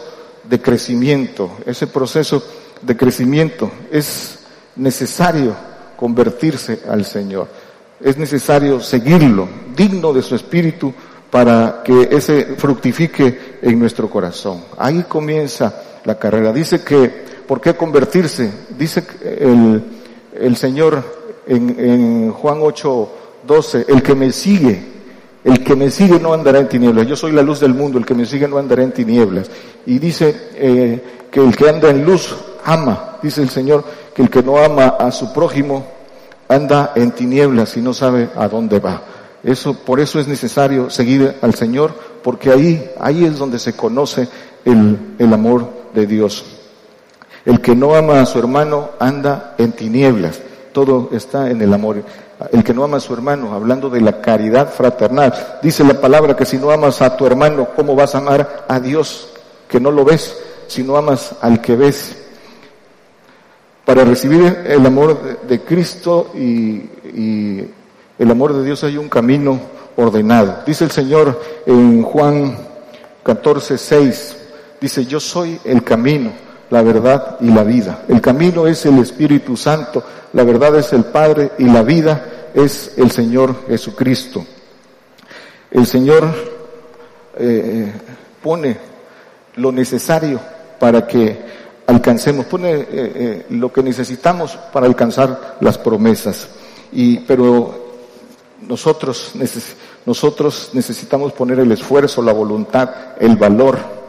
de 0.44 0.62
crecimiento. 0.62 1.52
Ese 1.66 1.88
proceso 1.88 2.44
de 2.82 2.98
crecimiento 2.98 3.72
es 3.92 4.40
necesario 4.76 5.56
convertirse 5.96 6.82
al 6.90 7.06
Señor. 7.06 7.48
Es 8.00 8.18
necesario 8.18 8.82
seguirlo, 8.82 9.48
digno 9.76 10.12
de 10.12 10.22
su 10.22 10.36
espíritu, 10.36 10.94
para 11.30 11.82
que 11.84 12.10
ese 12.12 12.56
fructifique 12.58 13.60
en 13.62 13.80
nuestro 13.80 14.10
corazón. 14.10 14.66
Ahí 14.78 15.04
comienza 15.08 15.74
la 16.04 16.20
carrera. 16.20 16.52
Dice 16.52 16.84
que, 16.84 17.08
¿por 17.48 17.62
qué 17.62 17.76
convertirse? 17.76 18.52
Dice 18.78 19.06
el, 19.24 19.82
el 20.34 20.58
Señor 20.58 21.04
en, 21.48 21.80
en 21.80 22.32
Juan 22.34 22.60
8, 22.62 23.10
12, 23.46 23.86
el 23.88 24.04
que 24.04 24.16
me 24.16 24.32
sigue, 24.32 24.84
el 25.44 25.64
que 25.64 25.76
me 25.76 25.90
sigue 25.90 26.20
no 26.20 26.34
andará 26.34 26.60
en 26.60 26.70
tinieblas. 26.70 27.08
Yo 27.08 27.16
soy 27.16 27.32
la 27.32 27.42
luz 27.42 27.60
del 27.60 27.74
mundo, 27.74 27.98
el 27.98 28.06
que 28.06 28.14
me 28.14 28.26
sigue 28.26 28.48
no 28.48 28.58
andará 28.58 28.84
en 28.84 28.92
tinieblas. 28.92 29.50
Y 29.86 30.00
dice 30.00 30.50
eh, 30.56 31.02
que 31.32 31.40
el 31.40 31.56
que 31.56 31.70
anda 31.70 31.90
en 31.90 32.06
luz 32.06 32.36
ama, 32.64 33.18
dice 33.22 33.42
el 33.42 33.50
Señor, 33.50 33.84
que 34.14 34.22
el 34.22 34.30
que 34.30 34.44
no 34.44 34.58
ama 34.58 34.96
a 35.00 35.12
su 35.12 35.34
prójimo 35.34 35.86
anda 36.48 36.92
en 36.96 37.12
tinieblas 37.12 37.76
y 37.78 37.82
no 37.82 37.94
sabe 37.94 38.30
a 38.36 38.48
dónde 38.48 38.80
va. 38.80 39.02
Eso, 39.44 39.74
por 39.74 40.00
eso 40.00 40.20
es 40.20 40.28
necesario 40.28 40.90
seguir 40.90 41.36
al 41.42 41.56
Señor, 41.56 41.94
porque 42.22 42.52
ahí, 42.52 42.92
ahí 43.00 43.26
es 43.26 43.40
donde 43.40 43.58
se 43.58 43.74
conoce 43.74 44.28
el, 44.66 45.16
el 45.18 45.34
amor 45.34 45.68
de 45.94 46.06
Dios. 46.06 46.46
El 47.46 47.60
que 47.60 47.76
no 47.76 47.96
ama 47.96 48.22
a 48.22 48.26
su 48.28 48.38
hermano 48.38 48.92
anda 49.00 49.56
en 49.58 49.72
tinieblas. 49.72 50.40
Todo 50.74 51.10
está 51.12 51.50
en 51.50 51.62
el 51.62 51.74
amor. 51.74 52.04
El 52.52 52.64
que 52.64 52.74
no 52.74 52.84
ama 52.84 52.98
a 52.98 53.02
su 53.02 53.14
hermano, 53.14 53.54
hablando 53.54 53.90
de 53.90 54.02
la 54.02 54.22
caridad 54.22 54.72
fraternal, 54.72 55.60
dice 55.62 55.84
la 55.84 56.00
palabra 56.00 56.36
que 56.36 56.46
si 56.46 56.58
no 56.58 56.72
amas 56.72 57.02
a 57.02 57.16
tu 57.16 57.26
hermano, 57.26 57.68
¿cómo 57.76 57.96
vas 57.96 58.16
a 58.16 58.20
amar 58.20 58.66
a 58.68 58.80
Dios? 58.80 59.30
Que 59.68 59.80
no 59.80 59.92
lo 59.92 60.04
ves, 60.04 60.36
si 60.68 60.84
no 60.84 60.98
amas 60.98 61.36
al 61.42 61.62
que 61.62 61.76
ves. 61.76 62.18
Para 63.86 64.04
recibir 64.04 64.64
el 64.66 64.86
amor 64.86 65.42
de 65.48 65.62
Cristo 65.62 66.32
y, 66.34 66.90
el 68.18 68.30
amor 68.30 68.54
de 68.54 68.64
Dios 68.64 68.84
hay 68.84 68.98
un 68.98 69.10
camino 69.10 69.60
ordenado. 69.96 70.60
Dice 70.66 70.84
el 70.84 70.92
Señor 70.92 71.42
en 71.66 72.04
Juan 72.04 72.56
14, 73.24 73.78
6, 73.78 74.38
dice, 74.80 75.06
yo 75.06 75.20
soy 75.20 75.60
el 75.64 75.84
camino, 75.84 76.32
la 76.72 76.82
verdad 76.82 77.38
y 77.42 77.50
la 77.50 77.64
vida. 77.64 78.04
El 78.08 78.22
camino 78.22 78.66
es 78.66 78.86
el 78.86 78.98
Espíritu 78.98 79.56
Santo, 79.56 80.04
la 80.34 80.44
verdad 80.44 80.76
es 80.78 80.92
el 80.94 81.04
Padre 81.04 81.52
y 81.60 81.66
la 81.66 81.84
vida 81.84 82.50
es 82.54 82.94
el 82.98 83.12
Señor 83.12 83.68
Jesucristo. 83.68 84.44
El 85.70 85.86
Señor 85.86 86.34
eh, 87.38 87.92
pone 88.42 88.78
lo 89.58 89.72
necesario 89.72 90.40
para 90.80 91.06
que 91.06 91.40
alcancemos, 91.88 92.46
pone 92.46 92.72
eh, 92.72 92.88
eh, 92.90 93.46
lo 93.50 93.72
que 93.72 93.84
necesitamos 93.84 94.58
para 94.72 94.86
alcanzar 94.86 95.58
las 95.60 95.78
promesas. 95.78 96.48
Y, 96.94 97.20
pero 97.20 97.98
nosotros, 98.62 99.34
nosotros 100.06 100.70
necesitamos 100.72 101.34
poner 101.34 101.60
el 101.60 101.72
esfuerzo, 101.74 102.22
la 102.22 102.32
voluntad, 102.32 102.90
el 103.20 103.36
valor 103.36 104.01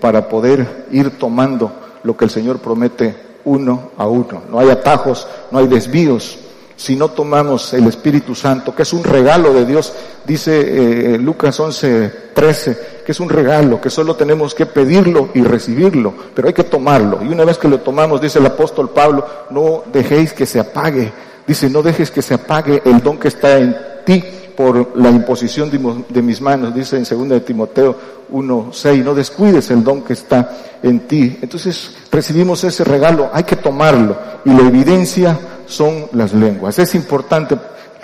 para 0.00 0.28
poder 0.28 0.86
ir 0.90 1.18
tomando 1.18 1.70
lo 2.02 2.16
que 2.16 2.24
el 2.24 2.30
Señor 2.30 2.58
promete 2.58 3.14
uno 3.44 3.90
a 3.96 4.06
uno. 4.06 4.42
No 4.50 4.58
hay 4.58 4.70
atajos, 4.70 5.26
no 5.50 5.58
hay 5.58 5.66
desvíos, 5.66 6.38
si 6.76 6.96
no 6.96 7.08
tomamos 7.08 7.72
el 7.72 7.86
Espíritu 7.86 8.34
Santo, 8.34 8.74
que 8.74 8.82
es 8.82 8.92
un 8.92 9.04
regalo 9.04 9.52
de 9.52 9.64
Dios, 9.64 9.92
dice 10.24 11.14
eh, 11.14 11.18
Lucas 11.18 11.58
11, 11.58 12.12
13, 12.34 12.78
que 13.06 13.12
es 13.12 13.20
un 13.20 13.28
regalo, 13.28 13.80
que 13.80 13.90
solo 13.90 14.16
tenemos 14.16 14.54
que 14.54 14.66
pedirlo 14.66 15.28
y 15.34 15.42
recibirlo, 15.42 16.12
pero 16.34 16.48
hay 16.48 16.54
que 16.54 16.64
tomarlo. 16.64 17.22
Y 17.22 17.28
una 17.28 17.44
vez 17.44 17.58
que 17.58 17.68
lo 17.68 17.80
tomamos, 17.80 18.20
dice 18.20 18.40
el 18.40 18.46
apóstol 18.46 18.90
Pablo, 18.90 19.24
no 19.50 19.84
dejéis 19.92 20.32
que 20.32 20.46
se 20.46 20.58
apague, 20.58 21.12
dice, 21.46 21.70
no 21.70 21.82
dejes 21.82 22.10
que 22.10 22.22
se 22.22 22.34
apague 22.34 22.82
el 22.84 23.00
don 23.00 23.18
que 23.18 23.28
está 23.28 23.56
en 23.58 23.76
ti 24.04 24.24
por 24.56 24.96
la 24.96 25.10
imposición 25.10 25.70
de, 25.70 26.22
mis 26.22 26.40
manos, 26.40 26.74
dice 26.74 26.96
en 26.96 27.04
2 27.04 27.28
de 27.28 27.40
Timoteo 27.40 27.96
1.6, 28.34 29.04
no 29.04 29.14
descuides 29.14 29.70
el 29.70 29.84
don 29.84 30.02
que 30.02 30.14
está 30.14 30.50
en 30.82 31.00
ti. 31.06 31.38
Entonces 31.40 31.92
recibimos 32.10 32.64
ese 32.64 32.84
regalo, 32.84 33.30
hay 33.32 33.44
que 33.44 33.56
tomarlo. 33.56 34.16
Y 34.44 34.50
la 34.50 34.66
evidencia 34.66 35.38
son 35.66 36.06
las 36.12 36.32
lenguas. 36.32 36.78
Es 36.78 36.94
importante 36.94 37.56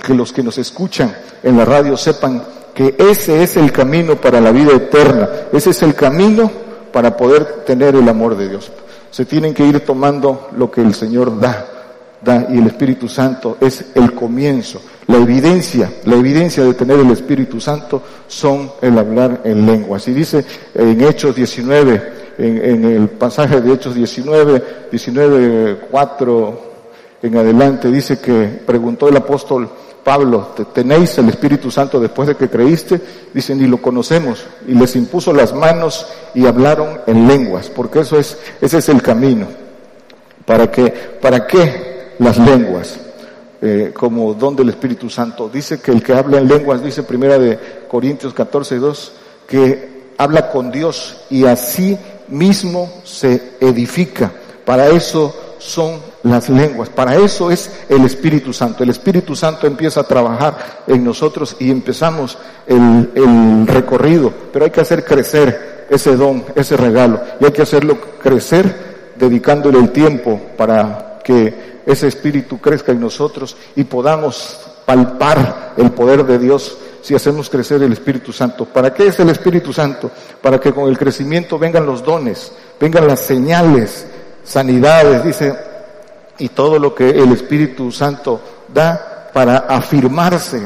que 0.02 0.14
los 0.14 0.32
que 0.32 0.42
nos 0.42 0.56
escuchan 0.58 1.14
en 1.42 1.56
la 1.56 1.64
radio 1.64 1.96
sepan 1.96 2.42
que 2.74 2.94
ese 2.98 3.42
es 3.42 3.56
el 3.56 3.72
camino 3.72 4.16
para 4.16 4.40
la 4.40 4.52
vida 4.52 4.72
eterna, 4.72 5.28
ese 5.52 5.70
es 5.70 5.82
el 5.82 5.94
camino 5.94 6.50
para 6.92 7.16
poder 7.16 7.64
tener 7.66 7.96
el 7.96 8.08
amor 8.08 8.36
de 8.36 8.48
Dios. 8.48 8.70
Se 9.10 9.24
tienen 9.24 9.52
que 9.52 9.66
ir 9.66 9.80
tomando 9.84 10.48
lo 10.56 10.70
que 10.70 10.80
el 10.80 10.94
Señor 10.94 11.40
da, 11.40 11.66
y 12.22 12.58
el 12.58 12.66
Espíritu 12.66 13.08
Santo 13.08 13.56
es 13.60 13.86
el 13.94 14.12
comienzo. 14.12 14.82
La 15.06 15.16
evidencia, 15.16 15.90
la 16.04 16.16
evidencia 16.16 16.62
de 16.64 16.74
tener 16.74 16.98
el 16.98 17.10
Espíritu 17.10 17.60
Santo 17.60 18.02
son 18.28 18.70
el 18.82 18.98
hablar 18.98 19.40
en 19.44 19.64
lenguas. 19.64 20.06
Y 20.08 20.12
dice 20.12 20.44
en 20.74 21.00
Hechos 21.00 21.34
19, 21.34 22.12
en, 22.38 22.84
el 22.84 23.08
pasaje 23.08 23.60
de 23.60 23.72
Hechos 23.72 23.94
19, 23.94 24.62
19, 24.90 25.80
4, 25.90 26.60
en 27.22 27.36
adelante 27.36 27.90
dice 27.90 28.18
que 28.20 28.60
preguntó 28.66 29.08
el 29.08 29.16
apóstol 29.16 29.68
Pablo, 30.04 30.54
¿tenéis 30.72 31.18
el 31.18 31.28
Espíritu 31.28 31.70
Santo 31.70 32.00
después 32.00 32.28
de 32.28 32.36
que 32.36 32.48
creíste? 32.48 33.00
Dice, 33.32 33.54
ni 33.54 33.66
lo 33.66 33.78
conocemos. 33.78 34.44
Y 34.66 34.74
les 34.74 34.94
impuso 34.96 35.32
las 35.32 35.54
manos 35.54 36.06
y 36.34 36.46
hablaron 36.46 37.00
en 37.06 37.26
lenguas, 37.26 37.68
porque 37.68 38.00
eso 38.00 38.18
es, 38.18 38.38
ese 38.60 38.78
es 38.78 38.88
el 38.88 39.02
camino. 39.02 39.46
¿Para 40.46 40.70
qué? 40.70 40.90
¿Para 41.20 41.46
qué 41.46 41.89
las 42.20 42.38
lenguas? 42.38 43.00
Eh, 43.62 43.92
como 43.92 44.32
don 44.32 44.56
del 44.56 44.70
Espíritu 44.70 45.10
Santo. 45.10 45.50
Dice 45.52 45.80
que 45.80 45.90
el 45.90 46.02
que 46.02 46.14
habla 46.14 46.38
en 46.38 46.48
lenguas, 46.48 46.82
dice 46.82 47.02
primera 47.02 47.38
de 47.38 47.58
Corintios 47.90 48.32
14, 48.32 48.76
2, 48.76 49.12
que 49.46 50.12
habla 50.16 50.50
con 50.50 50.70
Dios 50.70 51.24
y 51.28 51.44
así 51.44 51.98
mismo 52.28 52.90
se 53.04 53.56
edifica. 53.60 54.32
Para 54.64 54.88
eso 54.88 55.34
son 55.58 56.00
las 56.22 56.48
lenguas. 56.48 56.88
Para 56.88 57.16
eso 57.16 57.50
es 57.50 57.70
el 57.90 58.04
Espíritu 58.06 58.54
Santo. 58.54 58.82
El 58.82 58.88
Espíritu 58.88 59.36
Santo 59.36 59.66
empieza 59.66 60.00
a 60.00 60.04
trabajar 60.04 60.56
en 60.86 61.04
nosotros 61.04 61.56
y 61.58 61.70
empezamos 61.70 62.38
el, 62.66 63.10
el, 63.14 63.66
recorrido, 63.66 64.32
pero 64.52 64.64
hay 64.64 64.70
que 64.70 64.80
hacer 64.80 65.04
crecer 65.04 65.86
ese 65.90 66.16
don, 66.16 66.44
ese 66.54 66.78
regalo, 66.78 67.20
y 67.40 67.44
hay 67.44 67.52
que 67.52 67.62
hacerlo 67.62 67.98
crecer 68.22 69.12
dedicándole 69.16 69.78
el 69.78 69.90
tiempo 69.90 70.40
para 70.56 71.20
que 71.22 71.79
ese 71.92 72.08
Espíritu 72.08 72.58
crezca 72.58 72.92
en 72.92 73.00
nosotros 73.00 73.56
y 73.76 73.84
podamos 73.84 74.58
palpar 74.84 75.74
el 75.76 75.90
poder 75.92 76.24
de 76.24 76.38
Dios 76.38 76.76
si 77.02 77.14
hacemos 77.14 77.48
crecer 77.48 77.82
el 77.82 77.92
Espíritu 77.92 78.32
Santo. 78.32 78.64
¿Para 78.64 78.92
qué 78.92 79.06
es 79.06 79.18
el 79.20 79.30
Espíritu 79.30 79.72
Santo? 79.72 80.10
Para 80.40 80.60
que 80.60 80.72
con 80.72 80.88
el 80.88 80.98
crecimiento 80.98 81.58
vengan 81.58 81.86
los 81.86 82.04
dones, 82.04 82.52
vengan 82.78 83.06
las 83.06 83.20
señales, 83.20 84.06
sanidades, 84.44 85.24
dice, 85.24 85.56
y 86.38 86.48
todo 86.48 86.78
lo 86.78 86.94
que 86.94 87.10
el 87.10 87.32
Espíritu 87.32 87.90
Santo 87.92 88.40
da 88.72 89.30
para 89.32 89.58
afirmarse 89.58 90.60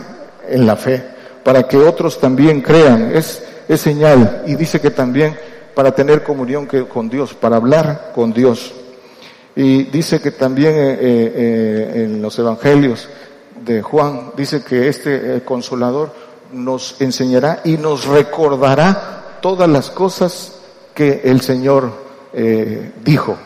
en 0.48 0.66
la 0.66 0.76
fe, 0.76 1.05
para 1.42 1.64
que 1.64 1.76
otros 1.76 2.18
también 2.18 2.60
crean. 2.60 3.14
Es, 3.14 3.42
es 3.68 3.80
señal. 3.80 4.42
Y 4.46 4.55
dice 4.55 4.80
que 4.80 4.90
también 4.90 5.36
para 5.74 5.92
tener 5.92 6.22
comunión 6.22 6.66
con 6.66 7.09
Dios, 7.09 7.34
para 7.34 7.56
hablar 7.56 8.12
con 8.14 8.32
Dios. 8.32 8.72
Y 9.56 9.85
dice 9.85 10.20
que 10.20 10.32
también 10.32 10.74
eh, 10.74 10.98
eh, 11.01 12.05
en 12.05 12.20
los 12.20 12.39
evangelios 12.39 13.09
de 13.64 13.82
Juan, 13.82 14.32
dice 14.36 14.62
que 14.62 14.89
este 14.89 15.43
consolador 15.44 16.12
nos 16.52 17.01
enseñará 17.01 17.60
y 17.64 17.76
nos 17.76 18.06
recordará 18.06 19.39
todas 19.40 19.68
las 19.68 19.90
cosas 19.90 20.52
que 20.94 21.22
el 21.24 21.40
Señor 21.40 21.90
eh, 22.32 22.93
dijo. 23.05 23.36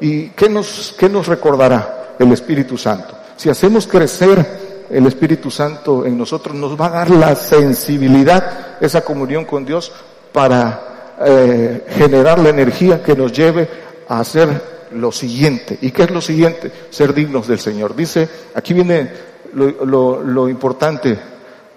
¿Y 0.00 0.28
qué 0.30 0.48
nos, 0.48 0.94
qué 0.98 1.08
nos 1.08 1.26
recordará 1.26 2.14
el 2.18 2.32
Espíritu 2.32 2.76
Santo? 2.78 3.14
Si 3.36 3.48
hacemos 3.48 3.86
crecer 3.86 4.86
el 4.90 5.06
Espíritu 5.06 5.50
Santo 5.50 6.04
en 6.04 6.16
nosotros, 6.16 6.54
nos 6.54 6.78
va 6.78 6.86
a 6.86 6.90
dar 6.90 7.10
la 7.10 7.34
sensibilidad, 7.34 8.78
esa 8.80 9.02
comunión 9.02 9.44
con 9.44 9.64
Dios, 9.64 9.92
para 10.32 11.16
eh, 11.24 11.84
generar 11.88 12.38
la 12.38 12.50
energía 12.50 13.02
que 13.02 13.14
nos 13.14 13.32
lleve 13.32 13.68
a 14.08 14.20
hacer 14.20 14.79
lo 14.94 15.12
siguiente. 15.12 15.78
¿Y 15.80 15.90
qué 15.90 16.04
es 16.04 16.10
lo 16.10 16.20
siguiente? 16.20 16.70
Ser 16.90 17.14
dignos 17.14 17.46
del 17.46 17.58
Señor. 17.58 17.94
Dice, 17.94 18.28
aquí 18.54 18.74
viene 18.74 19.10
lo, 19.54 19.84
lo, 19.84 20.22
lo 20.22 20.48
importante 20.48 21.18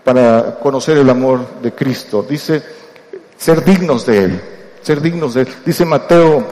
para 0.03 0.60
conocer 0.60 0.98
el 0.98 1.10
amor 1.10 1.61
de 1.61 1.72
Cristo. 1.73 2.26
Dice, 2.27 2.61
ser 3.38 3.64
dignos 3.64 4.06
de 4.06 4.18
Él, 4.18 4.41
ser 4.81 5.02
dignos 5.02 5.34
de 5.34 5.41
Él. 5.41 5.48
Dice 5.65 5.85
Mateo 5.85 6.45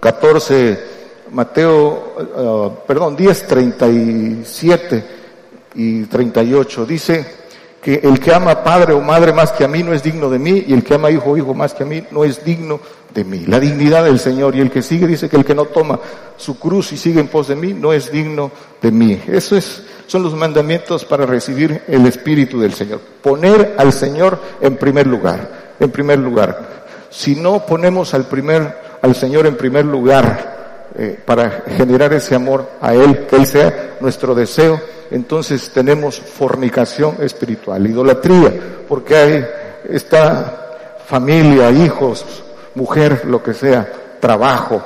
14, 0.00 0.78
Mateo, 1.32 2.14
uh, 2.16 2.86
perdón, 2.86 3.16
10, 3.16 3.46
37 3.46 5.04
y 5.74 6.02
38. 6.04 6.86
Dice 6.86 7.26
que 7.82 8.00
el 8.02 8.18
que 8.20 8.34
ama 8.34 8.62
padre 8.62 8.92
o 8.94 9.00
madre 9.00 9.32
más 9.32 9.52
que 9.52 9.64
a 9.64 9.68
mí 9.68 9.82
no 9.82 9.92
es 9.92 10.02
digno 10.02 10.28
de 10.28 10.38
mí 10.38 10.64
y 10.66 10.72
el 10.72 10.82
que 10.82 10.94
ama 10.94 11.10
hijo 11.10 11.30
o 11.30 11.36
hijo 11.36 11.54
más 11.54 11.74
que 11.74 11.82
a 11.82 11.86
mí 11.86 12.04
no 12.10 12.24
es 12.24 12.44
digno 12.44 12.80
de 13.12 13.24
mí. 13.24 13.44
La 13.46 13.60
dignidad 13.60 14.04
del 14.04 14.18
Señor 14.18 14.54
y 14.56 14.60
el 14.60 14.70
que 14.70 14.82
sigue 14.82 15.06
dice 15.06 15.28
que 15.28 15.36
el 15.36 15.44
que 15.44 15.54
no 15.54 15.66
toma 15.66 15.98
su 16.36 16.58
cruz 16.58 16.92
y 16.92 16.96
sigue 16.96 17.20
en 17.20 17.28
pos 17.28 17.48
de 17.48 17.56
mí 17.56 17.72
no 17.72 17.92
es 17.92 18.10
digno 18.10 18.50
de 18.82 18.90
mí. 18.90 19.20
Eso 19.26 19.56
es, 19.56 19.82
son 20.06 20.22
los 20.22 20.34
mandamientos 20.34 21.04
para 21.04 21.26
recibir 21.26 21.82
el 21.88 22.06
Espíritu 22.06 22.60
del 22.60 22.74
Señor. 22.74 23.00
Poner 23.22 23.74
al 23.78 23.92
Señor 23.92 24.38
en 24.60 24.76
primer 24.76 25.06
lugar, 25.06 25.74
en 25.80 25.90
primer 25.90 26.18
lugar. 26.18 26.86
Si 27.10 27.36
no 27.36 27.64
ponemos 27.64 28.12
al 28.12 28.26
primer 28.26 28.86
al 29.02 29.14
Señor 29.14 29.46
en 29.46 29.56
primer 29.56 29.84
lugar 29.84 30.90
eh, 30.98 31.18
para 31.24 31.62
generar 31.76 32.12
ese 32.12 32.34
amor 32.34 32.68
a 32.80 32.94
Él, 32.94 33.26
que 33.26 33.36
Él 33.36 33.46
sea 33.46 33.96
nuestro 34.00 34.34
deseo, 34.34 34.80
entonces 35.10 35.70
tenemos 35.70 36.18
fornicación 36.20 37.16
espiritual, 37.20 37.86
idolatría, 37.86 38.52
porque 38.88 39.16
hay 39.16 39.46
esta 39.88 40.78
familia, 41.06 41.70
hijos, 41.70 42.24
mujer, 42.76 43.22
lo 43.26 43.42
que 43.42 43.54
sea, 43.54 43.90
trabajo, 44.20 44.80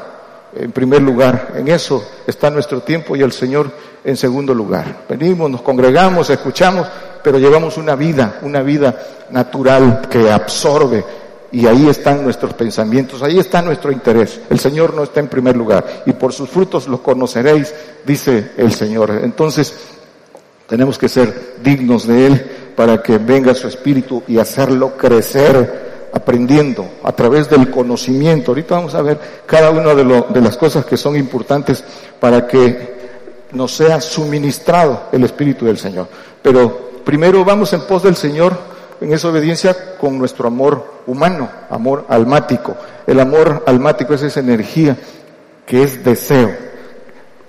en 0.55 0.73
primer 0.73 1.03
lugar. 1.03 1.53
En 1.55 1.69
eso 1.69 2.03
está 2.27 2.51
nuestro 2.51 2.81
tiempo 2.81 3.15
y 3.17 3.23
el 3.23 3.33
Señor 3.33 3.71
en 4.05 4.17
segundo 4.17 4.55
lugar. 4.55 5.05
Venimos, 5.09 5.51
nos 5.51 5.63
congregamos, 5.63 6.31
escuchamos, 6.31 6.87
pero 7.23 7.39
llevamos 7.39 7.77
una 7.77 7.95
vida, 7.95 8.39
una 8.43 8.63
vida 8.63 8.99
natural 9.31 10.03
que 10.09 10.31
absorbe 10.31 11.05
y 11.53 11.67
ahí 11.67 11.89
están 11.89 12.23
nuestros 12.23 12.55
pensamientos, 12.55 13.23
ahí 13.23 13.39
está 13.39 13.61
nuestro 13.61 13.91
interés. 13.91 14.41
El 14.49 14.59
Señor 14.59 14.95
no 14.95 15.03
está 15.03 15.21
en 15.21 15.29
primer 15.29 15.57
lugar 15.57 16.03
y 16.07 16.13
por 16.13 16.33
sus 16.33 16.49
frutos 16.49 16.87
los 16.87 17.01
conoceréis, 17.01 17.75
dice 18.07 18.53
el 18.57 18.73
Señor. 18.73 19.11
Entonces, 19.23 19.75
tenemos 20.69 20.97
que 20.97 21.09
ser 21.09 21.57
dignos 21.63 22.07
de 22.07 22.27
Él 22.27 22.51
para 22.77 23.03
que 23.03 23.19
venga 23.19 23.55
su 23.55 23.67
Espíritu 23.67 24.23
y 24.29 24.39
hacerlo 24.39 24.97
crecer 24.97 25.91
aprendiendo 26.13 26.87
a 27.03 27.13
través 27.13 27.49
del 27.49 27.71
conocimiento. 27.71 28.51
Ahorita 28.51 28.77
vamos 28.77 28.95
a 28.95 29.03
ver 29.03 29.19
cada 29.47 29.71
una 29.71 29.95
de, 29.95 30.25
de 30.29 30.41
las 30.41 30.57
cosas 30.57 30.85
que 30.85 30.97
son 30.97 31.17
importantes 31.17 31.85
para 32.19 32.47
que 32.47 33.01
nos 33.53 33.75
sea 33.75 34.01
suministrado 34.01 35.09
el 35.13 35.25
Espíritu 35.25 35.67
del 35.67 35.79
Señor. 35.79 36.09
Pero 36.43 36.91
primero 37.05 37.45
vamos 37.45 37.73
en 37.73 37.83
pos 37.83 38.03
del 38.03 38.17
Señor 38.17 38.57
en 39.01 39.13
esa 39.13 39.29
obediencia 39.29 39.97
con 39.99 40.19
nuestro 40.19 40.47
amor 40.49 41.01
humano, 41.07 41.49
amor 41.71 42.05
almático. 42.09 42.77
El 43.07 43.21
amor 43.21 43.65
almático 43.67 44.15
es 44.15 44.23
esa 44.23 44.41
energía 44.41 44.97
que 45.67 45.83
es 45.83 46.05
deseo. 46.05 46.51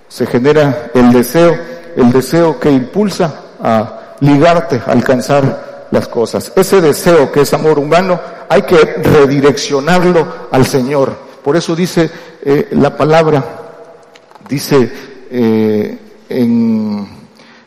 Se 0.07 0.25
genera 0.25 0.91
el 0.93 1.11
deseo, 1.11 1.55
el 1.95 2.11
deseo 2.11 2.59
que 2.59 2.71
impulsa 2.71 3.33
a 3.61 4.15
ligarte, 4.19 4.81
a 4.85 4.91
alcanzar 4.91 5.70
las 5.91 6.07
cosas. 6.07 6.51
Ese 6.55 6.81
deseo 6.81 7.31
que 7.31 7.41
es 7.41 7.53
amor 7.53 7.77
humano 7.77 8.19
hay 8.49 8.63
que 8.63 8.77
redireccionarlo 8.77 10.47
al 10.51 10.65
Señor. 10.65 11.15
Por 11.43 11.55
eso 11.55 11.75
dice 11.75 12.09
eh, 12.41 12.69
la 12.71 12.95
palabra, 12.95 13.43
dice 14.47 14.91
eh, 15.29 15.99
en 16.29 17.07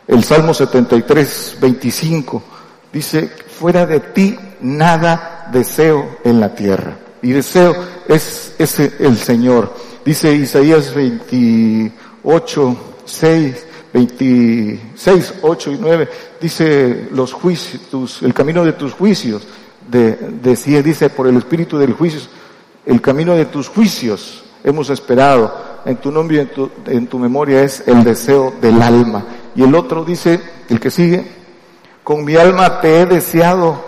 el 0.06 0.24
Salmo 0.24 0.52
73, 0.52 1.56
25, 1.60 2.42
dice, 2.92 3.30
fuera 3.59 3.86
de 3.86 4.01
ti 4.01 4.38
nada 4.60 5.48
deseo 5.52 6.18
en 6.24 6.40
la 6.40 6.55
tierra. 6.55 6.96
Y 7.22 7.30
deseo 7.32 7.74
es, 8.09 8.55
es 8.59 8.78
el 8.78 9.16
Señor. 9.16 9.72
Dice 10.05 10.34
Isaías 10.34 10.94
28, 10.94 12.76
6, 13.06 13.66
26, 13.95 15.35
8 15.41 15.71
y 15.71 15.79
9, 15.81 16.09
dice 16.41 17.09
los 17.12 17.33
juicios, 17.33 18.23
el 18.23 18.35
camino 18.35 18.65
de 18.65 18.73
tus 18.73 18.93
juicios, 18.93 19.47
de, 19.89 20.16
de, 20.43 20.83
dice 20.83 21.11
por 21.11 21.29
el 21.29 21.37
espíritu 21.37 21.79
del 21.79 21.93
juicio, 21.93 22.21
el 22.85 23.01
camino 23.01 23.35
de 23.35 23.45
tus 23.45 23.69
juicios 23.69 24.43
hemos 24.65 24.91
esperado, 24.91 25.55
en 25.85 25.99
tu 25.99 26.11
nombre 26.11 26.39
y 26.39 26.41
en 26.41 26.49
tu, 26.49 26.71
en 26.87 27.07
tu 27.07 27.21
memoria 27.21 27.62
es 27.62 27.85
el 27.87 28.03
deseo 28.03 28.55
del 28.61 28.83
alma. 28.83 29.25
Y 29.55 29.62
el 29.62 29.73
otro 29.77 30.05
dice, 30.05 30.41
el 30.69 30.81
que 30.81 30.91
sigue, 30.91 31.25
con 32.03 32.25
mi 32.25 32.35
alma 32.35 32.81
te 32.81 33.01
he 33.01 33.07
deseado 33.07 33.81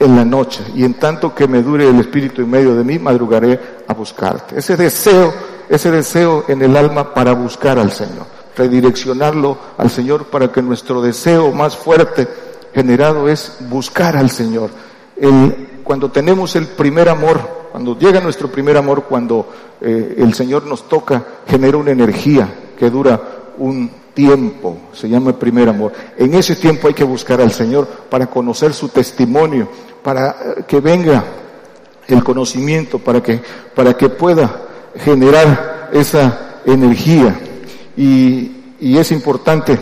en 0.00 0.16
la 0.16 0.24
noche, 0.24 0.64
y 0.74 0.82
en 0.82 0.94
tanto 0.94 1.32
que 1.32 1.46
me 1.46 1.62
dure 1.62 1.88
el 1.88 2.00
espíritu 2.00 2.42
en 2.42 2.50
medio 2.50 2.74
de 2.74 2.82
mí, 2.82 2.98
madrugaré 2.98 3.60
a 3.86 3.94
buscarte. 3.94 4.58
Ese 4.58 4.76
deseo, 4.76 5.32
ese 5.68 5.92
deseo 5.92 6.44
en 6.48 6.60
el 6.60 6.76
alma 6.76 7.14
para 7.14 7.34
buscar 7.34 7.78
al 7.78 7.92
Señor 7.92 8.41
redireccionarlo 8.56 9.56
al 9.78 9.90
Señor 9.90 10.26
para 10.26 10.52
que 10.52 10.62
nuestro 10.62 11.00
deseo 11.00 11.52
más 11.52 11.76
fuerte 11.76 12.28
generado 12.74 13.28
es 13.28 13.58
buscar 13.68 14.16
al 14.16 14.30
Señor. 14.30 14.70
El, 15.16 15.80
cuando 15.84 16.10
tenemos 16.10 16.56
el 16.56 16.66
primer 16.66 17.08
amor, 17.08 17.40
cuando 17.70 17.98
llega 17.98 18.20
nuestro 18.20 18.48
primer 18.48 18.76
amor, 18.76 19.04
cuando 19.04 19.48
eh, 19.80 20.16
el 20.18 20.34
Señor 20.34 20.66
nos 20.66 20.88
toca, 20.88 21.24
genera 21.46 21.76
una 21.76 21.90
energía 21.90 22.48
que 22.78 22.90
dura 22.90 23.20
un 23.58 23.90
tiempo, 24.14 24.76
se 24.92 25.08
llama 25.08 25.30
el 25.30 25.36
primer 25.36 25.68
amor. 25.68 25.92
En 26.16 26.34
ese 26.34 26.56
tiempo 26.56 26.88
hay 26.88 26.94
que 26.94 27.04
buscar 27.04 27.40
al 27.40 27.52
Señor 27.52 27.86
para 27.86 28.26
conocer 28.26 28.74
su 28.74 28.88
testimonio, 28.88 29.68
para 30.02 30.30
eh, 30.30 30.64
que 30.66 30.80
venga 30.80 31.24
el 32.08 32.22
conocimiento, 32.22 32.98
para 32.98 33.22
que, 33.22 33.40
para 33.74 33.94
que 33.96 34.08
pueda 34.08 34.62
generar 34.96 35.90
esa 35.92 36.60
energía 36.66 37.38
y, 37.96 38.74
y 38.80 38.98
es 38.98 39.12
importante 39.12 39.78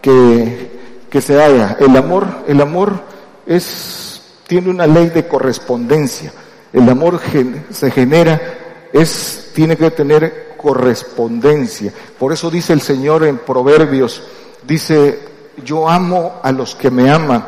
que, 0.00 1.06
que, 1.10 1.20
se 1.20 1.42
haga. 1.42 1.76
El 1.80 1.96
amor, 1.96 2.26
el 2.46 2.60
amor 2.60 3.00
es, 3.46 4.22
tiene 4.46 4.70
una 4.70 4.86
ley 4.86 5.08
de 5.08 5.26
correspondencia. 5.26 6.32
El 6.72 6.88
amor 6.88 7.20
se 7.70 7.90
genera, 7.90 8.40
es, 8.92 9.50
tiene 9.54 9.76
que 9.76 9.90
tener 9.90 10.54
correspondencia. 10.56 11.92
Por 12.18 12.32
eso 12.32 12.50
dice 12.50 12.72
el 12.72 12.80
Señor 12.80 13.24
en 13.24 13.38
Proverbios, 13.38 14.22
dice, 14.66 15.20
yo 15.64 15.88
amo 15.88 16.40
a 16.42 16.52
los 16.52 16.74
que 16.74 16.90
me 16.90 17.10
aman 17.10 17.44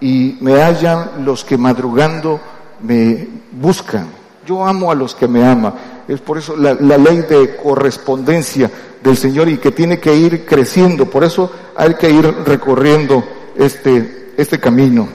y 0.00 0.38
me 0.40 0.62
hallan 0.62 1.24
los 1.24 1.44
que 1.44 1.58
madrugando 1.58 2.40
me 2.80 3.28
buscan. 3.52 4.08
Yo 4.46 4.64
amo 4.64 4.90
a 4.90 4.94
los 4.94 5.14
que 5.14 5.26
me 5.26 5.46
aman. 5.46 5.74
Es 6.06 6.20
por 6.20 6.38
eso 6.38 6.56
la, 6.56 6.74
la 6.74 6.98
ley 6.98 7.22
de 7.22 7.56
correspondencia 7.56 8.70
del 9.04 9.18
Señor 9.18 9.50
y 9.50 9.58
que 9.58 9.70
tiene 9.70 10.00
que 10.00 10.16
ir 10.16 10.46
creciendo. 10.46 11.04
Por 11.04 11.24
eso 11.24 11.52
hay 11.76 11.94
que 11.94 12.10
ir 12.10 12.24
recorriendo 12.46 13.22
este, 13.54 14.32
este 14.36 14.58
camino. 14.58 15.06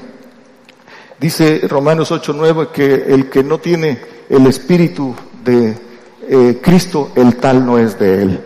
Dice 1.20 1.62
Romanos 1.68 2.12
8:9 2.12 2.68
que 2.72 2.94
el 3.08 3.30
que 3.30 3.44
no 3.44 3.58
tiene 3.58 4.00
el 4.30 4.46
espíritu 4.46 5.16
de 5.44 5.76
eh, 6.28 6.60
Cristo, 6.62 7.12
el 7.16 7.38
tal 7.38 7.66
no 7.66 7.80
es 7.80 7.98
de 7.98 8.22
él. 8.22 8.40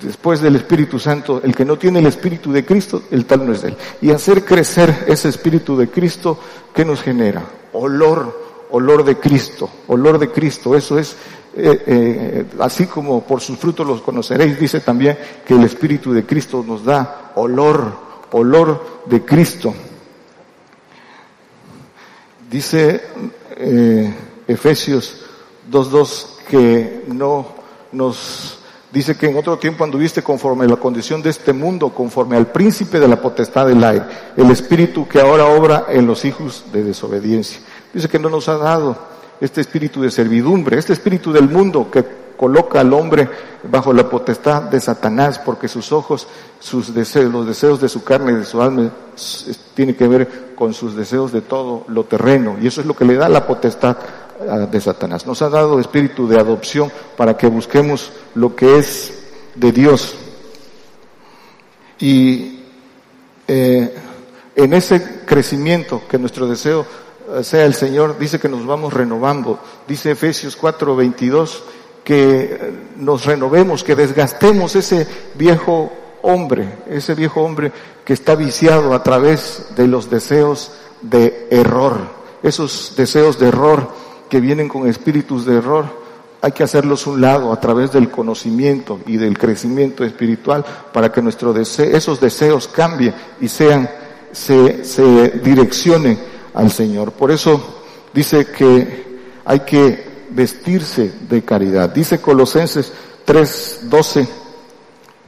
Después 0.00 0.40
del 0.40 0.56
Espíritu 0.56 0.98
Santo, 0.98 1.40
el 1.42 1.54
que 1.54 1.64
no 1.64 1.78
tiene 1.78 1.98
el 1.98 2.06
Espíritu 2.06 2.52
de 2.52 2.64
Cristo, 2.64 3.04
el 3.10 3.24
tal 3.24 3.46
no 3.46 3.52
es 3.52 3.62
de 3.62 3.68
él. 3.68 3.76
Y 4.02 4.10
hacer 4.10 4.44
crecer 4.44 5.06
ese 5.08 5.30
Espíritu 5.30 5.78
de 5.78 5.88
Cristo, 5.88 6.38
¿qué 6.74 6.84
nos 6.84 7.00
genera? 7.00 7.42
Olor, 7.72 8.66
olor 8.70 9.02
de 9.04 9.16
Cristo, 9.16 9.70
olor 9.86 10.18
de 10.18 10.30
Cristo. 10.30 10.76
Eso 10.76 10.98
es 10.98 11.16
eh, 11.56 11.82
eh, 11.86 12.44
así 12.58 12.86
como 12.86 13.22
por 13.22 13.40
sus 13.40 13.58
frutos 13.58 13.86
los 13.86 14.02
conoceréis, 14.02 14.58
dice 14.58 14.80
también 14.80 15.16
que 15.46 15.54
el 15.54 15.62
Espíritu 15.62 16.12
de 16.12 16.26
Cristo 16.26 16.64
nos 16.66 16.84
da 16.84 17.32
olor, 17.36 17.96
olor 18.32 19.02
de 19.06 19.24
Cristo. 19.24 19.72
Dice 22.50 23.02
eh, 23.56 24.14
Efesios 24.48 25.24
2.2 25.70 26.26
que 26.48 27.04
no 27.08 27.46
nos 27.92 28.58
dice 28.90 29.16
que 29.16 29.28
en 29.28 29.36
otro 29.36 29.56
tiempo 29.56 29.84
anduviste 29.84 30.22
conforme 30.22 30.64
a 30.64 30.68
la 30.68 30.76
condición 30.76 31.22
de 31.22 31.30
este 31.30 31.52
mundo, 31.52 31.90
conforme 31.90 32.36
al 32.36 32.48
príncipe 32.48 32.98
de 32.98 33.08
la 33.08 33.20
potestad 33.20 33.66
del 33.66 33.82
aire, 33.82 34.04
el 34.36 34.50
espíritu 34.50 35.06
que 35.06 35.20
ahora 35.20 35.46
obra 35.46 35.86
en 35.88 36.06
los 36.06 36.24
hijos 36.24 36.64
de 36.72 36.82
desobediencia. 36.82 37.60
Dice 37.92 38.08
que 38.08 38.18
no 38.18 38.28
nos 38.28 38.48
ha 38.48 38.56
dado 38.56 39.13
este 39.44 39.60
espíritu 39.60 40.00
de 40.00 40.10
servidumbre, 40.10 40.78
este 40.78 40.94
espíritu 40.94 41.32
del 41.32 41.48
mundo 41.48 41.90
que 41.90 42.04
coloca 42.36 42.80
al 42.80 42.92
hombre 42.92 43.28
bajo 43.70 43.92
la 43.92 44.08
potestad 44.08 44.62
de 44.62 44.80
Satanás, 44.80 45.38
porque 45.38 45.68
sus 45.68 45.92
ojos, 45.92 46.26
sus 46.58 46.94
deseos, 46.94 47.32
los 47.32 47.46
deseos 47.46 47.80
de 47.80 47.88
su 47.88 48.02
carne 48.02 48.32
y 48.32 48.36
de 48.36 48.44
su 48.44 48.60
alma, 48.60 48.90
tiene 49.74 49.94
que 49.94 50.08
ver 50.08 50.54
con 50.54 50.74
sus 50.74 50.96
deseos 50.96 51.30
de 51.30 51.42
todo 51.42 51.84
lo 51.88 52.04
terreno, 52.04 52.56
y 52.60 52.66
eso 52.66 52.80
es 52.80 52.86
lo 52.86 52.96
que 52.96 53.04
le 53.04 53.16
da 53.16 53.28
la 53.28 53.46
potestad 53.46 53.96
ah, 54.48 54.60
de 54.60 54.80
Satanás. 54.80 55.26
Nos 55.26 55.42
ha 55.42 55.48
dado 55.48 55.78
espíritu 55.78 56.26
de 56.26 56.40
adopción 56.40 56.90
para 57.16 57.36
que 57.36 57.46
busquemos 57.46 58.12
lo 58.34 58.56
que 58.56 58.78
es 58.78 59.24
de 59.54 59.72
Dios. 59.72 60.14
Y 62.00 62.60
eh, 63.46 63.94
en 64.56 64.72
ese 64.72 65.24
crecimiento 65.26 66.02
que 66.08 66.18
nuestro 66.18 66.46
deseo 66.46 66.86
sea 67.42 67.64
el 67.64 67.74
Señor, 67.74 68.18
dice 68.18 68.38
que 68.38 68.48
nos 68.48 68.66
vamos 68.66 68.92
renovando. 68.92 69.58
Dice 69.88 70.12
Efesios 70.12 70.56
4, 70.56 70.96
22, 70.96 71.64
que 72.04 72.72
nos 72.96 73.24
renovemos, 73.24 73.82
que 73.82 73.94
desgastemos 73.94 74.76
ese 74.76 75.06
viejo 75.34 75.90
hombre, 76.22 76.68
ese 76.88 77.14
viejo 77.14 77.42
hombre 77.42 77.72
que 78.04 78.12
está 78.12 78.34
viciado 78.34 78.94
a 78.94 79.02
través 79.02 79.68
de 79.76 79.86
los 79.86 80.10
deseos 80.10 80.72
de 81.00 81.48
error, 81.50 81.98
esos 82.42 82.94
deseos 82.96 83.38
de 83.38 83.48
error 83.48 83.88
que 84.28 84.40
vienen 84.40 84.68
con 84.68 84.86
espíritus 84.86 85.44
de 85.44 85.56
error, 85.56 86.04
hay 86.40 86.52
que 86.52 86.62
hacerlos 86.62 87.06
un 87.06 87.22
lado 87.22 87.52
a 87.52 87.60
través 87.60 87.90
del 87.92 88.10
conocimiento 88.10 89.00
y 89.06 89.16
del 89.16 89.38
crecimiento 89.38 90.04
espiritual 90.04 90.62
para 90.92 91.10
que 91.10 91.22
nuestro 91.22 91.54
deseo, 91.54 91.96
esos 91.96 92.20
deseos 92.20 92.68
cambien 92.68 93.14
y 93.40 93.48
sean, 93.48 93.88
se, 94.30 94.84
se 94.84 95.30
direccionen 95.42 96.33
al 96.54 96.70
Señor. 96.70 97.12
Por 97.12 97.30
eso 97.30 97.60
dice 98.14 98.46
que 98.46 99.04
hay 99.44 99.60
que 99.60 100.26
vestirse 100.30 101.12
de 101.28 101.42
caridad. 101.42 101.90
Dice 101.90 102.20
Colosenses 102.20 102.92
3:12, 103.26 104.26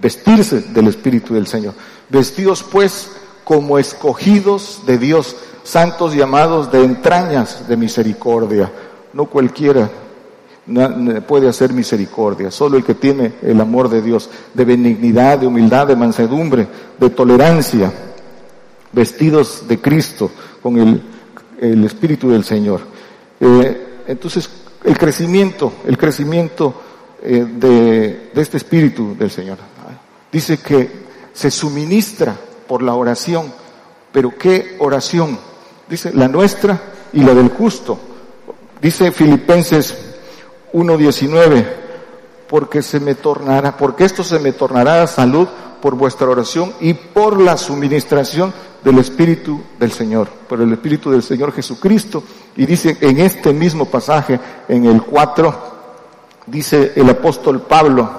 vestirse 0.00 0.62
del 0.62 0.88
Espíritu 0.88 1.34
del 1.34 1.46
Señor. 1.46 1.74
Vestidos 2.08 2.62
pues 2.62 3.10
como 3.44 3.78
escogidos 3.78 4.82
de 4.86 4.98
Dios, 4.98 5.36
santos 5.62 6.14
llamados 6.14 6.70
de 6.72 6.84
entrañas 6.84 7.68
de 7.68 7.76
misericordia. 7.76 8.72
No 9.12 9.26
cualquiera 9.26 9.88
puede 11.28 11.48
hacer 11.48 11.72
misericordia, 11.72 12.50
solo 12.50 12.76
el 12.76 12.84
que 12.84 12.94
tiene 12.94 13.34
el 13.42 13.60
amor 13.60 13.88
de 13.88 14.02
Dios, 14.02 14.28
de 14.52 14.64
benignidad, 14.64 15.38
de 15.38 15.46
humildad, 15.46 15.86
de 15.86 15.94
mansedumbre, 15.94 16.66
de 16.98 17.10
tolerancia, 17.10 17.92
vestidos 18.92 19.68
de 19.68 19.80
Cristo, 19.80 20.28
con 20.60 20.76
el 20.78 21.00
el 21.60 21.84
Espíritu 21.84 22.30
del 22.30 22.44
Señor. 22.44 22.80
Eh, 23.40 24.02
entonces, 24.06 24.48
el 24.84 24.96
crecimiento, 24.98 25.72
el 25.86 25.98
crecimiento 25.98 26.74
eh, 27.22 27.46
de, 27.48 28.30
de, 28.32 28.42
este 28.42 28.56
Espíritu 28.56 29.16
del 29.16 29.30
Señor. 29.30 29.58
Dice 30.30 30.58
que 30.58 31.06
se 31.32 31.50
suministra 31.50 32.36
por 32.66 32.82
la 32.82 32.94
oración, 32.94 33.52
pero 34.12 34.36
¿qué 34.36 34.76
oración? 34.78 35.38
Dice 35.88 36.12
la 36.14 36.28
nuestra 36.28 36.80
y 37.12 37.20
la 37.20 37.34
del 37.34 37.48
justo. 37.48 37.98
Dice 38.80 39.12
Filipenses 39.12 39.94
1.19, 40.72 41.66
porque 42.48 42.82
se 42.82 43.00
me 43.00 43.14
tornará, 43.14 43.76
porque 43.76 44.04
esto 44.04 44.22
se 44.22 44.38
me 44.38 44.52
tornará 44.52 45.02
a 45.02 45.06
salud 45.06 45.48
por 45.86 45.94
vuestra 45.94 46.28
oración 46.28 46.72
y 46.80 46.94
por 46.94 47.40
la 47.40 47.56
suministración 47.56 48.52
del 48.82 48.98
Espíritu 48.98 49.62
del 49.78 49.92
Señor, 49.92 50.26
por 50.48 50.60
el 50.60 50.72
Espíritu 50.72 51.12
del 51.12 51.22
Señor 51.22 51.52
Jesucristo. 51.52 52.24
Y 52.56 52.66
dice 52.66 52.96
en 53.00 53.20
este 53.20 53.52
mismo 53.52 53.84
pasaje, 53.84 54.40
en 54.66 54.84
el 54.84 55.00
4, 55.02 55.54
dice 56.44 56.92
el 56.96 57.08
apóstol 57.08 57.60
Pablo, 57.60 58.10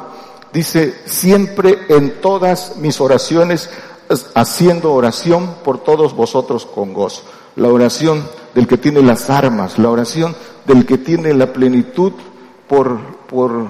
dice, 0.53 1.01
siempre 1.07 1.79
en 1.89 2.21
todas 2.21 2.77
mis 2.77 3.01
oraciones 3.01 3.69
haciendo 4.33 4.93
oración 4.93 5.55
por 5.65 5.83
todos 5.83 6.15
vosotros 6.15 6.65
con 6.65 6.93
gozo. 6.93 7.23
La 7.57 7.67
oración 7.67 8.23
del 8.55 8.65
que 8.65 8.77
tiene 8.77 9.01
las 9.01 9.29
armas, 9.29 9.77
la 9.77 9.89
oración 9.89 10.33
del 10.65 10.85
que 10.85 10.99
tiene 10.99 11.33
la 11.33 11.51
plenitud 11.51 12.13
por, 12.69 12.97
por, 13.27 13.67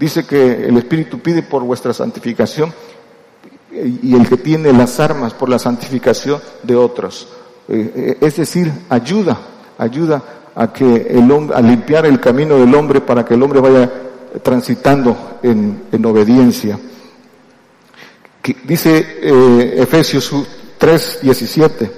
dice 0.00 0.26
que 0.26 0.66
el 0.66 0.76
Espíritu 0.78 1.20
pide 1.20 1.44
por 1.44 1.62
vuestra 1.62 1.94
santificación 1.94 2.74
y 3.72 4.14
el 4.14 4.28
que 4.28 4.36
tiene 4.36 4.72
las 4.72 4.98
armas 5.00 5.34
por 5.34 5.48
la 5.48 5.58
santificación 5.58 6.40
de 6.62 6.76
otros. 6.76 7.28
Eh, 7.68 7.92
eh, 7.94 8.18
es 8.20 8.36
decir, 8.36 8.72
ayuda, 8.88 9.38
ayuda 9.78 10.22
a 10.54 10.72
que 10.72 11.06
el 11.08 11.30
hombre, 11.30 11.56
a 11.56 11.60
limpiar 11.60 12.04
el 12.04 12.18
camino 12.18 12.56
del 12.58 12.74
hombre 12.74 13.00
para 13.00 13.24
que 13.24 13.34
el 13.34 13.42
hombre 13.42 13.60
vaya 13.60 13.90
transitando 14.42 15.38
en, 15.42 15.84
en 15.92 16.04
obediencia. 16.04 16.78
dice 18.64 19.18
eh, 19.22 19.74
Efesios 19.76 20.32
3, 20.78 21.18
17 21.22 21.92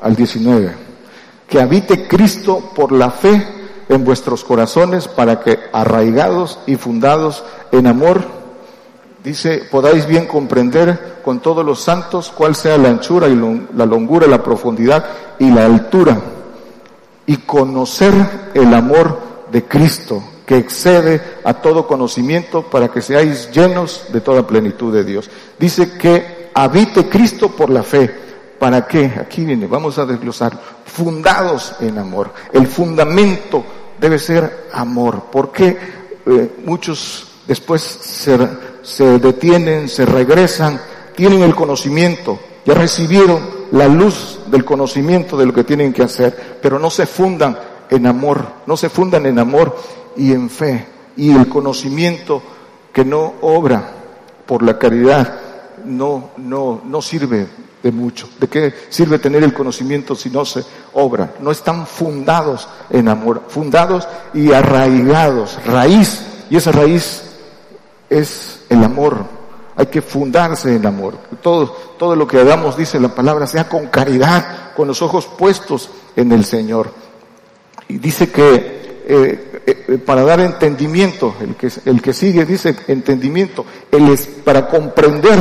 al 0.00 0.16
19, 0.16 0.72
que 1.46 1.60
habite 1.60 2.08
Cristo 2.08 2.72
por 2.74 2.92
la 2.92 3.10
fe 3.10 3.46
en 3.88 4.04
vuestros 4.04 4.44
corazones 4.44 5.08
para 5.08 5.40
que 5.40 5.58
arraigados 5.72 6.58
y 6.66 6.76
fundados 6.76 7.44
en 7.72 7.86
amor, 7.86 8.24
dice, 9.26 9.64
podáis 9.68 10.06
bien 10.06 10.26
comprender 10.26 11.18
con 11.24 11.40
todos 11.40 11.66
los 11.66 11.82
santos 11.82 12.32
cuál 12.32 12.54
sea 12.54 12.78
la 12.78 12.90
anchura 12.90 13.26
y 13.26 13.34
la 13.74 13.84
longura, 13.84 14.28
la 14.28 14.40
profundidad 14.40 15.04
y 15.40 15.50
la 15.50 15.66
altura, 15.66 16.16
y 17.26 17.38
conocer 17.38 18.14
el 18.54 18.72
amor 18.72 19.18
de 19.50 19.64
Cristo, 19.64 20.22
que 20.46 20.58
excede 20.58 21.20
a 21.42 21.54
todo 21.54 21.88
conocimiento 21.88 22.62
para 22.70 22.86
que 22.86 23.02
seáis 23.02 23.50
llenos 23.50 24.04
de 24.12 24.20
toda 24.20 24.46
plenitud 24.46 24.94
de 24.94 25.02
Dios. 25.02 25.28
Dice 25.58 25.98
que 25.98 26.50
habite 26.54 27.08
Cristo 27.08 27.48
por 27.48 27.68
la 27.68 27.82
fe. 27.82 28.08
¿Para 28.60 28.86
qué? 28.86 29.12
Aquí 29.20 29.44
viene, 29.44 29.66
vamos 29.66 29.98
a 29.98 30.06
desglosar. 30.06 30.56
Fundados 30.84 31.74
en 31.80 31.98
amor. 31.98 32.30
El 32.52 32.68
fundamento 32.68 33.64
debe 34.00 34.20
ser 34.20 34.68
amor. 34.72 35.24
porque 35.32 35.76
eh, 36.26 36.56
muchos 36.64 37.26
después 37.46 37.82
se, 37.82 38.38
se 38.86 39.18
detienen, 39.18 39.88
se 39.88 40.06
regresan, 40.06 40.80
tienen 41.16 41.42
el 41.42 41.56
conocimiento, 41.56 42.38
ya 42.64 42.74
recibieron 42.74 43.40
la 43.72 43.88
luz 43.88 44.38
del 44.46 44.64
conocimiento 44.64 45.36
de 45.36 45.44
lo 45.44 45.52
que 45.52 45.64
tienen 45.64 45.92
que 45.92 46.04
hacer, 46.04 46.58
pero 46.62 46.78
no 46.78 46.88
se 46.88 47.04
fundan 47.04 47.58
en 47.90 48.06
amor, 48.06 48.46
no 48.64 48.76
se 48.76 48.88
fundan 48.88 49.26
en 49.26 49.40
amor 49.40 49.76
y 50.16 50.32
en 50.32 50.48
fe. 50.48 50.86
Y 51.16 51.34
el 51.34 51.48
conocimiento 51.48 52.40
que 52.92 53.04
no 53.04 53.34
obra 53.40 53.90
por 54.46 54.62
la 54.62 54.78
caridad 54.78 55.40
no, 55.84 56.30
no, 56.36 56.82
no 56.84 57.02
sirve 57.02 57.48
de 57.82 57.90
mucho. 57.90 58.28
¿De 58.38 58.46
qué 58.46 58.72
sirve 58.88 59.18
tener 59.18 59.42
el 59.42 59.52
conocimiento 59.52 60.14
si 60.14 60.30
no 60.30 60.44
se 60.44 60.62
obra? 60.92 61.34
No 61.40 61.50
están 61.50 61.88
fundados 61.88 62.68
en 62.90 63.08
amor, 63.08 63.42
fundados 63.48 64.06
y 64.32 64.52
arraigados, 64.52 65.58
raíz, 65.66 66.22
y 66.50 66.56
esa 66.56 66.70
raíz 66.70 67.22
es 68.08 68.55
el 68.68 68.82
amor. 68.82 69.24
Hay 69.76 69.86
que 69.86 70.00
fundarse 70.00 70.74
en 70.74 70.86
amor. 70.86 71.14
Todo, 71.42 71.66
todo 71.98 72.16
lo 72.16 72.26
que 72.26 72.38
hagamos, 72.38 72.76
dice 72.76 72.98
la 72.98 73.14
palabra, 73.14 73.46
sea 73.46 73.68
con 73.68 73.86
caridad, 73.88 74.74
con 74.74 74.88
los 74.88 75.02
ojos 75.02 75.26
puestos 75.26 75.90
en 76.16 76.32
el 76.32 76.44
Señor. 76.44 76.90
Y 77.88 77.98
dice 77.98 78.30
que 78.30 78.76
eh, 79.08 79.62
eh, 79.66 79.98
para 80.04 80.24
dar 80.24 80.40
entendimiento, 80.40 81.34
el 81.40 81.54
que, 81.54 81.70
el 81.84 82.02
que 82.02 82.12
sigue 82.12 82.44
dice 82.44 82.74
entendimiento, 82.88 83.64
él 83.92 84.08
es 84.08 84.26
para 84.26 84.66
comprender 84.66 85.38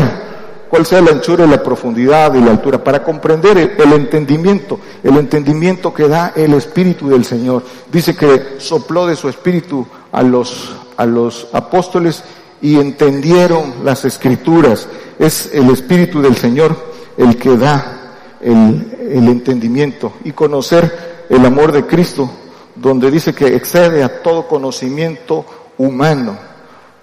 cuál 0.70 0.86
sea 0.86 1.02
la 1.02 1.12
anchura 1.12 1.46
y 1.46 1.50
la 1.50 1.64
profundidad 1.64 2.34
y 2.36 2.42
la 2.42 2.52
altura, 2.52 2.84
para 2.84 3.04
comprender 3.04 3.58
el, 3.58 3.94
entendimiento, 3.94 4.80
el 5.04 5.18
entendimiento 5.18 5.94
que 5.94 6.08
da 6.08 6.34
el 6.36 6.54
Espíritu 6.54 7.10
del 7.10 7.26
Señor. 7.26 7.64
Dice 7.92 8.16
que 8.16 8.58
sopló 8.60 9.08
de 9.08 9.16
su 9.16 9.30
Espíritu 9.30 9.88
a 10.12 10.22
los, 10.22 10.76
a 10.98 11.06
los 11.06 11.48
apóstoles 11.52 12.24
y 12.66 12.80
entendieron 12.80 13.76
las 13.84 14.06
escrituras. 14.06 14.88
Es 15.20 15.52
el 15.54 15.70
Espíritu 15.70 16.20
del 16.20 16.36
Señor 16.36 16.76
el 17.16 17.38
que 17.38 17.56
da 17.56 18.16
el, 18.42 18.92
el 19.12 19.28
entendimiento 19.28 20.14
y 20.24 20.32
conocer 20.32 21.28
el 21.30 21.46
amor 21.46 21.72
de 21.72 21.86
Cristo, 21.86 22.28
donde 22.74 23.12
dice 23.12 23.36
que 23.36 23.56
excede 23.56 24.04
a 24.04 24.24
todo 24.24 24.48
conocimiento 24.48 25.46
humano. 25.78 26.40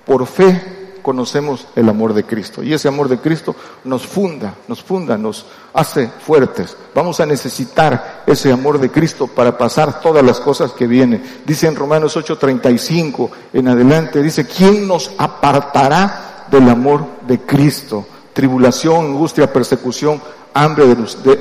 Por 0.05 0.27
fe 0.27 0.82
conocemos 1.03 1.67
el 1.77 1.89
amor 1.89 2.15
de 2.15 2.25
Cristo. 2.25 2.63
Y 2.63 2.73
ese 2.73 2.89
amor 2.89 3.09
de 3.09 3.19
Cristo 3.19 3.55
nos 3.85 4.07
funda, 4.07 4.55
nos 4.69 4.83
funda, 4.83 5.19
nos 5.19 5.45
hace 5.75 6.09
fuertes. 6.09 6.77
Vamos 6.95 7.21
a 7.21 7.27
necesitar 7.27 8.23
ese 8.27 8.53
amor 8.53 8.79
de 8.79 8.91
Cristo 8.91 9.27
para 9.27 9.59
pasar 9.59 10.01
todas 10.01 10.25
las 10.25 10.41
cosas 10.41 10.73
que 10.73 10.87
vienen. 10.87 11.23
Dice 11.45 11.67
en 11.67 11.77
Romanos 11.77 12.17
8:35 12.17 13.31
en 13.53 13.69
adelante, 13.69 14.23
dice, 14.23 14.47
¿quién 14.47 14.87
nos 14.87 15.11
apartará 15.19 16.47
del 16.51 16.69
amor 16.69 17.05
de 17.27 17.41
Cristo? 17.41 18.07
Tribulación, 18.33 19.07
angustia, 19.07 19.53
persecución, 19.53 20.23
hambre, 20.55 20.85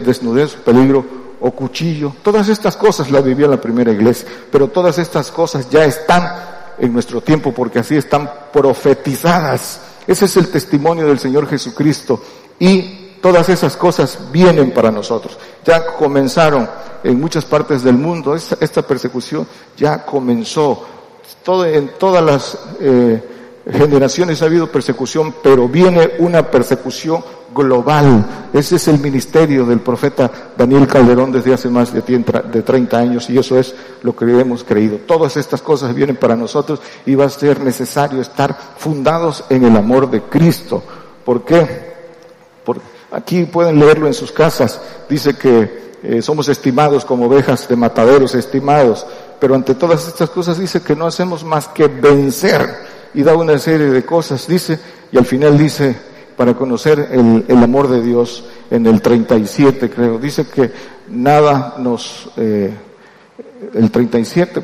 desnudez, 0.03 0.55
peligro 0.55 1.05
o 1.39 1.51
cuchillo. 1.51 2.13
Todas 2.23 2.49
estas 2.49 2.77
cosas 2.77 3.11
las 3.11 3.23
vivió 3.23 3.47
la 3.47 3.59
primera 3.59 3.91
iglesia, 3.91 4.27
pero 4.51 4.67
todas 4.67 4.97
estas 4.97 5.31
cosas 5.31 5.69
ya 5.69 5.85
están 5.85 6.51
en 6.77 6.93
nuestro 6.93 7.21
tiempo, 7.21 7.53
porque 7.53 7.79
así 7.79 7.95
están 7.95 8.29
profetizadas. 8.51 9.81
Ese 10.07 10.25
es 10.25 10.37
el 10.37 10.49
testimonio 10.49 11.07
del 11.07 11.19
Señor 11.19 11.47
Jesucristo. 11.47 12.21
Y 12.59 13.17
todas 13.21 13.49
esas 13.49 13.77
cosas 13.77 14.19
vienen 14.31 14.71
para 14.71 14.91
nosotros. 14.91 15.37
Ya 15.63 15.85
comenzaron 15.85 16.69
en 17.03 17.19
muchas 17.19 17.45
partes 17.45 17.83
del 17.83 17.95
mundo, 17.95 18.35
esta, 18.35 18.81
persecución 18.81 19.47
ya 19.77 20.05
comenzó. 20.05 20.85
Todo, 21.43 21.65
en 21.65 21.91
todas 21.97 22.23
las 22.23 22.59
eh, 22.79 23.23
generaciones 23.71 24.41
ha 24.41 24.45
habido 24.45 24.71
persecución, 24.71 25.35
pero 25.41 25.67
viene 25.67 26.11
una 26.19 26.49
persecución 26.49 27.23
global. 27.53 28.49
Ese 28.53 28.75
es 28.75 28.87
el 28.87 28.99
ministerio 28.99 29.65
del 29.65 29.79
profeta 29.79 30.29
Daniel 30.57 30.87
Calderón 30.87 31.31
desde 31.31 31.53
hace 31.53 31.69
más 31.69 31.93
de 31.93 32.01
30 32.01 32.97
años 32.97 33.29
y 33.29 33.37
eso 33.37 33.57
es 33.57 33.75
lo 34.03 34.15
que 34.15 34.25
hemos 34.25 34.63
creído. 34.63 34.97
Todas 35.05 35.37
estas 35.37 35.61
cosas 35.61 35.93
vienen 35.93 36.15
para 36.15 36.35
nosotros 36.35 36.81
y 37.05 37.15
va 37.15 37.25
a 37.25 37.29
ser 37.29 37.61
necesario 37.61 38.21
estar 38.21 38.57
fundados 38.77 39.43
en 39.49 39.65
el 39.65 39.75
amor 39.75 40.09
de 40.09 40.21
Cristo. 40.21 40.83
¿Por 41.23 41.43
qué? 41.43 41.91
Porque 42.63 42.83
aquí 43.11 43.43
pueden 43.45 43.79
leerlo 43.79 44.07
en 44.07 44.13
sus 44.13 44.31
casas. 44.31 44.81
Dice 45.09 45.35
que 45.35 45.81
eh, 46.03 46.21
somos 46.21 46.47
estimados 46.49 47.05
como 47.05 47.27
ovejas 47.27 47.67
de 47.67 47.75
mataderos, 47.75 48.33
estimados. 48.35 49.05
Pero 49.39 49.55
ante 49.55 49.75
todas 49.75 50.07
estas 50.07 50.29
cosas 50.29 50.57
dice 50.57 50.81
que 50.81 50.95
no 50.95 51.07
hacemos 51.07 51.43
más 51.43 51.67
que 51.67 51.87
vencer 51.87 52.91
y 53.13 53.23
da 53.23 53.35
una 53.35 53.57
serie 53.57 53.87
de 53.87 54.05
cosas, 54.05 54.47
dice, 54.47 54.79
y 55.11 55.17
al 55.17 55.25
final 55.25 55.57
dice, 55.57 56.10
para 56.35 56.53
conocer 56.55 57.09
el, 57.11 57.63
amor 57.63 57.87
de 57.89 58.01
Dios, 58.01 58.45
en 58.69 58.85
el 58.85 59.01
37 59.01 59.89
creo, 59.89 60.17
dice 60.17 60.47
que 60.47 60.71
nada 61.09 61.75
nos, 61.77 62.29
eh, 62.37 62.73
el 63.73 63.91
37, 63.91 64.63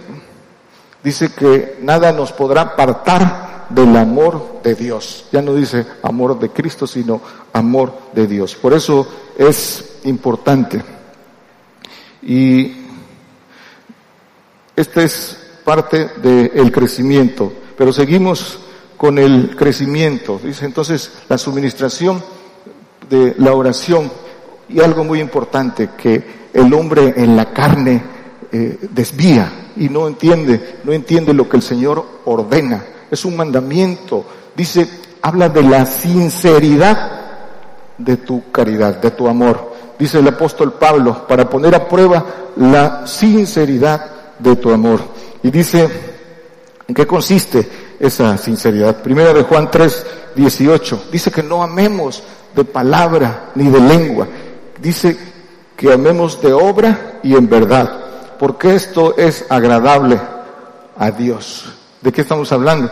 dice 1.03 1.31
que 1.34 1.77
nada 1.81 2.11
nos 2.11 2.31
podrá 2.31 2.61
apartar 2.61 3.68
del 3.69 3.95
amor 3.95 4.61
de 4.64 4.76
Dios. 4.76 5.26
Ya 5.31 5.41
no 5.41 5.53
dice 5.53 5.85
amor 6.03 6.39
de 6.39 6.49
Cristo, 6.49 6.88
sino 6.88 7.22
amor 7.53 7.94
de 8.14 8.27
Dios. 8.27 8.56
Por 8.56 8.73
eso 8.73 9.07
es 9.38 9.99
importante. 10.03 10.81
Y 12.22 12.73
esta 14.76 15.03
es 15.03 15.38
parte 15.64 16.10
del 16.22 16.72
crecimiento. 16.72 17.52
Pero 17.77 17.91
seguimos 17.91 18.60
con 18.98 19.19
el 19.19 19.56
crecimiento. 19.56 20.40
Dice 20.44 20.65
entonces 20.65 21.11
la 21.30 21.38
suministración 21.38 22.22
de 23.10 23.36
la 23.38 23.53
oración 23.53 24.11
y 24.68 24.82
algo 24.82 25.03
muy 25.03 25.22
importante 25.22 25.91
que 25.98 26.49
el 26.53 26.74
hombre 26.74 27.14
en 27.15 27.36
la 27.36 27.53
carne 27.53 28.03
eh, 28.52 28.78
desvía 28.91 29.72
y 29.78 29.90
no 29.90 30.07
entiende, 30.07 30.80
no 30.84 30.91
entiende 30.91 31.34
lo 31.34 31.48
que 31.48 31.57
el 31.57 31.64
Señor 31.64 32.03
ordena. 32.26 32.84
Es 33.10 33.24
un 33.24 33.38
mandamiento. 33.38 34.26
Dice, 34.56 34.90
habla 35.22 35.49
de 35.49 35.64
la 35.64 35.86
sinceridad 35.86 37.11
de 37.98 38.18
tu 38.18 38.52
caridad, 38.52 38.99
de 38.99 39.11
tu 39.11 39.28
amor. 39.28 39.76
Dice 39.98 40.19
el 40.19 40.28
apóstol 40.28 40.74
Pablo, 40.74 41.26
para 41.28 41.49
poner 41.49 41.76
a 41.76 41.88
prueba 41.88 42.26
la 42.57 43.07
sinceridad 43.07 44.38
de 44.40 44.56
tu 44.56 44.72
amor. 44.72 44.99
Y 45.44 45.49
dice, 45.49 45.90
¿En 46.88 46.95
qué 46.95 47.06
consiste 47.06 47.68
esa 47.99 48.38
sinceridad? 48.38 49.02
Primera 49.02 49.34
de 49.34 49.44
Juan 49.44 49.69
3, 49.72 50.06
18. 50.36 51.06
Dice 51.11 51.32
que 51.32 51.44
no 51.44 51.64
amemos 51.64 52.24
de 52.56 52.64
palabra 52.65 53.52
ni 53.56 53.69
de 53.69 53.80
lengua. 53.80 54.28
Dice 54.82 55.18
que 55.76 55.94
amemos 55.94 56.41
de 56.41 56.53
obra 56.53 57.19
y 57.24 57.36
en 57.36 57.49
verdad. 57.49 58.06
Porque 58.40 58.76
esto 58.76 59.15
es 59.18 59.45
agradable 59.49 60.19
a 60.98 61.11
Dios. 61.11 61.65
¿De 62.02 62.11
qué 62.11 62.22
estamos 62.22 62.52
hablando? 62.52 62.91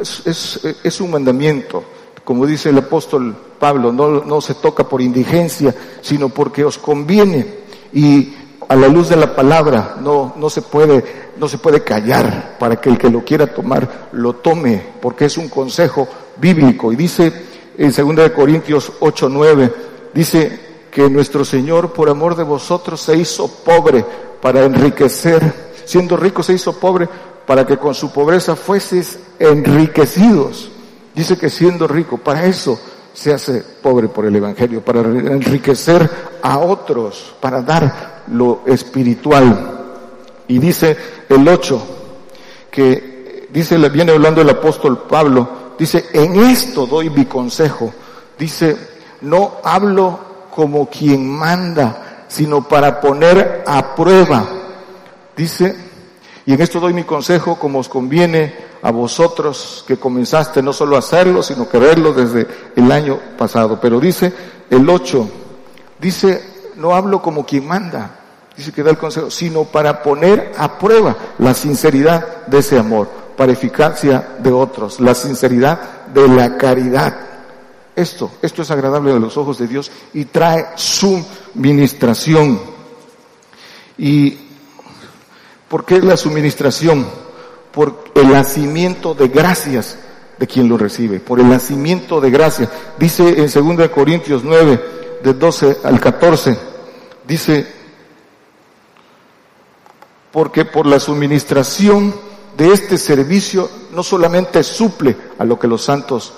Es, 0.00 0.60
es, 0.82 1.00
un 1.00 1.10
mandamiento. 1.10 1.84
como 2.24 2.46
dice 2.46 2.70
el 2.70 2.78
apóstol 2.78 3.36
Pablo, 3.58 3.92
no, 3.92 4.24
no 4.24 4.40
se 4.40 4.54
toca 4.54 4.84
por 4.84 5.00
indigencia, 5.00 5.74
sino 6.00 6.28
porque 6.28 6.64
os 6.64 6.78
conviene. 6.78 7.58
Y 7.92 8.34
a 8.68 8.76
la 8.76 8.88
luz 8.88 9.08
de 9.08 9.16
la 9.16 9.34
palabra 9.34 9.96
no, 10.00 10.34
no, 10.36 10.50
se 10.50 10.60
puede, 10.60 11.30
no 11.38 11.48
se 11.48 11.58
puede 11.58 11.82
callar 11.82 12.56
para 12.58 12.76
que 12.76 12.90
el 12.90 12.98
que 12.98 13.08
lo 13.08 13.24
quiera 13.24 13.46
tomar 13.46 14.08
lo 14.12 14.34
tome, 14.34 14.82
porque 15.00 15.24
es 15.24 15.38
un 15.38 15.48
consejo 15.48 16.06
bíblico. 16.36 16.92
Y 16.92 16.96
dice 16.96 17.32
en 17.78 17.92
2 17.92 18.30
Corintios 18.30 18.92
8, 19.00 19.28
9, 19.30 19.74
dice 20.12 20.60
que 20.90 21.08
nuestro 21.08 21.44
Señor 21.44 21.92
por 21.92 22.10
amor 22.10 22.36
de 22.36 22.44
vosotros 22.44 23.00
se 23.00 23.16
hizo 23.16 23.48
pobre 23.48 24.04
para 24.42 24.64
enriquecer, 24.64 25.70
siendo 25.84 26.16
rico 26.16 26.42
se 26.42 26.52
hizo 26.52 26.78
pobre 26.78 27.08
para 27.46 27.66
que 27.66 27.78
con 27.78 27.94
su 27.94 28.12
pobreza 28.12 28.54
fueseis 28.54 29.18
enriquecidos. 29.38 30.70
Dice 31.14 31.38
que 31.38 31.48
siendo 31.48 31.88
rico, 31.88 32.18
para 32.18 32.44
eso 32.44 32.78
se 33.18 33.34
hace 33.34 33.64
pobre 33.82 34.06
por 34.06 34.26
el 34.26 34.36
Evangelio, 34.36 34.80
para 34.80 35.00
enriquecer 35.00 36.08
a 36.40 36.58
otros, 36.58 37.34
para 37.40 37.62
dar 37.62 38.22
lo 38.28 38.60
espiritual. 38.64 39.96
Y 40.46 40.60
dice 40.60 40.96
el 41.28 41.48
8, 41.48 41.82
que 42.70 43.48
dice, 43.50 43.76
viene 43.88 44.12
hablando 44.12 44.40
el 44.40 44.50
apóstol 44.50 45.06
Pablo, 45.08 45.48
dice, 45.76 46.06
en 46.12 46.36
esto 46.36 46.86
doy 46.86 47.10
mi 47.10 47.24
consejo. 47.24 47.92
Dice, 48.38 48.76
no 49.22 49.54
hablo 49.64 50.20
como 50.54 50.88
quien 50.88 51.28
manda, 51.28 52.24
sino 52.28 52.68
para 52.68 53.00
poner 53.00 53.64
a 53.66 53.96
prueba. 53.96 54.46
Dice, 55.36 55.87
y 56.48 56.54
en 56.54 56.62
esto 56.62 56.80
doy 56.80 56.94
mi 56.94 57.04
consejo 57.04 57.56
como 57.56 57.78
os 57.78 57.90
conviene 57.90 58.54
a 58.80 58.90
vosotros 58.90 59.84
que 59.86 59.98
comenzaste 59.98 60.62
no 60.62 60.72
solo 60.72 60.96
a 60.96 61.00
hacerlo, 61.00 61.42
sino 61.42 61.68
que 61.68 61.76
verlo 61.76 62.14
desde 62.14 62.46
el 62.74 62.90
año 62.90 63.20
pasado. 63.36 63.78
Pero 63.78 64.00
dice 64.00 64.32
el 64.70 64.88
8, 64.88 65.28
dice, 66.00 66.72
no 66.76 66.94
hablo 66.94 67.20
como 67.20 67.44
quien 67.44 67.66
manda, 67.66 68.18
dice 68.56 68.72
que 68.72 68.82
da 68.82 68.90
el 68.90 68.96
consejo, 68.96 69.30
sino 69.30 69.64
para 69.64 70.02
poner 70.02 70.52
a 70.56 70.78
prueba 70.78 71.14
la 71.38 71.52
sinceridad 71.52 72.46
de 72.46 72.60
ese 72.60 72.78
amor, 72.78 73.10
para 73.36 73.52
eficacia 73.52 74.36
de 74.38 74.50
otros, 74.50 75.00
la 75.00 75.14
sinceridad 75.14 76.06
de 76.14 76.28
la 76.28 76.56
caridad. 76.56 77.14
Esto, 77.94 78.30
esto 78.40 78.62
es 78.62 78.70
agradable 78.70 79.12
a 79.12 79.18
los 79.18 79.36
ojos 79.36 79.58
de 79.58 79.66
Dios 79.68 79.90
y 80.14 80.24
trae 80.24 80.68
su 80.76 81.22
ministración. 81.52 82.58
¿Y 83.98 84.47
por 85.68 85.84
qué 85.84 86.00
la 86.00 86.16
suministración? 86.16 87.06
Por 87.72 88.04
el 88.14 88.32
nacimiento 88.32 89.14
de 89.14 89.28
gracias 89.28 89.98
de 90.38 90.46
quien 90.46 90.68
lo 90.68 90.78
recibe, 90.78 91.20
por 91.20 91.40
el 91.40 91.48
nacimiento 91.48 92.20
de 92.20 92.30
gracias. 92.30 92.68
Dice 92.98 93.28
en 93.28 93.76
2 93.78 93.88
Corintios 93.88 94.42
9, 94.44 94.80
de 95.22 95.34
12 95.34 95.78
al 95.84 96.00
14, 96.00 96.56
dice, 97.26 97.66
porque 100.30 100.64
por 100.64 100.86
la 100.86 101.00
suministración 101.00 102.14
de 102.56 102.72
este 102.72 102.98
servicio 102.98 103.68
no 103.92 104.02
solamente 104.02 104.62
suple 104.62 105.16
a 105.38 105.44
lo 105.44 105.58
que 105.58 105.68
los 105.68 105.82
santos 105.82 106.32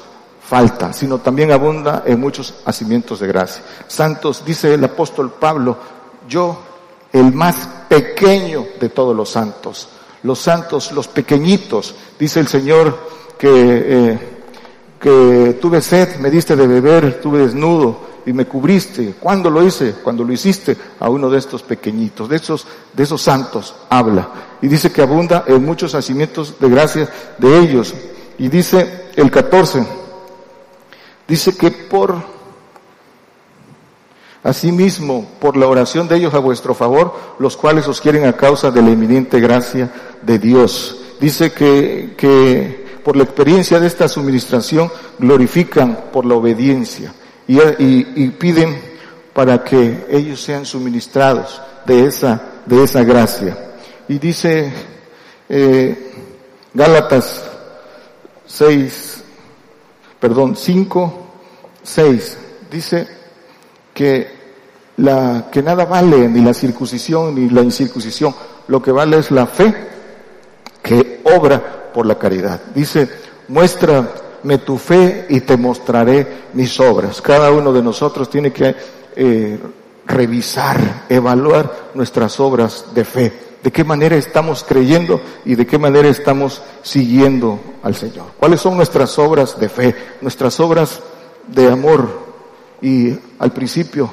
falta, 0.47 0.93
sino 0.93 1.19
también 1.19 1.52
abunda 1.52 2.02
en 2.07 2.19
muchos 2.19 2.55
hacimientos 2.65 3.20
de 3.20 3.28
gracia. 3.28 3.62
Santos, 3.86 4.43
dice 4.44 4.74
el 4.74 4.85
apóstol 4.85 5.31
Pablo, 5.39 5.77
yo, 6.28 6.59
el 7.12 7.32
más 7.32 7.69
pequeño 7.89 8.66
de 8.81 8.89
todos 8.89 9.16
los 9.16 9.31
santos, 9.31 9.89
los 10.23 10.39
santos, 10.39 10.93
los 10.93 11.09
pequeñitos, 11.09 11.95
dice 12.19 12.41
el 12.41 12.49
Señor 12.49 12.99
que, 13.39 13.49
eh, 13.51 14.19
que 15.01 15.59
tuve 15.61 15.81
sed, 15.81 16.16
me 16.16 16.31
diste 16.31 16.55
de 16.57 16.66
beber, 16.66 17.05
estuve 17.05 17.41
desnudo, 17.41 18.11
y 18.27 18.32
me 18.32 18.47
cubriste. 18.47 19.15
¿Cuándo 19.19 19.51
lo 19.51 19.65
hice? 19.65 19.95
Cuando 20.03 20.24
lo 20.24 20.32
hiciste 20.32 20.77
a 20.99 21.09
uno 21.09 21.31
de 21.31 21.39
estos 21.39 21.62
pequeñitos, 21.62 22.28
de 22.28 22.37
esos, 22.37 22.66
de 22.93 23.03
esos 23.03 23.23
santos, 23.23 23.74
habla. 23.89 24.28
Y 24.62 24.69
dice 24.69 24.93
que 24.93 25.03
abunda 25.03 25.45
en 25.47 25.65
muchos 25.65 25.95
hacimientos 25.95 26.59
de 26.59 26.69
gracias 26.69 27.09
de 27.39 27.59
ellos. 27.59 27.95
Y 28.39 28.49
dice 28.49 29.11
el 29.16 29.31
14, 29.31 29.87
dice 31.27 31.57
que 31.57 31.70
por, 31.70 32.16
asimismo, 34.43 35.29
por 35.39 35.57
la 35.57 35.67
oración 35.67 36.09
de 36.09 36.17
ellos 36.17 36.35
a 36.35 36.39
vuestro 36.39 36.75
favor, 36.75 37.15
los 37.39 37.57
cuales 37.57 37.87
os 37.89 38.01
quieren 38.01 38.27
a 38.27 38.37
causa 38.37 38.71
de 38.71 38.83
la 38.83 38.91
eminente 38.91 39.41
gracia 39.41 39.91
de 40.23 40.39
Dios. 40.39 40.97
Dice 41.21 41.53
que, 41.53 42.15
que 42.17 42.81
por 43.05 43.17
la 43.17 43.25
experiencia 43.25 43.79
de 43.81 43.87
esta 43.87 44.09
suministración 44.09 44.91
glorifican 45.19 46.07
por 46.12 46.25
la 46.25 46.35
obediencia 46.35 47.12
y, 47.47 48.29
piden 48.31 48.81
para 49.33 49.65
que 49.65 50.07
ellos 50.11 50.41
sean 50.41 50.65
suministrados 50.65 51.61
de 51.87 52.07
esa, 52.07 52.41
de 52.67 52.85
esa 52.85 53.03
gracia. 53.03 53.57
Y 54.09 54.19
dice 54.19 54.73
eh, 55.49 56.12
Gálatas 56.73 57.45
6, 58.47 59.23
perdón, 60.21 60.57
5, 60.57 61.27
6, 61.83 62.39
dice 62.71 63.20
que 63.95 64.29
la, 64.99 65.49
que 65.51 65.62
nada 65.62 65.85
vale 65.85 66.29
ni 66.29 66.43
la 66.43 66.55
circuncisión 66.55 67.35
ni 67.35 67.49
la 67.51 67.62
incircuncisión, 67.62 68.35
lo 68.69 68.83
que 68.83 68.93
vale 68.93 69.19
es 69.19 69.31
la 69.31 69.47
fe 69.47 69.75
que 70.83 71.21
obra 71.25 71.91
por 71.93 72.07
la 72.07 72.19
caridad. 72.19 72.61
Dice, 72.75 73.09
muestra 73.49 74.09
me 74.43 74.59
tu 74.59 74.79
fe 74.79 75.27
y 75.29 75.41
te 75.41 75.57
mostraré 75.57 76.27
mis 76.55 76.79
obras. 76.81 77.21
Cada 77.21 77.51
uno 77.51 77.73
de 77.73 77.83
nosotros 77.83 78.31
tiene 78.31 78.53
que 78.53 78.75
eh, 79.17 79.59
revisar, 80.07 81.05
evaluar 81.09 81.91
nuestras 81.95 82.41
obras 82.41 82.87
de 82.95 83.05
fe. 83.05 83.33
De 83.62 83.71
qué 83.71 83.85
manera 83.85 84.17
estamos 84.17 84.65
creyendo 84.67 85.21
y 85.45 85.55
de 85.55 85.67
qué 85.67 85.77
manera 85.77 86.09
estamos 86.09 86.62
siguiendo 86.83 87.61
al 87.83 87.95
Señor. 87.95 88.27
¿Cuáles 88.39 88.61
son 88.61 88.77
nuestras 88.77 89.19
obras 89.19 89.61
de 89.61 89.69
fe? 89.69 89.95
Nuestras 90.23 90.59
obras 90.61 91.01
de 91.47 91.71
amor. 91.71 92.30
Y 92.82 93.16
al 93.39 93.52
principio 93.52 94.11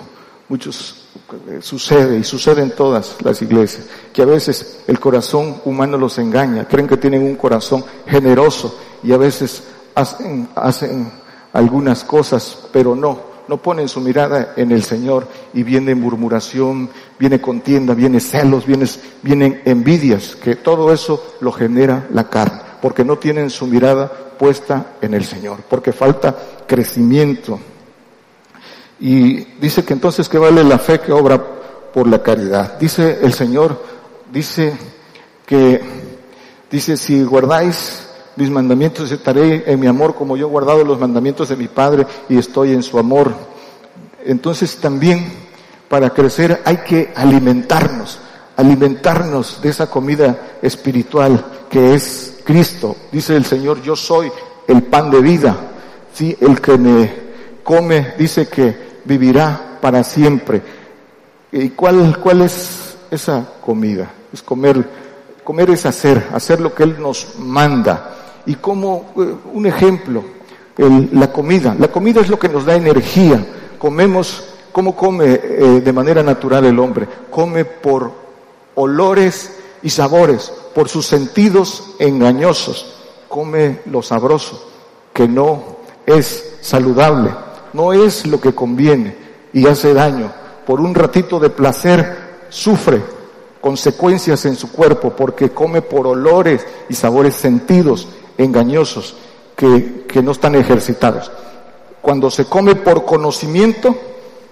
muchos 0.49 1.07
eh, 1.49 1.59
sucede 1.61 2.17
y 2.19 2.23
sucede 2.23 2.61
en 2.61 2.71
todas 2.71 3.17
las 3.21 3.41
iglesias, 3.41 3.85
que 4.13 4.21
a 4.21 4.25
veces 4.25 4.79
el 4.87 4.99
corazón 4.99 5.57
humano 5.65 5.97
los 5.97 6.17
engaña, 6.19 6.67
creen 6.67 6.87
que 6.87 6.97
tienen 6.97 7.23
un 7.23 7.35
corazón 7.35 7.83
generoso 8.05 8.77
y 9.03 9.11
a 9.11 9.17
veces 9.17 9.63
hacen, 9.93 11.11
algunas 11.53 12.03
cosas, 12.03 12.69
pero 12.71 12.95
no, 12.95 13.19
no 13.47 13.57
ponen 13.57 13.89
su 13.89 13.99
mirada 13.99 14.53
en 14.55 14.71
el 14.71 14.83
Señor 14.83 15.27
y 15.53 15.63
viene 15.63 15.95
murmuración, 15.95 16.89
viene 17.17 17.41
contienda, 17.41 17.93
viene 17.93 18.19
celos, 18.19 18.65
viene, 18.65 18.85
vienen 19.23 19.61
envidias, 19.65 20.35
que 20.35 20.55
todo 20.55 20.93
eso 20.93 21.35
lo 21.41 21.51
genera 21.51 22.07
la 22.11 22.29
carne, 22.29 22.61
porque 22.81 23.03
no 23.03 23.17
tienen 23.17 23.49
su 23.49 23.65
mirada 23.65 24.11
puesta 24.37 24.93
en 25.01 25.13
el 25.13 25.25
Señor, 25.25 25.59
porque 25.67 25.91
falta 25.93 26.35
crecimiento. 26.67 27.59
Y 28.99 29.43
dice 29.59 29.83
que 29.83 29.93
entonces 29.93 30.27
que 30.27 30.37
vale 30.37 30.63
la 30.63 30.79
fe 30.79 30.99
que 30.99 31.11
obra 31.11 31.43
por 31.93 32.07
la 32.07 32.21
caridad. 32.21 32.77
Dice 32.79 33.19
el 33.21 33.33
Señor, 33.33 33.83
dice 34.31 34.75
que, 35.45 35.81
dice, 36.69 36.97
si 36.97 37.23
guardáis 37.23 38.07
mis 38.37 38.51
mandamientos 38.51 39.11
estaré 39.11 39.63
en 39.65 39.79
mi 39.79 39.87
amor 39.87 40.13
como 40.13 40.37
yo 40.37 40.45
he 40.45 40.49
guardado 40.49 40.83
los 40.83 40.99
mandamientos 40.99 41.49
de 41.49 41.55
mi 41.55 41.67
Padre 41.67 42.05
y 42.29 42.37
estoy 42.37 42.71
en 42.71 42.83
su 42.83 42.99
amor. 42.99 43.33
Entonces 44.23 44.77
también 44.77 45.25
para 45.89 46.11
crecer 46.11 46.61
hay 46.63 46.77
que 46.77 47.11
alimentarnos, 47.15 48.19
alimentarnos 48.55 49.59
de 49.61 49.69
esa 49.69 49.89
comida 49.89 50.59
espiritual 50.61 51.43
que 51.67 51.95
es 51.95 52.39
Cristo. 52.43 52.95
Dice 53.11 53.35
el 53.35 53.45
Señor, 53.45 53.81
yo 53.81 53.95
soy 53.95 54.31
el 54.67 54.83
pan 54.83 55.09
de 55.09 55.19
vida. 55.19 55.57
Sí, 56.13 56.37
el 56.39 56.61
que 56.61 56.77
me 56.77 57.11
come 57.63 58.13
dice 58.19 58.47
que 58.47 58.86
vivirá 59.07 59.77
para 59.81 60.03
siempre. 60.03 60.61
¿Y 61.51 61.69
cuál, 61.69 62.19
cuál 62.19 62.41
es 62.41 62.97
esa 63.09 63.45
comida? 63.61 64.11
Es 64.33 64.41
comer, 64.43 64.87
comer 65.43 65.69
es 65.71 65.85
hacer, 65.85 66.27
hacer 66.33 66.59
lo 66.59 66.73
que 66.75 66.83
Él 66.83 66.97
nos 66.99 67.39
manda 67.39 68.17
y 68.47 68.55
como 68.55 69.13
eh, 69.17 69.35
un 69.53 69.65
ejemplo, 69.65 70.23
la 70.77 71.31
comida. 71.31 71.75
La 71.77 71.89
comida 71.89 72.21
es 72.21 72.29
lo 72.29 72.39
que 72.39 72.49
nos 72.49 72.65
da 72.65 72.75
energía. 72.75 73.45
Comemos, 73.77 74.43
¿cómo 74.71 74.95
come 74.95 75.33
eh, 75.33 75.81
de 75.83 75.93
manera 75.93 76.23
natural 76.23 76.65
el 76.65 76.79
hombre? 76.79 77.07
Come 77.29 77.65
por 77.65 78.11
olores 78.75 79.57
y 79.81 79.89
sabores, 79.89 80.51
por 80.73 80.87
sus 80.87 81.05
sentidos 81.05 81.95
engañosos. 81.99 82.95
Come 83.27 83.81
lo 83.91 84.01
sabroso, 84.01 84.69
que 85.13 85.27
no 85.27 85.77
es 86.05 86.57
saludable, 86.61 87.31
no 87.77 87.93
es 87.93 88.25
lo 88.25 88.41
que 88.41 88.55
conviene 88.55 89.15
y 89.53 89.67
hace 89.67 89.93
daño. 89.93 90.31
Por 90.65 90.81
un 90.81 90.95
ratito 90.95 91.39
de 91.39 91.51
placer 91.51 92.17
sufre 92.49 93.01
consecuencias 93.61 94.45
en 94.45 94.55
su 94.55 94.71
cuerpo 94.71 95.11
porque 95.11 95.51
come 95.51 95.83
por 95.83 96.07
olores 96.07 96.65
y 96.89 96.95
sabores 96.95 97.35
sentidos 97.35 98.07
engañosos 98.37 99.15
que, 99.55 100.05
que 100.07 100.23
no 100.23 100.31
están 100.31 100.55
ejercitados. 100.55 101.31
cuando 102.01 102.31
se 102.31 102.45
come 102.45 102.75
por 102.75 103.05
conocimiento, 103.05 103.95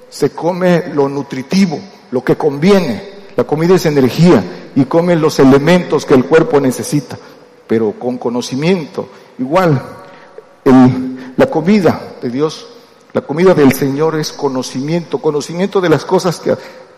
se 0.09 0.31
come 0.31 0.89
lo 0.93 1.07
nutritivo, 1.07 1.79
lo 2.11 2.23
que 2.23 2.35
conviene. 2.35 3.15
La 3.37 3.45
comida 3.45 3.75
es 3.75 3.85
energía 3.85 4.71
y 4.75 4.85
come 4.85 5.15
los 5.15 5.39
elementos 5.39 6.05
que 6.05 6.13
el 6.13 6.25
cuerpo 6.25 6.59
necesita, 6.59 7.17
pero 7.65 7.93
con 7.97 8.17
conocimiento. 8.17 9.07
Igual, 9.39 9.81
la 11.37 11.49
comida 11.49 12.17
de 12.21 12.29
Dios, 12.29 12.74
la 13.15 13.21
comida 13.21 13.53
del 13.53 13.71
Señor 13.71 14.15
es 14.17 14.33
conocimiento, 14.33 15.19
conocimiento 15.19 15.79
de 15.79 15.87
las 15.87 16.03
cosas 16.03 16.37
que, 16.37 16.53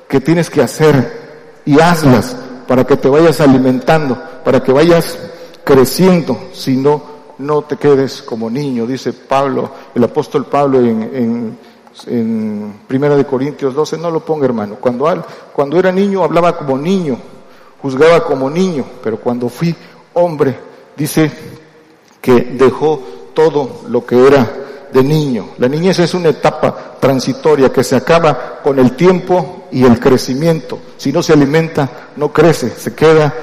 que 0.08 0.20
tienes 0.20 0.50
que 0.50 0.64
hacer 0.64 1.62
y 1.64 1.80
hazlas 1.80 2.36
para 2.68 2.86
que 2.86 2.98
te 2.98 3.08
vayas 3.08 3.40
alimentando, 3.40 4.20
para 4.44 4.64
que 4.64 4.72
vayas 4.72 5.16
creciendo, 5.64 6.36
si 6.54 6.76
no, 6.76 7.04
no 7.38 7.62
te 7.62 7.78
quedes 7.78 8.24
como 8.24 8.50
niño, 8.50 8.88
dice 8.88 9.14
Pablo, 9.14 9.70
el 9.94 10.04
apóstol 10.06 10.48
Pablo 10.48 10.80
en, 10.80 11.56
en, 12.08 12.80
Primera 12.88 13.16
de 13.16 13.26
Corintios 13.26 13.76
12, 13.76 14.00
no 14.00 14.10
lo 14.10 14.26
ponga 14.26 14.46
hermano, 14.46 14.78
cuando, 14.82 15.24
cuando 15.54 15.78
era 15.78 15.92
niño 15.92 16.24
hablaba 16.24 16.58
como 16.58 16.80
niño, 16.80 17.16
juzgaba 17.80 18.24
como 18.24 18.50
niño, 18.50 18.86
pero 19.04 19.20
cuando 19.20 19.50
fui 19.50 19.76
hombre, 20.16 20.58
dice 20.98 21.32
que 22.20 22.42
dejó 22.42 23.04
todo 23.36 23.82
lo 23.88 24.04
que 24.04 24.26
era 24.26 24.64
de 24.92 25.04
niño. 25.04 25.50
La 25.58 25.68
niñez 25.68 26.00
es 26.00 26.14
una 26.14 26.30
etapa 26.30 26.98
transitoria 27.00 27.72
que 27.72 27.84
se 27.84 27.96
acaba 27.96 28.60
con 28.64 28.80
el 28.80 28.94
tiempo 28.96 29.68
y 29.72 29.84
el 29.84 30.00
crecimiento. 30.00 30.80
Si 30.98 31.12
no 31.12 31.22
se 31.22 31.34
alimenta, 31.34 31.90
no 32.16 32.32
crece, 32.32 32.70
se 32.70 32.94
queda 32.94 33.34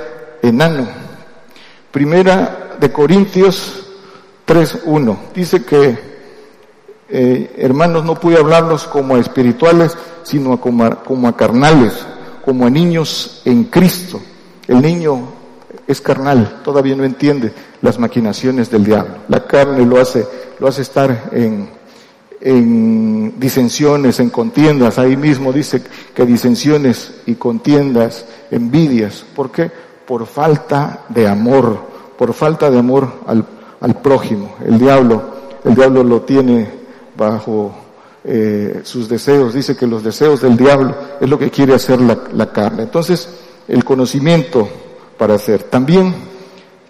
enano. 0.42 0.86
Primera 1.90 2.76
de 2.80 2.90
Corintios 2.90 3.86
3.1 4.46 5.16
dice 5.34 5.64
que, 5.64 5.98
eh, 7.08 7.54
hermanos, 7.58 8.04
no 8.04 8.14
pude 8.18 8.38
hablarlos 8.38 8.84
como 8.84 9.16
a 9.16 9.20
espirituales, 9.20 9.96
sino 10.22 10.60
como 10.60 11.02
como 11.04 11.28
a 11.28 11.36
carnales, 11.36 11.94
como 12.44 12.66
a 12.66 12.70
niños 12.70 13.42
en 13.44 13.64
Cristo. 13.64 14.20
El 14.66 14.82
niño 14.82 15.43
es 15.86 16.00
carnal, 16.00 16.60
todavía 16.64 16.96
no 16.96 17.04
entiende 17.04 17.52
las 17.82 17.98
maquinaciones 17.98 18.70
del 18.70 18.84
diablo. 18.84 19.14
La 19.28 19.46
carne 19.46 19.84
lo 19.84 20.00
hace, 20.00 20.26
lo 20.58 20.66
hace 20.66 20.82
estar 20.82 21.30
en, 21.32 21.68
en 22.40 23.38
disensiones, 23.38 24.20
en 24.20 24.30
contiendas. 24.30 24.98
Ahí 24.98 25.16
mismo 25.16 25.52
dice 25.52 25.82
que 26.14 26.24
disensiones 26.24 27.14
y 27.26 27.34
contiendas, 27.34 28.24
envidias. 28.50 29.24
¿Por 29.34 29.50
qué? 29.50 29.70
Por 30.06 30.26
falta 30.26 31.04
de 31.08 31.28
amor, 31.28 31.78
por 32.16 32.32
falta 32.32 32.70
de 32.70 32.78
amor 32.78 33.20
al, 33.26 33.44
al 33.80 34.00
prójimo. 34.00 34.54
El 34.66 34.78
diablo, 34.78 35.22
el 35.64 35.74
diablo 35.74 36.02
lo 36.02 36.22
tiene 36.22 36.68
bajo 37.16 37.74
eh, 38.24 38.80
sus 38.84 39.08
deseos. 39.08 39.52
Dice 39.52 39.76
que 39.76 39.86
los 39.86 40.02
deseos 40.02 40.40
del 40.40 40.56
diablo 40.56 40.94
es 41.20 41.28
lo 41.28 41.38
que 41.38 41.50
quiere 41.50 41.74
hacer 41.74 42.00
la, 42.00 42.18
la 42.32 42.50
carne. 42.52 42.84
Entonces, 42.84 43.28
el 43.68 43.84
conocimiento 43.84 44.68
para 45.18 45.34
hacer. 45.34 45.64
También 45.64 46.14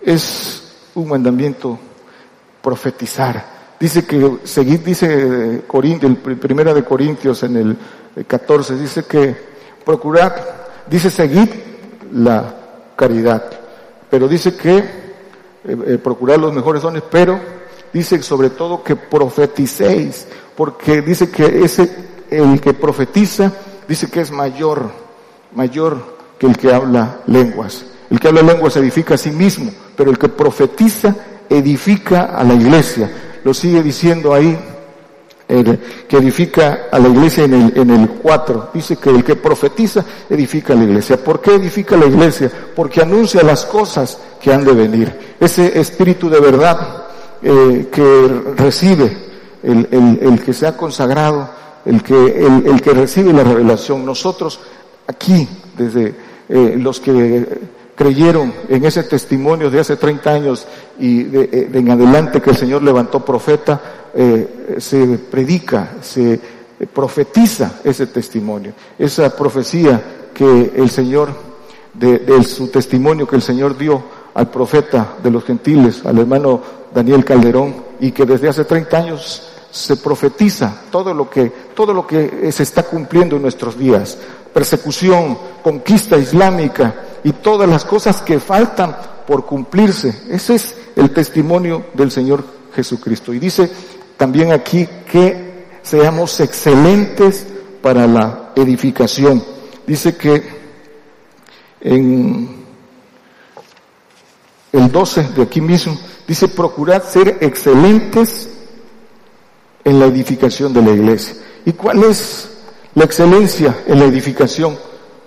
es 0.02 0.62
un 0.94 1.08
mandamiento 1.08 1.78
profetizar. 2.62 3.54
Dice 3.78 4.06
que 4.06 4.38
dice 4.84 5.62
Corintios, 5.66 6.16
primera 6.40 6.72
de 6.72 6.84
Corintios 6.84 7.42
en 7.42 7.56
el 7.56 7.76
14, 8.26 8.76
dice 8.76 9.04
que 9.04 9.36
procurar, 9.84 10.84
dice 10.88 11.10
seguir 11.10 11.50
la 12.12 12.54
caridad, 12.96 13.44
pero 14.08 14.28
dice 14.28 14.56
que 14.56 14.78
eh, 14.78 14.84
eh, 15.64 15.98
procurar 16.02 16.38
los 16.38 16.52
mejores 16.52 16.82
dones, 16.82 17.02
pero 17.10 17.38
dice 17.92 18.22
sobre 18.22 18.50
todo 18.50 18.82
que 18.82 18.96
profeticéis, 18.96 20.26
porque 20.56 21.02
dice 21.02 21.30
que 21.30 21.64
ese, 21.64 21.90
el 22.30 22.60
que 22.60 22.72
profetiza, 22.72 23.52
dice 23.88 24.10
que 24.10 24.20
es 24.20 24.30
mayor, 24.30 24.90
mayor 25.52 26.16
que 26.38 26.46
el 26.46 26.56
que 26.56 26.72
habla 26.72 27.20
lenguas. 27.26 27.84
El 28.10 28.20
que 28.20 28.28
habla 28.28 28.42
lenguas 28.42 28.76
edifica 28.76 29.14
a 29.14 29.18
sí 29.18 29.30
mismo, 29.30 29.70
pero 29.96 30.10
el 30.10 30.18
que 30.18 30.28
profetiza 30.28 31.14
edifica 31.48 32.24
a 32.36 32.44
la 32.44 32.54
iglesia. 32.54 33.10
Lo 33.44 33.52
sigue 33.54 33.82
diciendo 33.82 34.32
ahí, 34.32 34.58
que 35.46 36.16
edifica 36.16 36.86
a 36.90 36.98
la 36.98 37.08
iglesia 37.08 37.44
en 37.44 37.54
el, 37.54 37.72
en 37.76 37.90
el 37.90 38.08
4. 38.08 38.70
Dice 38.72 38.96
que 38.96 39.10
el 39.10 39.22
que 39.22 39.36
profetiza 39.36 40.04
edifica 40.28 40.72
a 40.72 40.76
la 40.76 40.84
iglesia. 40.84 41.16
¿Por 41.22 41.40
qué 41.40 41.54
edifica 41.54 41.96
a 41.96 41.98
la 41.98 42.06
iglesia? 42.06 42.50
Porque 42.74 43.02
anuncia 43.02 43.42
las 43.42 43.64
cosas 43.66 44.18
que 44.40 44.52
han 44.52 44.64
de 44.64 44.72
venir. 44.72 45.36
Ese 45.38 45.78
espíritu 45.78 46.30
de 46.30 46.40
verdad 46.40 47.04
eh, 47.42 47.88
que 47.92 48.42
recibe 48.56 49.16
el, 49.62 49.88
el, 49.90 50.18
el, 50.22 50.42
que 50.42 50.52
se 50.52 50.66
ha 50.66 50.76
consagrado, 50.76 51.50
el 51.84 52.02
que, 52.02 52.14
el, 52.14 52.66
el, 52.66 52.80
que 52.80 52.92
recibe 52.92 53.32
la 53.32 53.44
revelación. 53.44 54.04
Nosotros 54.04 54.60
aquí, 55.06 55.46
desde 55.76 56.14
eh, 56.48 56.74
los 56.78 57.00
que 57.00 57.46
creyeron 57.94 58.52
en 58.68 58.84
ese 58.84 59.04
testimonio 59.04 59.70
de 59.70 59.80
hace 59.80 59.96
30 59.96 60.30
años 60.30 60.66
y 60.98 61.24
de, 61.24 61.70
en 61.72 61.90
adelante 61.90 62.40
que 62.40 62.50
el 62.50 62.56
Señor 62.56 62.82
levantó 62.82 63.24
profeta, 63.24 63.80
eh, 64.14 64.76
se 64.78 65.18
predica, 65.18 65.96
se 66.00 66.40
profetiza 66.92 67.80
ese 67.84 68.06
testimonio, 68.08 68.72
esa 68.98 69.34
profecía 69.34 70.02
que 70.34 70.72
el 70.76 70.90
Señor, 70.90 71.30
de, 71.92 72.18
de, 72.18 72.42
su 72.42 72.68
testimonio 72.68 73.26
que 73.26 73.36
el 73.36 73.42
Señor 73.42 73.78
dio 73.78 74.02
al 74.34 74.50
profeta 74.50 75.14
de 75.22 75.30
los 75.30 75.44
gentiles, 75.44 76.04
al 76.04 76.18
hermano 76.18 76.60
Daniel 76.92 77.24
Calderón, 77.24 77.74
y 78.00 78.10
que 78.10 78.26
desde 78.26 78.48
hace 78.48 78.64
30 78.64 78.96
años 78.96 79.42
se 79.70 79.96
profetiza 79.96 80.82
todo 80.90 81.12
lo 81.12 81.28
que, 81.28 81.52
todo 81.74 81.92
lo 81.92 82.06
que 82.06 82.50
se 82.52 82.62
está 82.62 82.84
cumpliendo 82.84 83.36
en 83.36 83.42
nuestros 83.42 83.76
días. 83.76 84.18
Persecución, 84.54 85.36
conquista 85.62 86.16
islámica, 86.16 86.94
y 87.24 87.32
todas 87.32 87.68
las 87.68 87.84
cosas 87.84 88.22
que 88.22 88.38
faltan 88.38 88.96
por 89.26 89.46
cumplirse. 89.46 90.22
Ese 90.30 90.54
es 90.54 90.76
el 90.94 91.10
testimonio 91.10 91.86
del 91.94 92.10
Señor 92.10 92.44
Jesucristo. 92.74 93.32
Y 93.32 93.38
dice 93.38 93.70
también 94.16 94.52
aquí 94.52 94.86
que 95.10 95.64
seamos 95.82 96.38
excelentes 96.40 97.46
para 97.82 98.06
la 98.06 98.52
edificación. 98.54 99.42
Dice 99.86 100.16
que 100.16 100.42
en 101.80 102.64
el 104.72 104.92
12 104.92 105.28
de 105.36 105.42
aquí 105.42 105.60
mismo, 105.60 105.98
dice 106.26 106.48
procurad 106.48 107.02
ser 107.04 107.38
excelentes 107.40 108.50
en 109.82 109.98
la 109.98 110.06
edificación 110.06 110.72
de 110.72 110.82
la 110.82 110.90
iglesia. 110.90 111.36
¿Y 111.64 111.72
cuál 111.72 112.04
es 112.04 112.50
la 112.94 113.04
excelencia 113.04 113.78
en 113.86 113.98
la 113.98 114.04
edificación? 114.04 114.76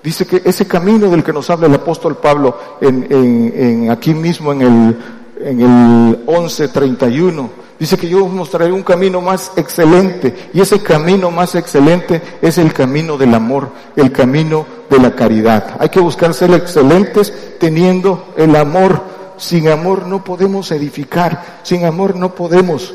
Dice 0.03 0.25
que 0.25 0.41
ese 0.45 0.65
camino 0.65 1.09
del 1.09 1.23
que 1.23 1.33
nos 1.33 1.49
habla 1.49 1.67
el 1.67 1.73
apóstol 1.73 2.17
Pablo 2.17 2.57
en, 2.79 3.07
en, 3.09 3.91
aquí 3.91 4.13
mismo 4.13 4.53
en 4.53 4.61
el, 4.61 4.97
en 5.41 5.59
el 5.59 6.25
11.31, 6.25 7.49
dice 7.77 7.97
que 7.97 8.07
yo 8.07 8.23
os 8.23 8.31
mostraré 8.31 8.71
un 8.71 8.83
camino 8.83 9.19
más 9.19 9.51
excelente 9.57 10.49
y 10.53 10.61
ese 10.61 10.81
camino 10.81 11.29
más 11.29 11.55
excelente 11.55 12.21
es 12.41 12.57
el 12.57 12.71
camino 12.71 13.17
del 13.17 13.33
amor, 13.33 13.69
el 13.97 14.11
camino 14.11 14.65
de 14.89 14.99
la 14.99 15.13
caridad. 15.13 15.75
Hay 15.77 15.89
que 15.89 15.99
buscar 15.99 16.33
ser 16.33 16.51
excelentes 16.51 17.33
teniendo 17.59 18.33
el 18.37 18.55
amor. 18.55 19.17
Sin 19.35 19.67
amor 19.67 20.07
no 20.07 20.23
podemos 20.23 20.71
edificar, 20.71 21.59
sin 21.63 21.85
amor 21.85 22.15
no 22.15 22.33
podemos 22.33 22.93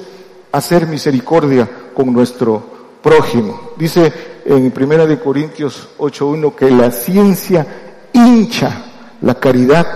hacer 0.51 0.87
misericordia 0.87 1.69
con 1.95 2.13
nuestro 2.13 2.63
prójimo. 3.03 3.73
Dice 3.77 4.32
en 4.45 4.71
Primera 4.71 5.07
de 5.07 5.19
Corintios 5.19 5.91
8.1 5.99 6.55
que 6.55 6.71
la 6.71 6.91
ciencia 6.91 7.67
hincha, 8.13 8.85
la 9.21 9.35
caridad 9.35 9.87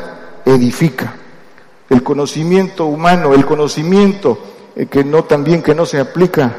edifica. 0.45 1.15
El 1.89 2.03
conocimiento 2.03 2.87
humano, 2.87 3.35
el 3.35 3.45
conocimiento 3.45 4.39
eh, 4.75 4.87
que 4.87 5.05
no 5.05 5.25
también 5.25 5.63
que 5.63 5.75
no 5.75 5.87
se 5.87 6.01
aplica, 6.01 6.55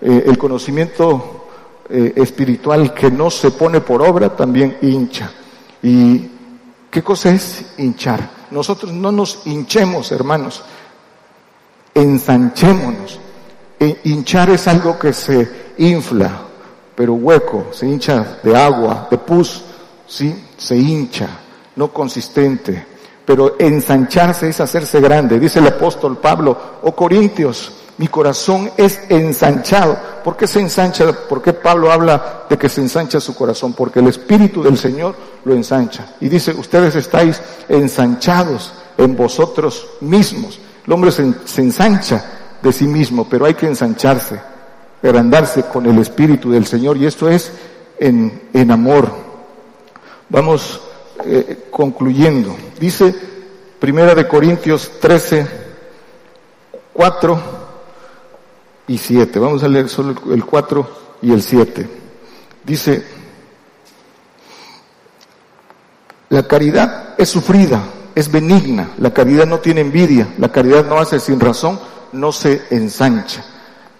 eh, 0.00 0.24
el 0.26 0.38
conocimiento 0.38 1.46
eh, 1.88 2.12
espiritual 2.16 2.94
que 2.94 3.10
no 3.10 3.30
se 3.30 3.50
pone 3.50 3.80
por 3.80 4.02
obra 4.02 4.34
también 4.34 4.78
hincha. 4.82 5.30
¿Y 5.82 6.30
qué 6.90 7.02
cosa 7.02 7.30
es 7.30 7.74
hinchar? 7.78 8.30
Nosotros 8.50 8.92
no 8.92 9.12
nos 9.12 9.46
hinchemos, 9.46 10.10
hermanos, 10.12 10.62
ensanchémonos. 11.94 13.20
Hinchar 14.04 14.50
es 14.50 14.66
algo 14.66 14.98
que 14.98 15.12
se 15.12 15.48
infla, 15.78 16.47
pero 16.98 17.14
hueco, 17.14 17.68
se 17.70 17.86
hincha 17.86 18.40
de 18.42 18.56
agua, 18.56 19.06
de 19.08 19.18
pus, 19.18 19.62
¿sí? 20.04 20.46
Se 20.56 20.76
hincha, 20.76 21.28
no 21.76 21.92
consistente. 21.92 22.84
Pero 23.24 23.54
ensancharse 23.56 24.48
es 24.48 24.60
hacerse 24.60 25.00
grande. 25.00 25.38
Dice 25.38 25.60
el 25.60 25.68
apóstol 25.68 26.16
Pablo, 26.16 26.58
oh 26.82 26.96
Corintios, 26.96 27.70
mi 27.98 28.08
corazón 28.08 28.72
es 28.76 28.98
ensanchado. 29.08 29.96
¿Por 30.24 30.36
qué 30.36 30.48
se 30.48 30.58
ensancha? 30.58 31.12
¿Por 31.12 31.40
qué 31.40 31.52
Pablo 31.52 31.92
habla 31.92 32.46
de 32.50 32.58
que 32.58 32.68
se 32.68 32.80
ensancha 32.80 33.20
su 33.20 33.32
corazón? 33.32 33.74
Porque 33.74 34.00
el 34.00 34.08
Espíritu 34.08 34.64
del 34.64 34.76
Señor 34.76 35.14
lo 35.44 35.54
ensancha. 35.54 36.16
Y 36.20 36.28
dice, 36.28 36.50
ustedes 36.50 36.96
estáis 36.96 37.40
ensanchados 37.68 38.72
en 38.96 39.16
vosotros 39.16 39.86
mismos. 40.00 40.58
El 40.84 40.92
hombre 40.92 41.12
se, 41.12 41.32
se 41.44 41.62
ensancha 41.62 42.24
de 42.60 42.72
sí 42.72 42.88
mismo, 42.88 43.28
pero 43.30 43.46
hay 43.46 43.54
que 43.54 43.68
ensancharse 43.68 44.57
agrandarse 45.02 45.64
con 45.64 45.86
el 45.86 45.98
Espíritu 45.98 46.50
del 46.50 46.66
Señor 46.66 46.96
y 46.96 47.06
esto 47.06 47.28
es 47.28 47.52
en, 47.98 48.48
en 48.52 48.70
amor. 48.70 49.10
Vamos 50.28 50.80
eh, 51.24 51.68
concluyendo. 51.70 52.56
Dice 52.78 53.14
Primera 53.78 54.14
de 54.14 54.26
Corintios 54.26 54.90
13, 55.00 55.46
4 56.92 57.42
y 58.88 58.98
7. 58.98 59.38
Vamos 59.38 59.62
a 59.62 59.68
leer 59.68 59.88
solo 59.88 60.14
el 60.32 60.44
4 60.44 60.88
y 61.22 61.32
el 61.32 61.42
7. 61.42 61.88
Dice, 62.64 63.04
la 66.28 66.42
caridad 66.46 67.14
es 67.16 67.28
sufrida, 67.28 67.82
es 68.14 68.30
benigna, 68.30 68.90
la 68.98 69.12
caridad 69.12 69.46
no 69.46 69.58
tiene 69.60 69.80
envidia, 69.80 70.28
la 70.38 70.50
caridad 70.50 70.84
no 70.84 70.98
hace 70.98 71.20
sin 71.20 71.40
razón, 71.40 71.80
no 72.12 72.32
se 72.32 72.62
ensancha. 72.70 73.44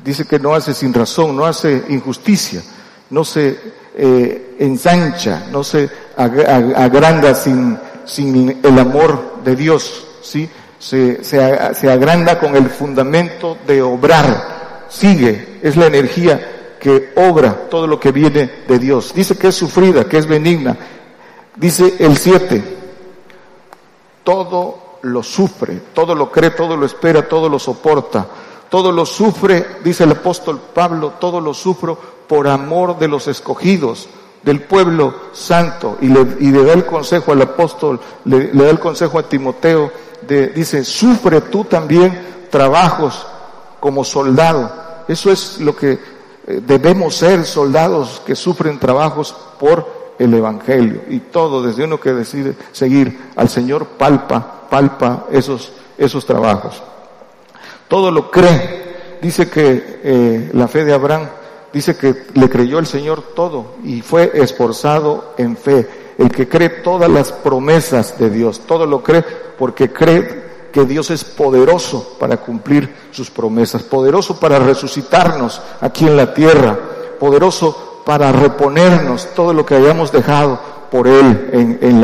Dice 0.09 0.25
que 0.25 0.39
no 0.39 0.55
hace 0.55 0.73
sin 0.73 0.95
razón, 0.95 1.37
no 1.37 1.45
hace 1.45 1.85
injusticia, 1.91 2.63
no 3.11 3.27
se 3.27 3.59
eh, 3.95 4.57
ensancha, 4.59 5.49
no 5.53 5.63
se 5.63 5.87
agranda 6.17 7.35
sin, 7.35 8.59
el 8.63 8.79
amor 8.79 9.43
de 9.45 9.55
Dios, 9.55 10.07
¿sí? 10.23 10.49
Se, 10.79 11.23
se, 11.23 11.75
se 11.75 11.91
agranda 11.91 12.41
con 12.41 12.57
el 12.57 12.71
fundamento 12.71 13.59
de 13.67 13.83
obrar, 13.83 14.87
sigue, 14.89 15.59
es 15.63 15.77
la 15.77 15.89
energía 15.89 16.77
que 16.81 17.13
obra 17.17 17.69
todo 17.69 17.87
lo 17.87 18.01
que 18.01 18.11
viene 18.11 18.51
de 18.67 18.79
Dios. 18.79 19.13
Dice 19.15 19.37
que 19.37 19.49
es 19.49 19.57
sufrida, 19.57 20.05
que 20.05 20.17
es 20.17 20.27
benigna. 20.27 20.75
Dice 21.55 21.97
el 21.99 22.17
7, 22.17 22.65
todo 24.25 25.01
lo 25.03 25.23
sufre, 25.23 25.83
todo 25.93 26.15
lo 26.15 26.33
cree, 26.33 26.53
todo 26.53 26.79
lo 26.79 26.87
espera, 26.87 27.29
todo 27.29 27.51
lo 27.51 27.59
soporta. 27.59 28.27
Todo 28.71 28.93
lo 28.93 29.07
sufre, 29.07 29.67
dice 29.83 30.05
el 30.05 30.13
apóstol 30.13 30.61
Pablo, 30.75 31.15
todo 31.19 31.41
lo 31.41 31.55
sufro 31.55 31.99
por 32.27 32.47
amor 32.49 32.99
de 32.99 33.09
los 33.09 33.27
escogidos, 33.27 34.09
del 34.43 34.63
pueblo 34.63 35.15
santo. 35.33 35.97
Y 36.01 36.09
le, 36.09 36.37
y 36.41 36.51
le 36.51 36.65
da 36.65 36.75
el 36.75 36.85
consejo 36.85 37.33
al 37.33 37.43
apóstol, 37.43 37.99
le, 38.25 38.49
da 38.49 38.69
el 38.71 38.79
consejo 38.79 39.19
a 39.19 39.23
Timoteo, 39.23 39.91
de, 40.27 40.49
dice, 40.49 40.85
sufre 40.85 41.41
tú 41.43 41.65
también 41.65 42.47
trabajos 42.51 43.27
como 43.81 44.05
soldado. 44.05 44.71
Eso 45.09 45.31
es 45.31 45.59
lo 45.61 45.75
que 45.75 45.93
eh, 45.93 46.61
debemos 46.67 47.17
ser 47.17 47.47
soldados 47.47 48.21
que 48.27 48.35
sufren 48.35 48.79
trabajos 48.79 49.35
por 49.59 50.15
el 50.19 50.35
Evangelio. 50.35 51.03
Y 51.09 51.21
todo, 51.21 51.63
desde 51.63 51.85
uno 51.85 51.99
que 51.99 52.13
decide 52.13 52.55
seguir 52.73 53.31
al 53.37 53.49
Señor, 53.49 53.87
palpa, 53.87 54.67
palpa 54.69 55.25
esos, 55.31 55.73
esos 55.97 56.27
trabajos. 56.27 56.83
Todo 57.89 58.11
lo 58.11 58.31
cree. 58.31 59.19
Dice 59.21 59.51
que 59.51 60.01
eh, 60.05 60.51
la 60.53 60.69
fe 60.69 60.85
de 60.85 60.93
Abraham, 60.93 61.29
dice 61.73 61.97
que 61.97 62.27
le 62.35 62.49
creyó 62.49 62.79
el 62.79 62.87
Señor 62.87 63.23
todo 63.35 63.77
y 63.83 64.01
fue 64.03 64.31
esforzado 64.35 65.35
en 65.39 65.57
fe. 65.57 65.89
El 66.19 66.31
que 66.31 66.49
cree 66.49 66.69
todas 66.69 67.11
las 67.11 67.33
promesas 67.33 68.19
de 68.19 68.31
Dios, 68.31 68.61
todo 68.61 68.87
lo 68.87 69.03
cree 69.03 69.25
porque 69.59 69.93
cree 69.93 70.49
que 70.73 70.85
Dios 70.85 71.11
es 71.11 71.25
poderoso 71.25 72.17
para 72.19 72.37
cumplir 72.37 72.95
sus 73.11 73.31
promesas, 73.31 73.83
poderoso 73.83 74.39
para 74.39 74.59
resucitarnos 74.59 75.61
aquí 75.81 76.07
en 76.07 76.17
la 76.17 76.35
tierra, 76.35 76.79
poderoso 77.19 78.03
para 78.05 78.33
reponernos 78.33 79.29
todo 79.35 79.53
lo 79.53 79.65
que 79.67 79.77
hayamos 79.77 80.13
dejado 80.13 80.59
por 80.91 81.07
Él 81.09 81.51
en, 81.53 82.01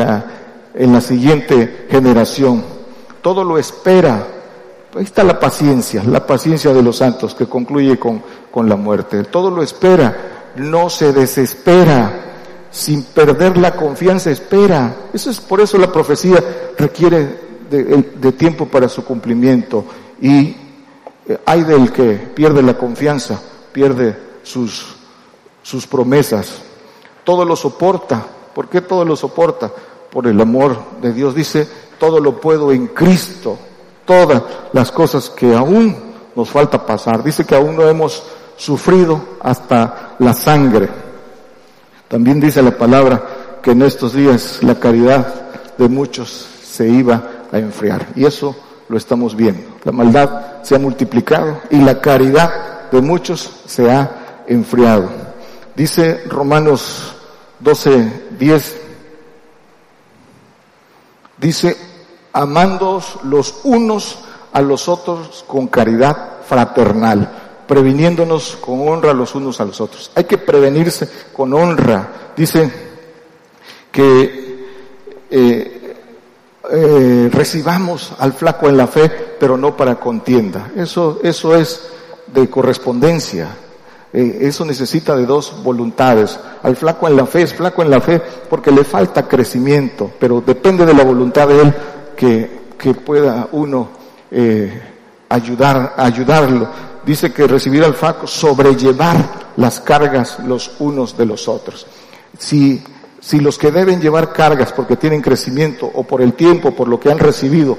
la 0.93 1.01
siguiente 1.01 1.87
generación. 1.89 2.63
Todo 3.21 3.43
lo 3.43 3.57
espera. 3.57 4.34
Ahí 4.95 5.03
está 5.03 5.23
la 5.25 5.37
paciencia, 5.39 6.03
la 6.03 6.25
paciencia 6.25 6.73
de 6.73 6.81
los 6.81 6.97
santos 6.97 7.35
que 7.35 7.47
concluye 7.47 7.99
con, 7.99 8.23
con 8.49 8.69
la 8.69 8.77
muerte. 8.77 9.25
Todo 9.25 9.51
lo 9.51 9.61
espera, 9.61 10.53
no 10.55 10.89
se 10.89 11.11
desespera, 11.11 12.25
sin 12.71 13.03
perder 13.03 13.57
la 13.57 13.75
confianza 13.75 14.31
espera. 14.31 14.95
Eso 15.13 15.29
es 15.29 15.41
por 15.41 15.59
eso 15.59 15.77
la 15.77 15.91
profecía 15.91 16.41
requiere 16.77 17.45
de, 17.69 18.31
tiempo 18.33 18.67
para 18.67 18.87
su 18.87 19.03
cumplimiento 19.03 19.83
y 20.21 20.55
eh, 21.27 21.39
hay 21.45 21.63
del 21.63 21.91
que 21.91 22.13
pierde 22.33 22.61
la 22.61 22.77
confianza, 22.77 23.41
pierde 23.73 24.17
sus, 24.43 24.95
sus 25.61 25.85
promesas. 25.87 26.61
Todo 27.25 27.43
lo 27.43 27.57
soporta. 27.57 28.25
¿Por 28.53 28.69
qué 28.69 28.79
todo 28.79 29.03
lo 29.03 29.17
soporta? 29.17 29.71
Por 30.09 30.27
el 30.27 30.39
amor 30.39 30.77
de 31.01 31.11
Dios. 31.11 31.35
Dice, 31.35 31.67
todo 31.99 32.21
lo 32.21 32.39
puedo 32.39 32.71
en 32.71 32.87
Cristo. 32.87 33.57
Todas 34.05 34.43
las 34.73 34.91
cosas 34.91 35.29
que 35.29 35.55
aún 35.55 35.95
nos 36.35 36.49
falta 36.49 36.85
pasar. 36.85 37.23
Dice 37.23 37.45
que 37.45 37.55
aún 37.55 37.75
no 37.75 37.87
hemos 37.87 38.23
sufrido 38.57 39.21
hasta 39.41 40.15
la 40.19 40.33
sangre. 40.33 40.89
También 42.07 42.39
dice 42.39 42.61
la 42.61 42.77
palabra 42.77 43.23
que 43.61 43.71
en 43.71 43.81
estos 43.81 44.13
días 44.13 44.59
la 44.61 44.75
caridad 44.75 45.27
de 45.77 45.89
muchos 45.89 46.47
se 46.63 46.87
iba 46.87 47.23
a 47.51 47.57
enfriar. 47.57 48.07
Y 48.15 48.25
eso 48.25 48.55
lo 48.87 48.97
estamos 48.97 49.35
viendo. 49.35 49.63
La 49.83 49.91
maldad 49.91 50.63
se 50.63 50.75
ha 50.75 50.79
multiplicado 50.79 51.61
y 51.69 51.77
la 51.77 51.99
caridad 51.99 52.89
de 52.91 53.01
muchos 53.01 53.49
se 53.65 53.89
ha 53.89 54.43
enfriado. 54.47 55.09
Dice 55.75 56.23
Romanos 56.27 57.15
12, 57.59 58.27
10, 58.37 58.81
dice, 61.37 61.77
amándoos 62.35 63.17
los 63.23 63.61
unos 63.63 64.19
a 64.51 64.61
los 64.61 64.89
otros 64.89 65.45
con 65.47 65.67
caridad 65.67 66.41
fraternal, 66.47 67.63
previniéndonos 67.65 68.57
con 68.57 68.87
honra 68.87 69.13
los 69.13 69.33
unos 69.35 69.61
a 69.61 69.65
los 69.65 69.79
otros. 69.79 70.11
Hay 70.15 70.25
que 70.25 70.37
prevenirse 70.37 71.09
con 71.33 71.53
honra. 71.53 72.31
Dice 72.35 72.71
que 73.89 74.67
eh, 75.31 75.95
eh, 76.71 77.29
recibamos 77.31 78.11
al 78.19 78.33
flaco 78.33 78.67
en 78.67 78.77
la 78.77 78.87
fe, 78.87 79.09
pero 79.39 79.55
no 79.55 79.77
para 79.77 79.95
contienda. 79.95 80.71
Eso, 80.75 81.21
eso 81.23 81.55
es 81.55 81.87
de 82.27 82.49
correspondencia. 82.49 83.47
Eh, 84.11 84.39
eso 84.41 84.65
necesita 84.65 85.15
de 85.15 85.25
dos 85.25 85.63
voluntades. 85.63 86.37
Al 86.63 86.75
flaco 86.75 87.07
en 87.07 87.15
la 87.15 87.25
fe 87.25 87.43
es 87.43 87.53
flaco 87.53 87.81
en 87.81 87.89
la 87.89 88.01
fe 88.01 88.21
porque 88.49 88.71
le 88.71 88.83
falta 88.83 89.27
crecimiento, 89.27 90.11
pero 90.19 90.43
depende 90.45 90.85
de 90.85 90.93
la 90.93 91.03
voluntad 91.03 91.47
de 91.47 91.61
él 91.61 91.73
que, 92.15 92.73
que 92.77 92.93
pueda 92.93 93.49
uno 93.51 93.89
eh, 94.31 94.81
ayudar, 95.29 95.93
ayudarlo. 95.97 96.67
Dice 97.05 97.31
que 97.31 97.47
recibir 97.47 97.83
al 97.83 97.93
flaco, 97.93 98.25
sobrellevar 98.25 99.53
las 99.57 99.79
cargas 99.79 100.39
los 100.39 100.71
unos 100.79 101.15
de 101.17 101.25
los 101.25 101.47
otros. 101.47 101.85
Si 102.37 102.83
si 103.25 103.39
los 103.39 103.57
que 103.57 103.71
deben 103.71 103.99
llevar 103.99 104.31
cargas 104.31 104.71
porque 104.71 104.97
tienen 104.97 105.19
crecimiento 105.19 105.89
o 105.91 106.03
por 106.03 106.21
el 106.21 106.33
tiempo, 106.33 106.75
por 106.75 106.87
lo 106.87 106.99
que 106.99 107.09
han 107.09 107.17
recibido, 107.17 107.75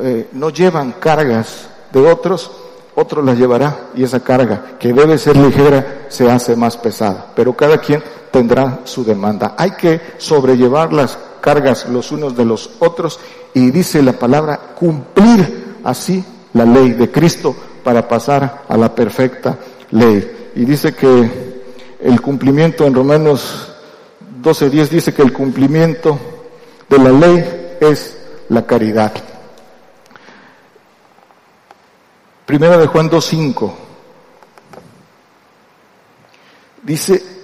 eh, 0.00 0.28
no 0.32 0.48
llevan 0.48 0.92
cargas 0.92 1.68
de 1.92 2.00
otros, 2.00 2.50
otro 2.94 3.20
las 3.20 3.36
llevará 3.36 3.88
y 3.94 4.04
esa 4.04 4.20
carga 4.20 4.78
que 4.78 4.94
debe 4.94 5.18
ser 5.18 5.36
ligera 5.36 6.06
se 6.08 6.30
hace 6.30 6.56
más 6.56 6.78
pesada. 6.78 7.26
Pero 7.36 7.54
cada 7.54 7.76
quien 7.76 8.02
tendrá 8.30 8.80
su 8.84 9.04
demanda. 9.04 9.54
Hay 9.58 9.72
que 9.72 10.00
sobrellevar 10.16 10.94
las 10.94 11.18
cargas 11.46 11.88
los 11.88 12.10
unos 12.10 12.36
de 12.36 12.44
los 12.44 12.70
otros 12.80 13.20
y 13.54 13.70
dice 13.70 14.02
la 14.02 14.14
palabra 14.14 14.58
cumplir 14.74 15.76
así 15.84 16.24
la 16.54 16.64
ley 16.64 16.90
de 16.90 17.08
Cristo 17.08 17.54
para 17.84 18.08
pasar 18.08 18.64
a 18.68 18.76
la 18.76 18.92
perfecta 18.92 19.56
ley. 19.92 20.50
Y 20.56 20.64
dice 20.64 20.92
que 20.92 21.62
el 22.00 22.20
cumplimiento 22.20 22.84
en 22.84 22.94
Romanos 22.94 23.72
12.10 24.42 24.88
dice 24.88 25.14
que 25.14 25.22
el 25.22 25.32
cumplimiento 25.32 26.18
de 26.88 26.98
la 26.98 27.10
ley 27.10 27.76
es 27.80 28.18
la 28.48 28.66
caridad. 28.66 29.12
Primera 32.44 32.76
de 32.76 32.88
Juan 32.88 33.08
2.5 33.08 33.72
dice, 36.82 37.35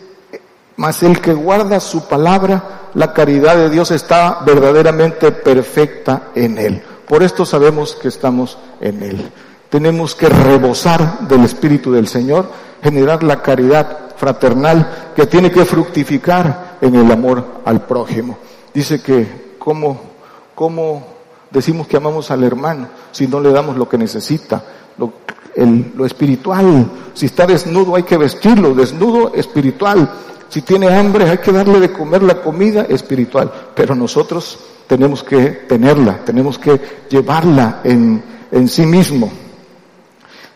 mas 0.77 1.03
el 1.03 1.21
que 1.21 1.35
guarda 1.35 1.81
su 1.81 2.09
palabra, 2.09 2.91
la 2.95 3.13
caridad 3.13 3.57
de 3.57 3.71
Dios 3.71 3.91
está 3.91 4.41
verdaderamente 4.45 5.33
perfecta 5.33 6.31
en 6.35 6.59
él. 6.59 6.83
Por 7.07 7.23
esto 7.23 7.45
sabemos 7.45 7.95
que 7.95 8.09
estamos 8.09 8.59
en 8.81 9.03
él. 9.03 9.31
Tenemos 9.69 10.15
que 10.15 10.29
rebosar 10.29 11.21
del 11.21 11.45
Espíritu 11.45 11.93
del 11.93 12.07
Señor, 12.09 12.47
generar 12.83 13.23
la 13.23 13.41
caridad 13.43 14.17
fraternal 14.17 15.13
que 15.17 15.27
tiene 15.27 15.51
que 15.51 15.65
fructificar 15.65 16.79
en 16.81 16.95
el 16.95 17.11
amor 17.11 17.45
al 17.65 17.87
prójimo. 17.87 18.39
Dice 18.73 19.03
que 19.03 19.57
cómo, 19.59 20.01
cómo 20.55 21.07
decimos 21.51 21.87
que 21.87 21.97
amamos 21.97 22.31
al 22.31 22.45
hermano 22.45 22.89
si 23.11 23.27
no 23.27 23.41
le 23.41 23.53
damos 23.53 23.77
lo 23.77 23.89
que 23.89 23.99
necesita, 23.99 24.63
lo, 24.99 25.13
lo 25.97 26.07
espiritual. 26.07 26.91
Si 27.15 27.27
está 27.27 27.47
desnudo 27.47 27.97
hay 27.97 28.05
que 28.05 28.17
vestirlo, 28.17 28.75
desnudo 28.75 29.33
espiritual. 29.35 30.09
Si 30.53 30.61
tiene 30.61 30.95
hambre 30.95 31.31
hay 31.31 31.39
que 31.39 31.51
darle 31.51 31.81
de 31.81 31.91
comer 31.91 32.23
la 32.23 32.43
comida 32.43 32.83
espiritual. 32.83 33.51
Pero 33.75 33.95
nosotros 33.95 34.59
tenemos 34.87 35.23
que 35.23 35.47
tenerla, 35.67 36.23
tenemos 36.27 36.59
que 36.59 36.79
llevarla 37.09 37.81
en, 37.83 38.23
en 38.51 38.69
sí 38.69 38.85
mismo. 38.85 39.33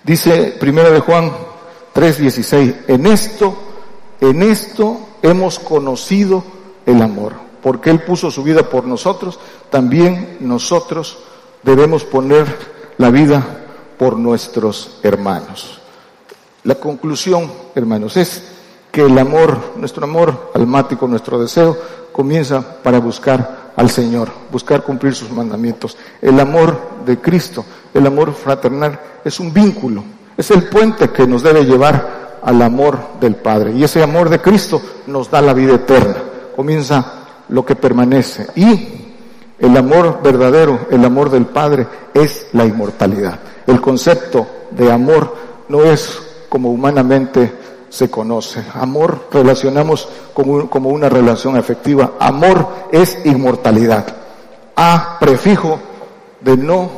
Dice 0.05 0.55
primero 0.60 0.90
de 0.90 1.01
Juan 1.01 1.32
3:16. 1.94 2.74
En 2.89 3.06
esto, 3.06 3.56
en 4.20 4.43
esto 4.43 5.01
hemos 5.23 5.59
conocido 5.59 6.44
el 6.85 7.01
amor, 7.01 7.32
porque 7.62 7.89
Él 7.89 8.02
puso 8.02 8.31
su 8.31 8.43
vida 8.43 8.68
por 8.68 8.85
nosotros, 8.85 9.40
también 9.70 10.36
nosotros 10.40 11.20
debemos 11.62 12.05
poner 12.05 12.44
la 12.98 13.09
vida 13.09 13.64
por 13.97 14.18
nuestros 14.18 14.98
hermanos. 15.02 15.81
La 16.64 16.74
conclusión, 16.74 17.51
hermanos, 17.74 18.18
es 18.18 18.55
que 18.97 19.02
el 19.02 19.18
amor, 19.18 19.59
nuestro 19.77 20.05
amor 20.05 20.52
almático, 20.55 21.06
nuestro 21.06 21.39
deseo, 21.39 21.77
comienza 22.12 22.62
para 22.82 22.98
buscar 22.98 23.73
al 23.77 23.90
Señor, 23.90 24.31
buscar 24.51 24.85
cumplir 24.85 25.14
sus 25.14 25.31
mandamientos. 25.31 25.98
El 26.23 26.40
amor 26.40 26.81
de 27.05 27.20
Cristo, 27.20 27.62
el 27.93 28.06
amor 28.06 28.32
fraternal, 28.32 28.98
es 29.23 29.39
un 29.39 29.52
vínculo, 29.52 30.02
es 30.35 30.51
el 30.51 30.70
puente 30.70 31.10
que 31.10 31.27
nos 31.27 31.43
debe 31.43 31.66
llevar 31.66 32.39
al 32.43 32.62
amor 32.62 32.98
del 33.20 33.35
Padre. 33.35 33.73
Y 33.73 33.85
ese 33.85 34.02
amor 34.02 34.31
de 34.31 34.40
Cristo 34.40 34.81
nos 35.09 35.31
da 35.31 35.43
la 35.43 35.52
vida 35.52 35.74
eterna. 35.74 36.16
Comienza 36.56 37.27
lo 37.51 37.66
que 37.66 37.77
permanece. 37.77 38.47
Y 38.56 39.12
el 39.59 39.77
amor 39.77 40.20
verdadero, 40.23 40.86
el 40.90 41.05
amor 41.05 41.28
del 41.28 41.44
Padre, 41.44 41.86
es 42.14 42.47
la 42.55 42.64
inmortalidad. 42.64 43.40
El 43.66 43.78
concepto 43.78 44.47
de 44.70 44.90
amor 44.90 45.36
no 45.68 45.82
es 45.85 46.18
como 46.48 46.70
humanamente 46.70 47.65
se 47.97 48.10
conoce. 48.10 48.62
Amor 48.74 49.28
relacionamos 49.31 50.06
como, 50.35 50.68
como 50.68 50.90
una 50.90 51.09
relación 51.09 51.56
afectiva. 51.56 52.12
Amor 52.18 52.68
es 52.93 53.18
inmortalidad. 53.24 54.06
A 54.77 55.16
prefijo 55.18 55.81
de 56.40 56.56
no 56.59 56.90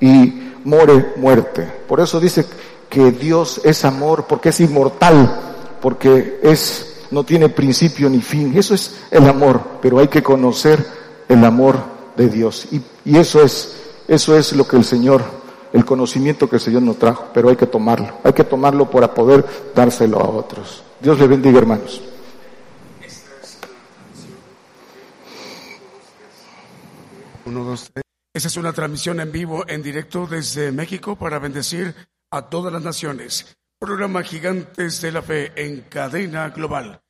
y 0.00 0.52
more 0.64 1.12
muerte. 1.16 1.70
Por 1.86 2.00
eso 2.00 2.18
dice 2.18 2.46
que 2.88 3.12
Dios 3.12 3.60
es 3.62 3.84
amor 3.84 4.24
porque 4.26 4.48
es 4.48 4.60
inmortal, 4.60 5.40
porque 5.80 6.40
es 6.42 6.88
no 7.10 7.24
tiene 7.24 7.50
principio 7.50 8.08
ni 8.08 8.22
fin. 8.22 8.56
Eso 8.56 8.74
es 8.74 9.02
el 9.10 9.28
amor, 9.28 9.60
pero 9.82 9.98
hay 9.98 10.08
que 10.08 10.22
conocer 10.22 10.82
el 11.28 11.44
amor 11.44 11.76
de 12.16 12.28
Dios. 12.28 12.68
Y, 12.72 12.80
y 13.04 13.18
eso 13.18 13.42
es 13.42 13.76
eso 14.08 14.36
es 14.36 14.54
lo 14.54 14.66
que 14.66 14.76
el 14.76 14.84
Señor 14.84 15.41
el 15.72 15.84
conocimiento 15.84 16.48
que 16.48 16.56
el 16.56 16.62
Señor 16.62 16.82
nos 16.82 16.98
trajo, 16.98 17.30
pero 17.32 17.48
hay 17.48 17.56
que 17.56 17.66
tomarlo, 17.66 18.18
hay 18.22 18.32
que 18.32 18.44
tomarlo 18.44 18.90
para 18.90 19.12
poder 19.12 19.44
dárselo 19.74 20.20
a 20.20 20.28
otros. 20.28 20.82
Dios 21.00 21.18
le 21.18 21.26
bendiga, 21.26 21.58
hermanos. 21.58 22.02
Uno, 27.44 27.64
dos, 27.64 27.90
tres. 27.92 28.02
Esta 28.34 28.48
es 28.48 28.56
una 28.56 28.72
transmisión 28.72 29.20
en 29.20 29.30
vivo, 29.30 29.64
en 29.68 29.82
directo 29.82 30.26
desde 30.26 30.72
México 30.72 31.16
para 31.16 31.38
bendecir 31.38 31.94
a 32.30 32.48
todas 32.48 32.72
las 32.72 32.82
naciones. 32.82 33.56
Programa 33.78 34.22
Gigantes 34.22 35.00
de 35.00 35.12
la 35.12 35.22
Fe 35.22 35.52
en 35.56 35.82
cadena 35.82 36.48
global. 36.50 37.02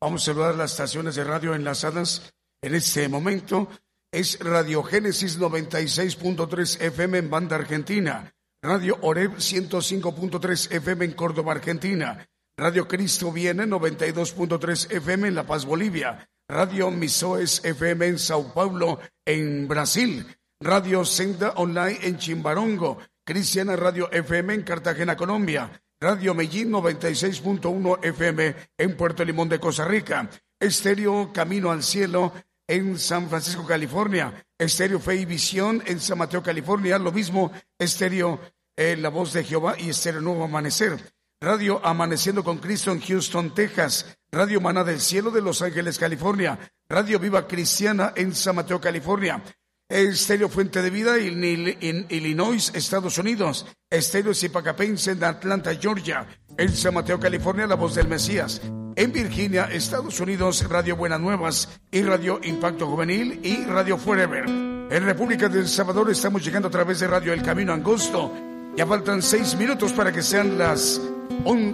Vamos 0.00 0.22
a 0.22 0.26
saludar 0.26 0.54
las 0.54 0.72
estaciones 0.72 1.16
de 1.16 1.24
radio 1.24 1.54
enlazadas 1.54 2.32
en 2.62 2.74
este 2.74 3.08
momento 3.08 3.68
es 4.10 4.38
Radio 4.40 4.82
Génesis 4.82 5.38
96.3 5.38 6.80
FM 6.80 7.18
en 7.18 7.30
Banda 7.30 7.56
Argentina, 7.56 8.32
Radio 8.62 8.98
Oreb 9.02 9.36
105.3 9.36 10.72
FM 10.72 11.04
en 11.04 11.12
Córdoba, 11.12 11.52
Argentina, 11.52 12.26
Radio 12.56 12.88
Cristo 12.88 13.30
Viene 13.30 13.66
92.3 13.66 14.92
FM 14.92 15.28
en 15.28 15.34
La 15.34 15.46
Paz, 15.46 15.66
Bolivia, 15.66 16.26
Radio 16.48 16.90
Misoes 16.90 17.62
FM 17.64 18.06
en 18.06 18.18
Sao 18.18 18.54
Paulo, 18.54 18.98
en 19.26 19.68
Brasil, 19.68 20.26
Radio 20.60 21.04
Senda 21.04 21.50
Online 21.56 21.98
en 22.02 22.16
Chimbarongo, 22.16 22.98
Cristiana 23.26 23.76
Radio 23.76 24.10
FM 24.10 24.54
en 24.54 24.62
Cartagena, 24.62 25.16
Colombia, 25.16 25.82
Radio 26.00 26.32
Medellín 26.32 26.72
96.1 26.72 27.98
FM 28.02 28.56
en 28.78 28.96
Puerto 28.96 29.22
Limón 29.24 29.50
de 29.50 29.60
Costa 29.60 29.84
Rica, 29.84 30.30
Estéreo 30.58 31.30
Camino 31.32 31.70
al 31.70 31.82
Cielo 31.82 32.32
en 32.68 32.98
San 32.98 33.28
Francisco, 33.28 33.66
California. 33.66 34.44
Estéreo 34.56 35.00
Fe 35.00 35.16
y 35.16 35.24
Visión 35.24 35.82
en 35.86 35.98
San 35.98 36.18
Mateo, 36.18 36.42
California. 36.42 36.98
Lo 36.98 37.10
mismo, 37.10 37.50
Estéreo 37.78 38.40
eh, 38.76 38.96
La 38.96 39.08
Voz 39.08 39.32
de 39.32 39.42
Jehová 39.42 39.74
y 39.78 39.90
Estéreo 39.90 40.20
Nuevo 40.20 40.44
Amanecer. 40.44 41.12
Radio 41.40 41.84
Amaneciendo 41.84 42.44
con 42.44 42.58
Cristo 42.58 42.92
en 42.92 43.00
Houston, 43.00 43.54
Texas. 43.54 44.18
Radio 44.30 44.60
Maná 44.60 44.84
del 44.84 45.00
Cielo 45.00 45.30
de 45.30 45.40
Los 45.40 45.62
Ángeles, 45.62 45.98
California. 45.98 46.58
Radio 46.88 47.18
Viva 47.18 47.46
Cristiana 47.48 48.12
en 48.14 48.34
San 48.34 48.56
Mateo, 48.56 48.80
California. 48.80 49.42
Estéreo 49.88 50.50
Fuente 50.50 50.82
de 50.82 50.90
Vida 50.90 51.16
en 51.16 52.06
Illinois, 52.10 52.70
Estados 52.74 53.16
Unidos. 53.16 53.66
Estéreo 53.88 54.34
Zipacapense 54.34 55.12
en 55.12 55.24
Atlanta, 55.24 55.74
Georgia. 55.76 56.26
En 56.58 56.68
San 56.68 56.92
Mateo, 56.92 57.18
California, 57.18 57.66
La 57.66 57.76
Voz 57.76 57.94
del 57.94 58.08
Mesías 58.08 58.60
en 58.98 59.12
Virginia, 59.12 59.68
Estados 59.70 60.18
Unidos, 60.18 60.68
Radio 60.68 60.96
Buenas 60.96 61.20
Nuevas 61.20 61.68
y 61.92 62.02
Radio 62.02 62.40
Impacto 62.42 62.88
Juvenil 62.88 63.38
y 63.44 63.64
Radio 63.64 63.96
Forever. 63.96 64.44
En 64.48 65.04
República 65.04 65.48
del 65.48 65.68
Salvador 65.68 66.10
estamos 66.10 66.44
llegando 66.44 66.66
a 66.66 66.70
través 66.72 66.98
de 66.98 67.06
Radio 67.06 67.32
El 67.32 67.42
Camino 67.42 67.72
Angosto. 67.72 68.32
Ya 68.74 68.84
faltan 68.86 69.22
seis 69.22 69.54
minutos 69.54 69.92
para 69.92 70.10
que 70.10 70.20
sean 70.20 70.58
las, 70.58 71.00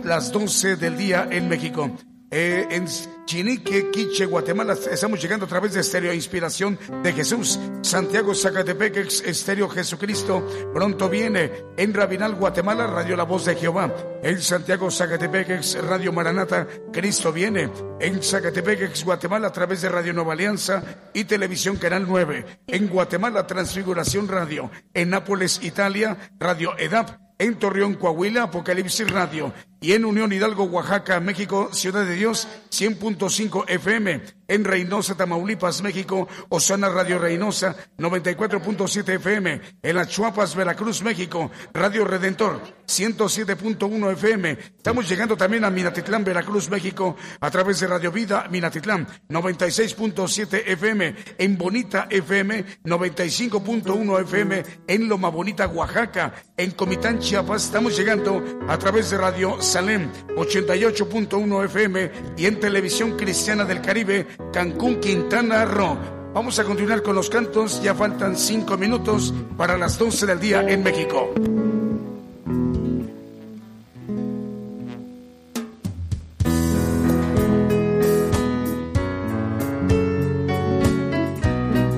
las 0.04 0.32
12 0.32 0.76
del 0.76 0.98
día 0.98 1.26
en 1.30 1.48
México. 1.48 1.90
Eh, 2.36 2.66
en 2.68 2.86
Chinique, 3.26 3.92
Quiche, 3.92 4.26
Guatemala. 4.26 4.72
Estamos 4.72 5.22
llegando 5.22 5.46
a 5.46 5.48
través 5.48 5.72
de 5.72 5.82
Estéreo 5.82 6.12
Inspiración 6.12 6.76
de 7.00 7.12
Jesús. 7.12 7.60
Santiago, 7.82 8.34
Zacatepec, 8.34 8.96
Estéreo 9.24 9.68
Jesucristo. 9.68 10.44
Pronto 10.74 11.08
viene 11.08 11.52
en 11.76 11.94
Rabinal, 11.94 12.34
Guatemala, 12.34 12.88
Radio 12.88 13.16
La 13.16 13.22
Voz 13.22 13.44
de 13.44 13.54
Jehová. 13.54 13.94
En 14.20 14.42
Santiago, 14.42 14.90
Zacatepec, 14.90 15.62
Radio 15.86 16.12
Maranata, 16.12 16.66
Cristo 16.92 17.32
viene. 17.32 17.70
En 18.00 18.20
Zacatepec, 18.20 19.04
Guatemala, 19.04 19.46
a 19.46 19.52
través 19.52 19.82
de 19.82 19.90
Radio 19.90 20.12
Nueva 20.12 20.32
Alianza 20.32 20.82
y 21.12 21.26
Televisión 21.26 21.76
Canal 21.76 22.04
9. 22.08 22.62
En 22.66 22.88
Guatemala, 22.88 23.46
Transfiguración 23.46 24.26
Radio. 24.26 24.72
En 24.92 25.10
Nápoles, 25.10 25.60
Italia, 25.62 26.18
Radio 26.40 26.76
EDAP 26.76 27.24
en 27.38 27.58
Torreón, 27.58 27.94
Coahuila, 27.94 28.44
Apocalipsis 28.44 29.10
Radio, 29.10 29.52
y 29.84 29.92
en 29.92 30.06
Unión 30.06 30.32
Hidalgo, 30.32 30.64
Oaxaca, 30.64 31.20
México, 31.20 31.68
Ciudad 31.70 32.06
de 32.06 32.14
Dios, 32.14 32.48
100.5 32.70 33.66
FM, 33.68 34.22
en 34.48 34.64
Reynosa, 34.64 35.14
Tamaulipas, 35.14 35.82
México, 35.82 36.26
Osana 36.48 36.88
Radio 36.88 37.18
Reynosa, 37.18 37.76
94.7 37.98 39.16
FM, 39.16 39.60
en 39.82 39.96
Las 39.96 40.08
Chuapas, 40.08 40.54
Veracruz, 40.54 41.02
México, 41.02 41.50
Radio 41.74 42.06
Redentor, 42.06 42.62
107.1 42.86 44.12
FM. 44.12 44.50
Estamos 44.52 45.06
llegando 45.06 45.36
también 45.36 45.64
a 45.64 45.70
Minatitlán, 45.70 46.24
Veracruz, 46.24 46.70
México, 46.70 47.16
a 47.40 47.50
través 47.50 47.80
de 47.80 47.86
Radio 47.86 48.10
Vida, 48.10 48.46
Minatitlán, 48.50 49.06
96.7 49.28 50.62
FM, 50.64 51.14
en 51.36 51.58
Bonita 51.58 52.06
FM, 52.08 52.64
95.1 52.84 54.22
FM, 54.22 54.62
en 54.86 55.08
Loma 55.10 55.28
Bonita, 55.28 55.66
Oaxaca, 55.66 56.32
en 56.56 56.70
Comitán, 56.70 57.18
Chiapas, 57.18 57.66
estamos 57.66 57.96
llegando 57.98 58.42
a 58.66 58.78
través 58.78 59.10
de 59.10 59.18
Radio 59.18 59.60
Salem, 59.74 60.08
88.1 60.36 61.64
FM, 61.64 62.10
y 62.36 62.46
en 62.46 62.60
Televisión 62.60 63.16
Cristiana 63.16 63.64
del 63.64 63.80
Caribe, 63.80 64.24
Cancún, 64.52 65.00
Quintana 65.00 65.64
Roo. 65.64 65.98
Vamos 66.32 66.60
a 66.60 66.64
continuar 66.64 67.02
con 67.02 67.16
los 67.16 67.28
cantos, 67.28 67.82
ya 67.82 67.92
faltan 67.92 68.36
cinco 68.36 68.78
minutos 68.78 69.34
para 69.56 69.76
las 69.76 69.98
12 69.98 70.26
del 70.26 70.38
día 70.38 70.60
en 70.68 70.84
México. 70.84 71.34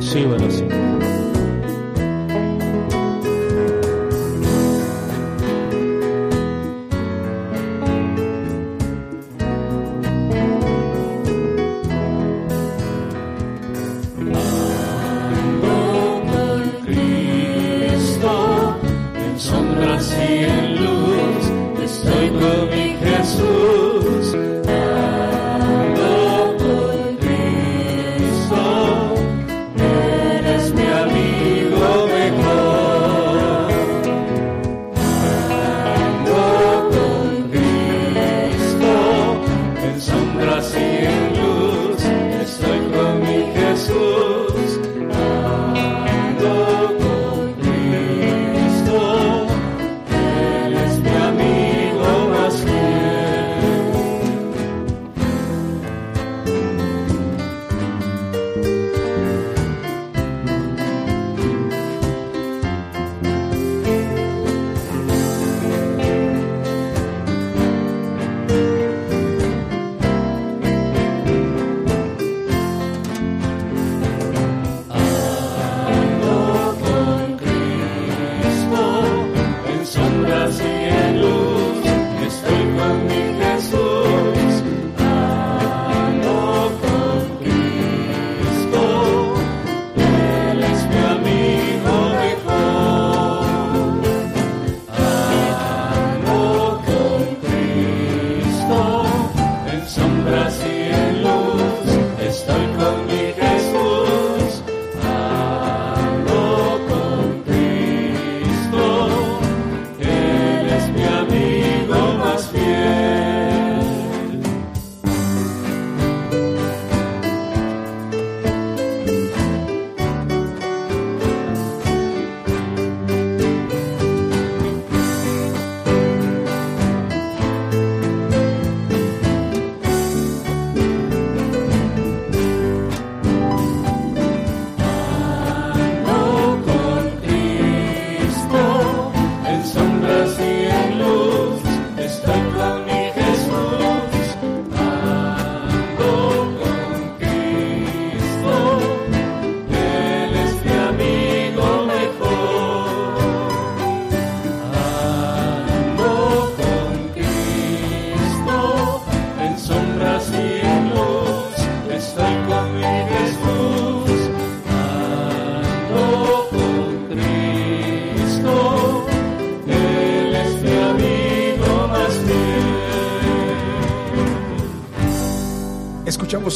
Sí, 0.01 0.25
bueno, 0.25 0.51
sí. 0.51 0.96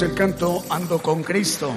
El 0.03 0.15
canto 0.15 0.65
Ando 0.71 1.03
con 1.03 1.23
Cristo. 1.23 1.73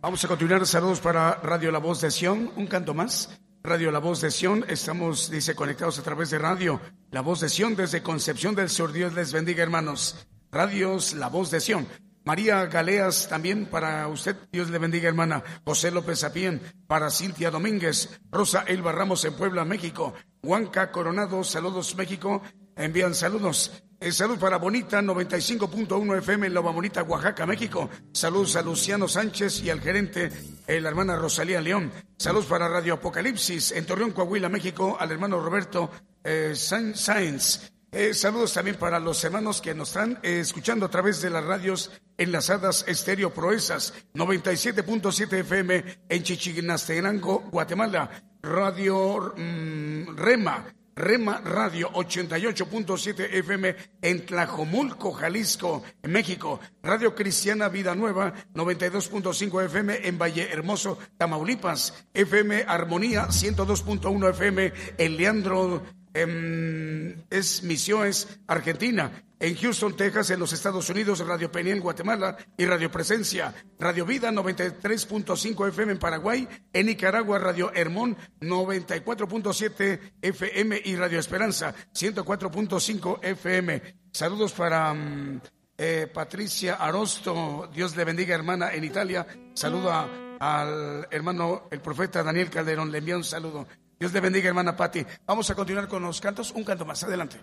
Vamos 0.00 0.24
a 0.24 0.28
continuar. 0.28 0.64
Saludos 0.64 1.00
para 1.00 1.34
Radio 1.42 1.72
La 1.72 1.78
Voz 1.78 2.00
de 2.00 2.10
Sion. 2.10 2.52
Un 2.56 2.68
canto 2.68 2.94
más. 2.94 3.40
Radio 3.64 3.90
La 3.90 3.98
Voz 3.98 4.20
de 4.20 4.30
Sion. 4.30 4.64
Estamos, 4.68 5.28
dice, 5.28 5.56
conectados 5.56 5.98
a 5.98 6.02
través 6.02 6.30
de 6.30 6.38
Radio 6.38 6.80
La 7.10 7.20
Voz 7.20 7.40
de 7.40 7.48
Sion 7.48 7.74
desde 7.74 8.02
Concepción 8.02 8.54
del 8.54 8.68
Sur. 8.68 8.92
Dios 8.92 9.14
les 9.14 9.32
bendiga, 9.32 9.62
hermanos. 9.62 10.28
Radios 10.52 11.14
La 11.14 11.28
Voz 11.28 11.50
de 11.50 11.60
Sion. 11.60 11.88
María 12.24 12.66
Galeas, 12.66 13.28
también 13.28 13.66
para 13.66 14.06
usted, 14.06 14.36
Dios 14.52 14.70
le 14.70 14.78
bendiga, 14.78 15.08
hermana. 15.08 15.42
José 15.64 15.90
López 15.90 16.20
Sapien, 16.20 16.60
para 16.86 17.10
Cintia 17.10 17.50
Domínguez. 17.50 18.20
Rosa 18.30 18.62
Elba 18.68 18.92
Ramos 18.92 19.24
en 19.24 19.34
Puebla, 19.34 19.64
México. 19.64 20.14
Huanca 20.42 20.92
Coronado, 20.92 21.42
saludos, 21.42 21.96
México. 21.96 22.42
Envían 22.76 23.14
saludos. 23.14 23.82
Eh, 24.02 24.12
salud 24.12 24.38
para 24.38 24.56
Bonita, 24.56 25.02
95.1 25.02 26.18
FM 26.20 26.46
en 26.46 26.54
Loba 26.54 26.72
Bonita, 26.72 27.02
Oaxaca, 27.02 27.44
México. 27.44 27.90
Saludos 28.14 28.56
a 28.56 28.62
Luciano 28.62 29.06
Sánchez 29.06 29.62
y 29.62 29.68
al 29.68 29.82
gerente, 29.82 30.30
eh, 30.66 30.80
la 30.80 30.88
hermana 30.88 31.16
Rosalía 31.16 31.60
León. 31.60 31.92
Saludos 32.16 32.46
para 32.46 32.66
Radio 32.66 32.94
Apocalipsis 32.94 33.72
en 33.72 33.84
Torreón, 33.84 34.12
Coahuila, 34.12 34.48
México, 34.48 34.96
al 34.98 35.12
hermano 35.12 35.38
Roberto 35.38 35.90
eh, 36.24 36.54
Sáenz. 36.54 37.72
Eh, 37.92 38.14
saludos 38.14 38.54
también 38.54 38.76
para 38.76 38.98
los 38.98 39.22
hermanos 39.22 39.60
que 39.60 39.74
nos 39.74 39.88
están 39.88 40.18
escuchando 40.22 40.86
a 40.86 40.90
través 40.90 41.20
de 41.20 41.28
las 41.28 41.44
radios 41.44 41.90
enlazadas 42.16 42.86
Estéreo 42.88 43.34
Proezas, 43.34 43.92
97.7 44.14 45.40
FM 45.40 45.84
en 46.08 46.22
Chichignastenango, 46.22 47.50
Guatemala. 47.50 48.08
Radio 48.42 49.34
mm, 49.36 50.16
Rema 50.16 50.64
Rema 50.96 51.40
Radio 51.40 51.90
88.7 51.92 53.28
FM 53.32 53.76
en 54.02 54.26
Tlajomulco, 54.26 55.12
Jalisco, 55.12 55.82
en 56.02 56.12
México. 56.12 56.60
Radio 56.82 57.14
Cristiana 57.14 57.68
Vida 57.68 57.94
Nueva 57.94 58.32
92.5 58.54 59.64
FM 59.66 60.08
en 60.08 60.18
Valle 60.18 60.48
Hermoso, 60.50 60.98
Tamaulipas. 61.16 62.06
FM 62.14 62.64
Armonía 62.66 63.28
102.1 63.28 64.30
FM 64.30 64.72
en 64.98 65.16
Leandro 65.16 65.82
es 66.12 67.62
Misiones, 67.62 68.40
Argentina. 68.46 69.24
En 69.40 69.56
Houston, 69.56 69.96
Texas, 69.96 70.28
en 70.30 70.38
los 70.38 70.52
Estados 70.52 70.90
Unidos, 70.90 71.26
Radio 71.26 71.50
Peniel, 71.50 71.80
Guatemala 71.80 72.36
y 72.58 72.66
Radio 72.66 72.90
Presencia. 72.90 73.54
Radio 73.78 74.04
Vida 74.04 74.30
93.5 74.30 75.68
FM 75.68 75.92
en 75.92 75.98
Paraguay. 75.98 76.46
En 76.74 76.86
Nicaragua, 76.86 77.38
Radio 77.38 77.72
Hermón 77.74 78.18
94.7 78.40 79.98
FM 80.20 80.82
y 80.84 80.94
Radio 80.94 81.18
Esperanza 81.18 81.74
104.5 81.94 83.18
FM. 83.22 83.82
Saludos 84.12 84.52
para 84.52 84.92
mm, 84.92 85.40
eh, 85.78 86.10
Patricia 86.12 86.74
Arosto. 86.74 87.70
Dios 87.72 87.96
le 87.96 88.04
bendiga, 88.04 88.34
hermana, 88.34 88.74
en 88.74 88.84
Italia. 88.84 89.26
Saludo 89.54 89.90
al 90.38 91.08
hermano, 91.10 91.68
el 91.70 91.80
profeta 91.80 92.22
Daniel 92.22 92.50
Calderón. 92.50 92.92
Le 92.92 92.98
envía 92.98 93.16
un 93.16 93.24
saludo. 93.24 93.66
Dios 94.00 94.14
le 94.14 94.20
bendiga, 94.20 94.48
hermana 94.48 94.74
Patti. 94.74 95.04
Vamos 95.26 95.50
a 95.50 95.54
continuar 95.54 95.86
con 95.86 96.02
los 96.02 96.22
cantos. 96.22 96.52
Un 96.52 96.64
canto 96.64 96.86
más. 96.86 97.04
Adelante. 97.04 97.38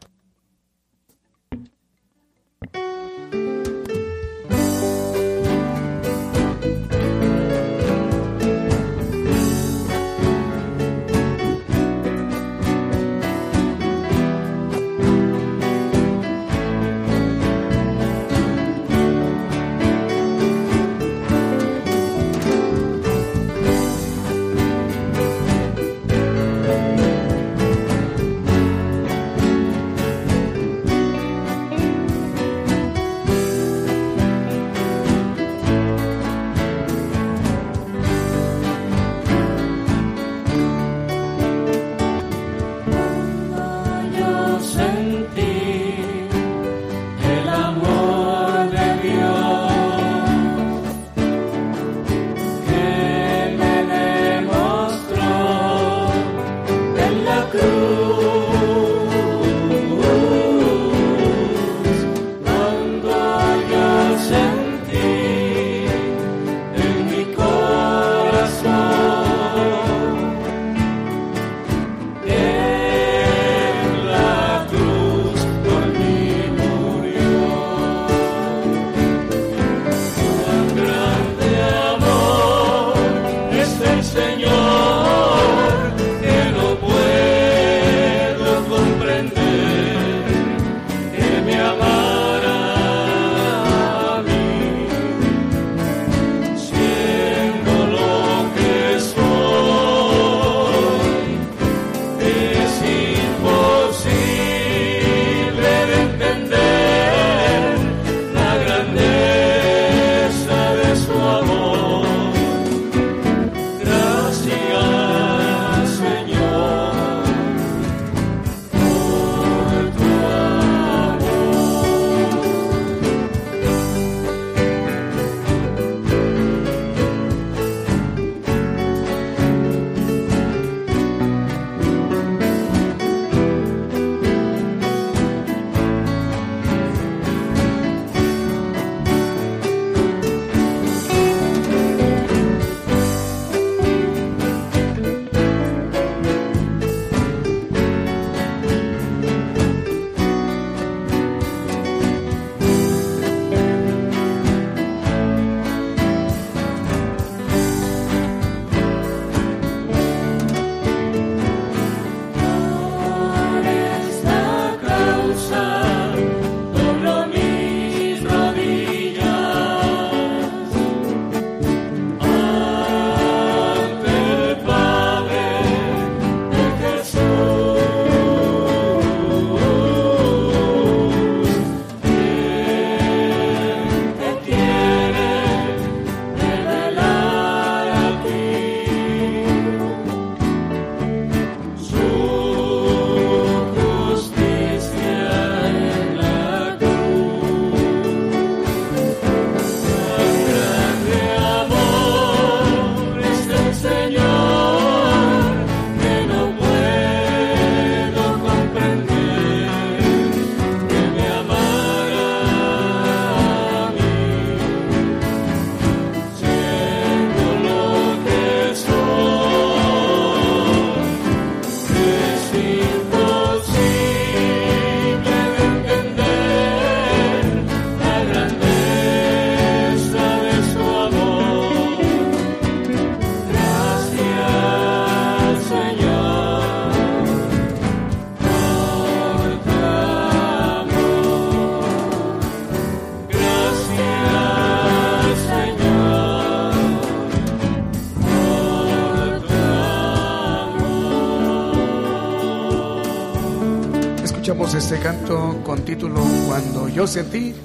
Presentamos 254.67 254.75
este 254.75 254.99
canto 254.99 255.63
con 255.63 255.85
título 255.85 256.21
Cuando 256.45 256.89
yo 256.89 257.07
sentí 257.07 257.55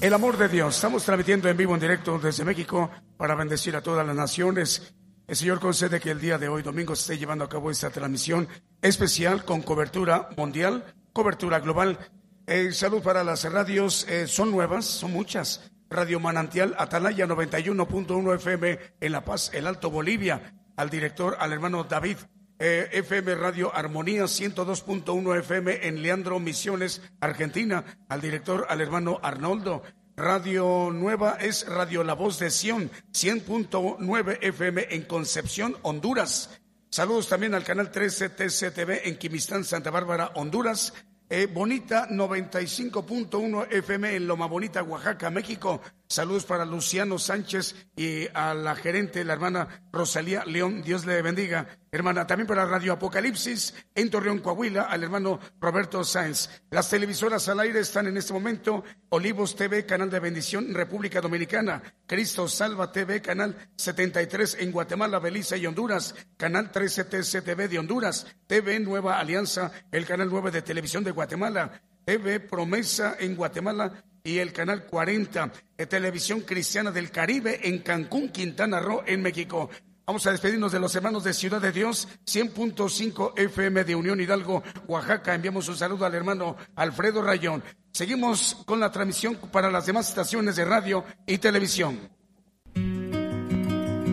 el 0.00 0.12
amor 0.12 0.36
de 0.36 0.48
Dios. 0.48 0.74
Estamos 0.74 1.04
transmitiendo 1.04 1.48
en 1.48 1.56
vivo, 1.56 1.74
en 1.74 1.80
directo 1.80 2.18
desde 2.18 2.44
México 2.44 2.90
para 3.16 3.34
bendecir 3.34 3.76
a 3.76 3.82
todas 3.82 4.04
las 4.06 4.16
naciones. 4.16 4.94
El 5.28 5.36
Señor 5.36 5.60
concede 5.60 6.00
que 6.00 6.10
el 6.10 6.20
día 6.20 6.38
de 6.38 6.48
hoy, 6.48 6.62
domingo, 6.62 6.96
se 6.96 7.02
esté 7.02 7.18
llevando 7.18 7.44
a 7.44 7.48
cabo 7.48 7.70
esta 7.70 7.90
transmisión 7.90 8.48
especial 8.82 9.44
con 9.44 9.62
cobertura 9.62 10.28
mundial, 10.36 10.92
cobertura 11.12 11.60
global. 11.60 11.98
Eh, 12.46 12.72
salud 12.72 13.02
para 13.02 13.22
las 13.22 13.44
radios, 13.44 14.06
eh, 14.08 14.26
son 14.26 14.50
nuevas, 14.50 14.84
son 14.86 15.12
muchas. 15.12 15.70
Radio 15.88 16.18
Manantial 16.18 16.74
Atalaya 16.78 17.26
91.1 17.26 18.34
FM 18.36 18.78
en 19.00 19.12
La 19.12 19.24
Paz, 19.24 19.50
el 19.54 19.66
Alto 19.66 19.90
Bolivia. 19.90 20.54
Al 20.76 20.90
director, 20.90 21.36
al 21.38 21.52
hermano 21.52 21.84
David 21.84 22.16
eh, 22.60 22.88
FM 22.92 23.34
Radio 23.34 23.74
Armonía 23.74 24.24
102.1 24.24 25.38
FM 25.38 25.88
en 25.88 26.02
Leandro 26.02 26.38
Misiones, 26.38 27.02
Argentina, 27.20 27.84
al 28.08 28.20
director, 28.20 28.66
al 28.68 28.80
hermano 28.80 29.18
Arnoldo. 29.22 29.82
Radio 30.16 30.90
Nueva 30.92 31.38
es 31.40 31.66
Radio 31.66 32.04
La 32.04 32.12
Voz 32.12 32.38
de 32.38 32.50
Sion 32.50 32.90
100.9 33.12 34.38
FM 34.42 34.88
en 34.90 35.02
Concepción, 35.02 35.76
Honduras. 35.80 36.60
Saludos 36.90 37.28
también 37.28 37.54
al 37.54 37.64
canal 37.64 37.90
13 37.90 38.28
TCTV 38.28 39.08
en 39.08 39.16
Quimistán, 39.16 39.64
Santa 39.64 39.90
Bárbara, 39.90 40.32
Honduras. 40.34 40.92
Eh, 41.30 41.46
Bonita 41.46 42.08
95.1 42.08 43.68
FM 43.70 44.16
en 44.16 44.26
Loma 44.26 44.46
Bonita, 44.46 44.82
Oaxaca, 44.82 45.30
México. 45.30 45.80
Saludos 46.10 46.44
para 46.44 46.64
Luciano 46.64 47.20
Sánchez 47.20 47.86
y 47.94 48.26
a 48.34 48.52
la 48.52 48.74
gerente, 48.74 49.24
la 49.24 49.34
hermana 49.34 49.84
Rosalía 49.92 50.44
León. 50.44 50.82
Dios 50.82 51.06
le 51.06 51.22
bendiga. 51.22 51.68
Hermana, 51.92 52.26
también 52.26 52.48
para 52.48 52.64
Radio 52.64 52.94
Apocalipsis 52.94 53.72
en 53.94 54.10
Torreón, 54.10 54.40
Coahuila, 54.40 54.82
al 54.82 55.04
hermano 55.04 55.38
Roberto 55.60 56.02
Sáenz. 56.02 56.50
Las 56.70 56.90
televisoras 56.90 57.48
al 57.48 57.60
aire 57.60 57.78
están 57.78 58.08
en 58.08 58.16
este 58.16 58.32
momento. 58.32 58.82
Olivos 59.10 59.54
TV, 59.54 59.86
canal 59.86 60.10
de 60.10 60.18
bendición, 60.18 60.74
República 60.74 61.20
Dominicana. 61.20 61.80
Cristo 62.08 62.48
Salva 62.48 62.90
TV, 62.90 63.22
canal 63.22 63.54
73 63.76 64.56
en 64.58 64.72
Guatemala, 64.72 65.20
Belice 65.20 65.58
y 65.58 65.66
Honduras. 65.66 66.16
Canal 66.36 66.72
13 66.72 67.04
TCTV 67.04 67.68
de 67.68 67.78
Honduras. 67.78 68.26
TV 68.48 68.80
Nueva 68.80 69.20
Alianza, 69.20 69.70
el 69.92 70.06
canal 70.06 70.28
9 70.28 70.50
de 70.50 70.62
televisión 70.62 71.04
de 71.04 71.12
Guatemala. 71.12 71.82
TV 72.04 72.40
Promesa 72.40 73.14
en 73.20 73.36
Guatemala 73.36 74.09
y 74.22 74.38
el 74.38 74.52
canal 74.52 74.86
40 74.86 75.52
de 75.76 75.86
Televisión 75.86 76.40
Cristiana 76.42 76.90
del 76.90 77.10
Caribe 77.10 77.60
en 77.68 77.78
Cancún, 77.80 78.30
Quintana 78.30 78.80
Roo, 78.80 79.02
en 79.06 79.22
México. 79.22 79.70
Vamos 80.06 80.26
a 80.26 80.32
despedirnos 80.32 80.72
de 80.72 80.80
los 80.80 80.94
hermanos 80.96 81.22
de 81.22 81.32
Ciudad 81.32 81.60
de 81.60 81.70
Dios, 81.70 82.08
100.5 82.26 83.32
FM 83.36 83.84
de 83.84 83.94
Unión 83.94 84.20
Hidalgo, 84.20 84.62
Oaxaca. 84.88 85.34
Enviamos 85.34 85.68
un 85.68 85.76
saludo 85.76 86.04
al 86.04 86.14
hermano 86.14 86.56
Alfredo 86.74 87.22
Rayón. 87.22 87.62
Seguimos 87.92 88.56
con 88.66 88.80
la 88.80 88.90
transmisión 88.90 89.36
para 89.52 89.70
las 89.70 89.86
demás 89.86 90.08
estaciones 90.08 90.56
de 90.56 90.64
radio 90.64 91.04
y 91.26 91.38
televisión. 91.38 92.19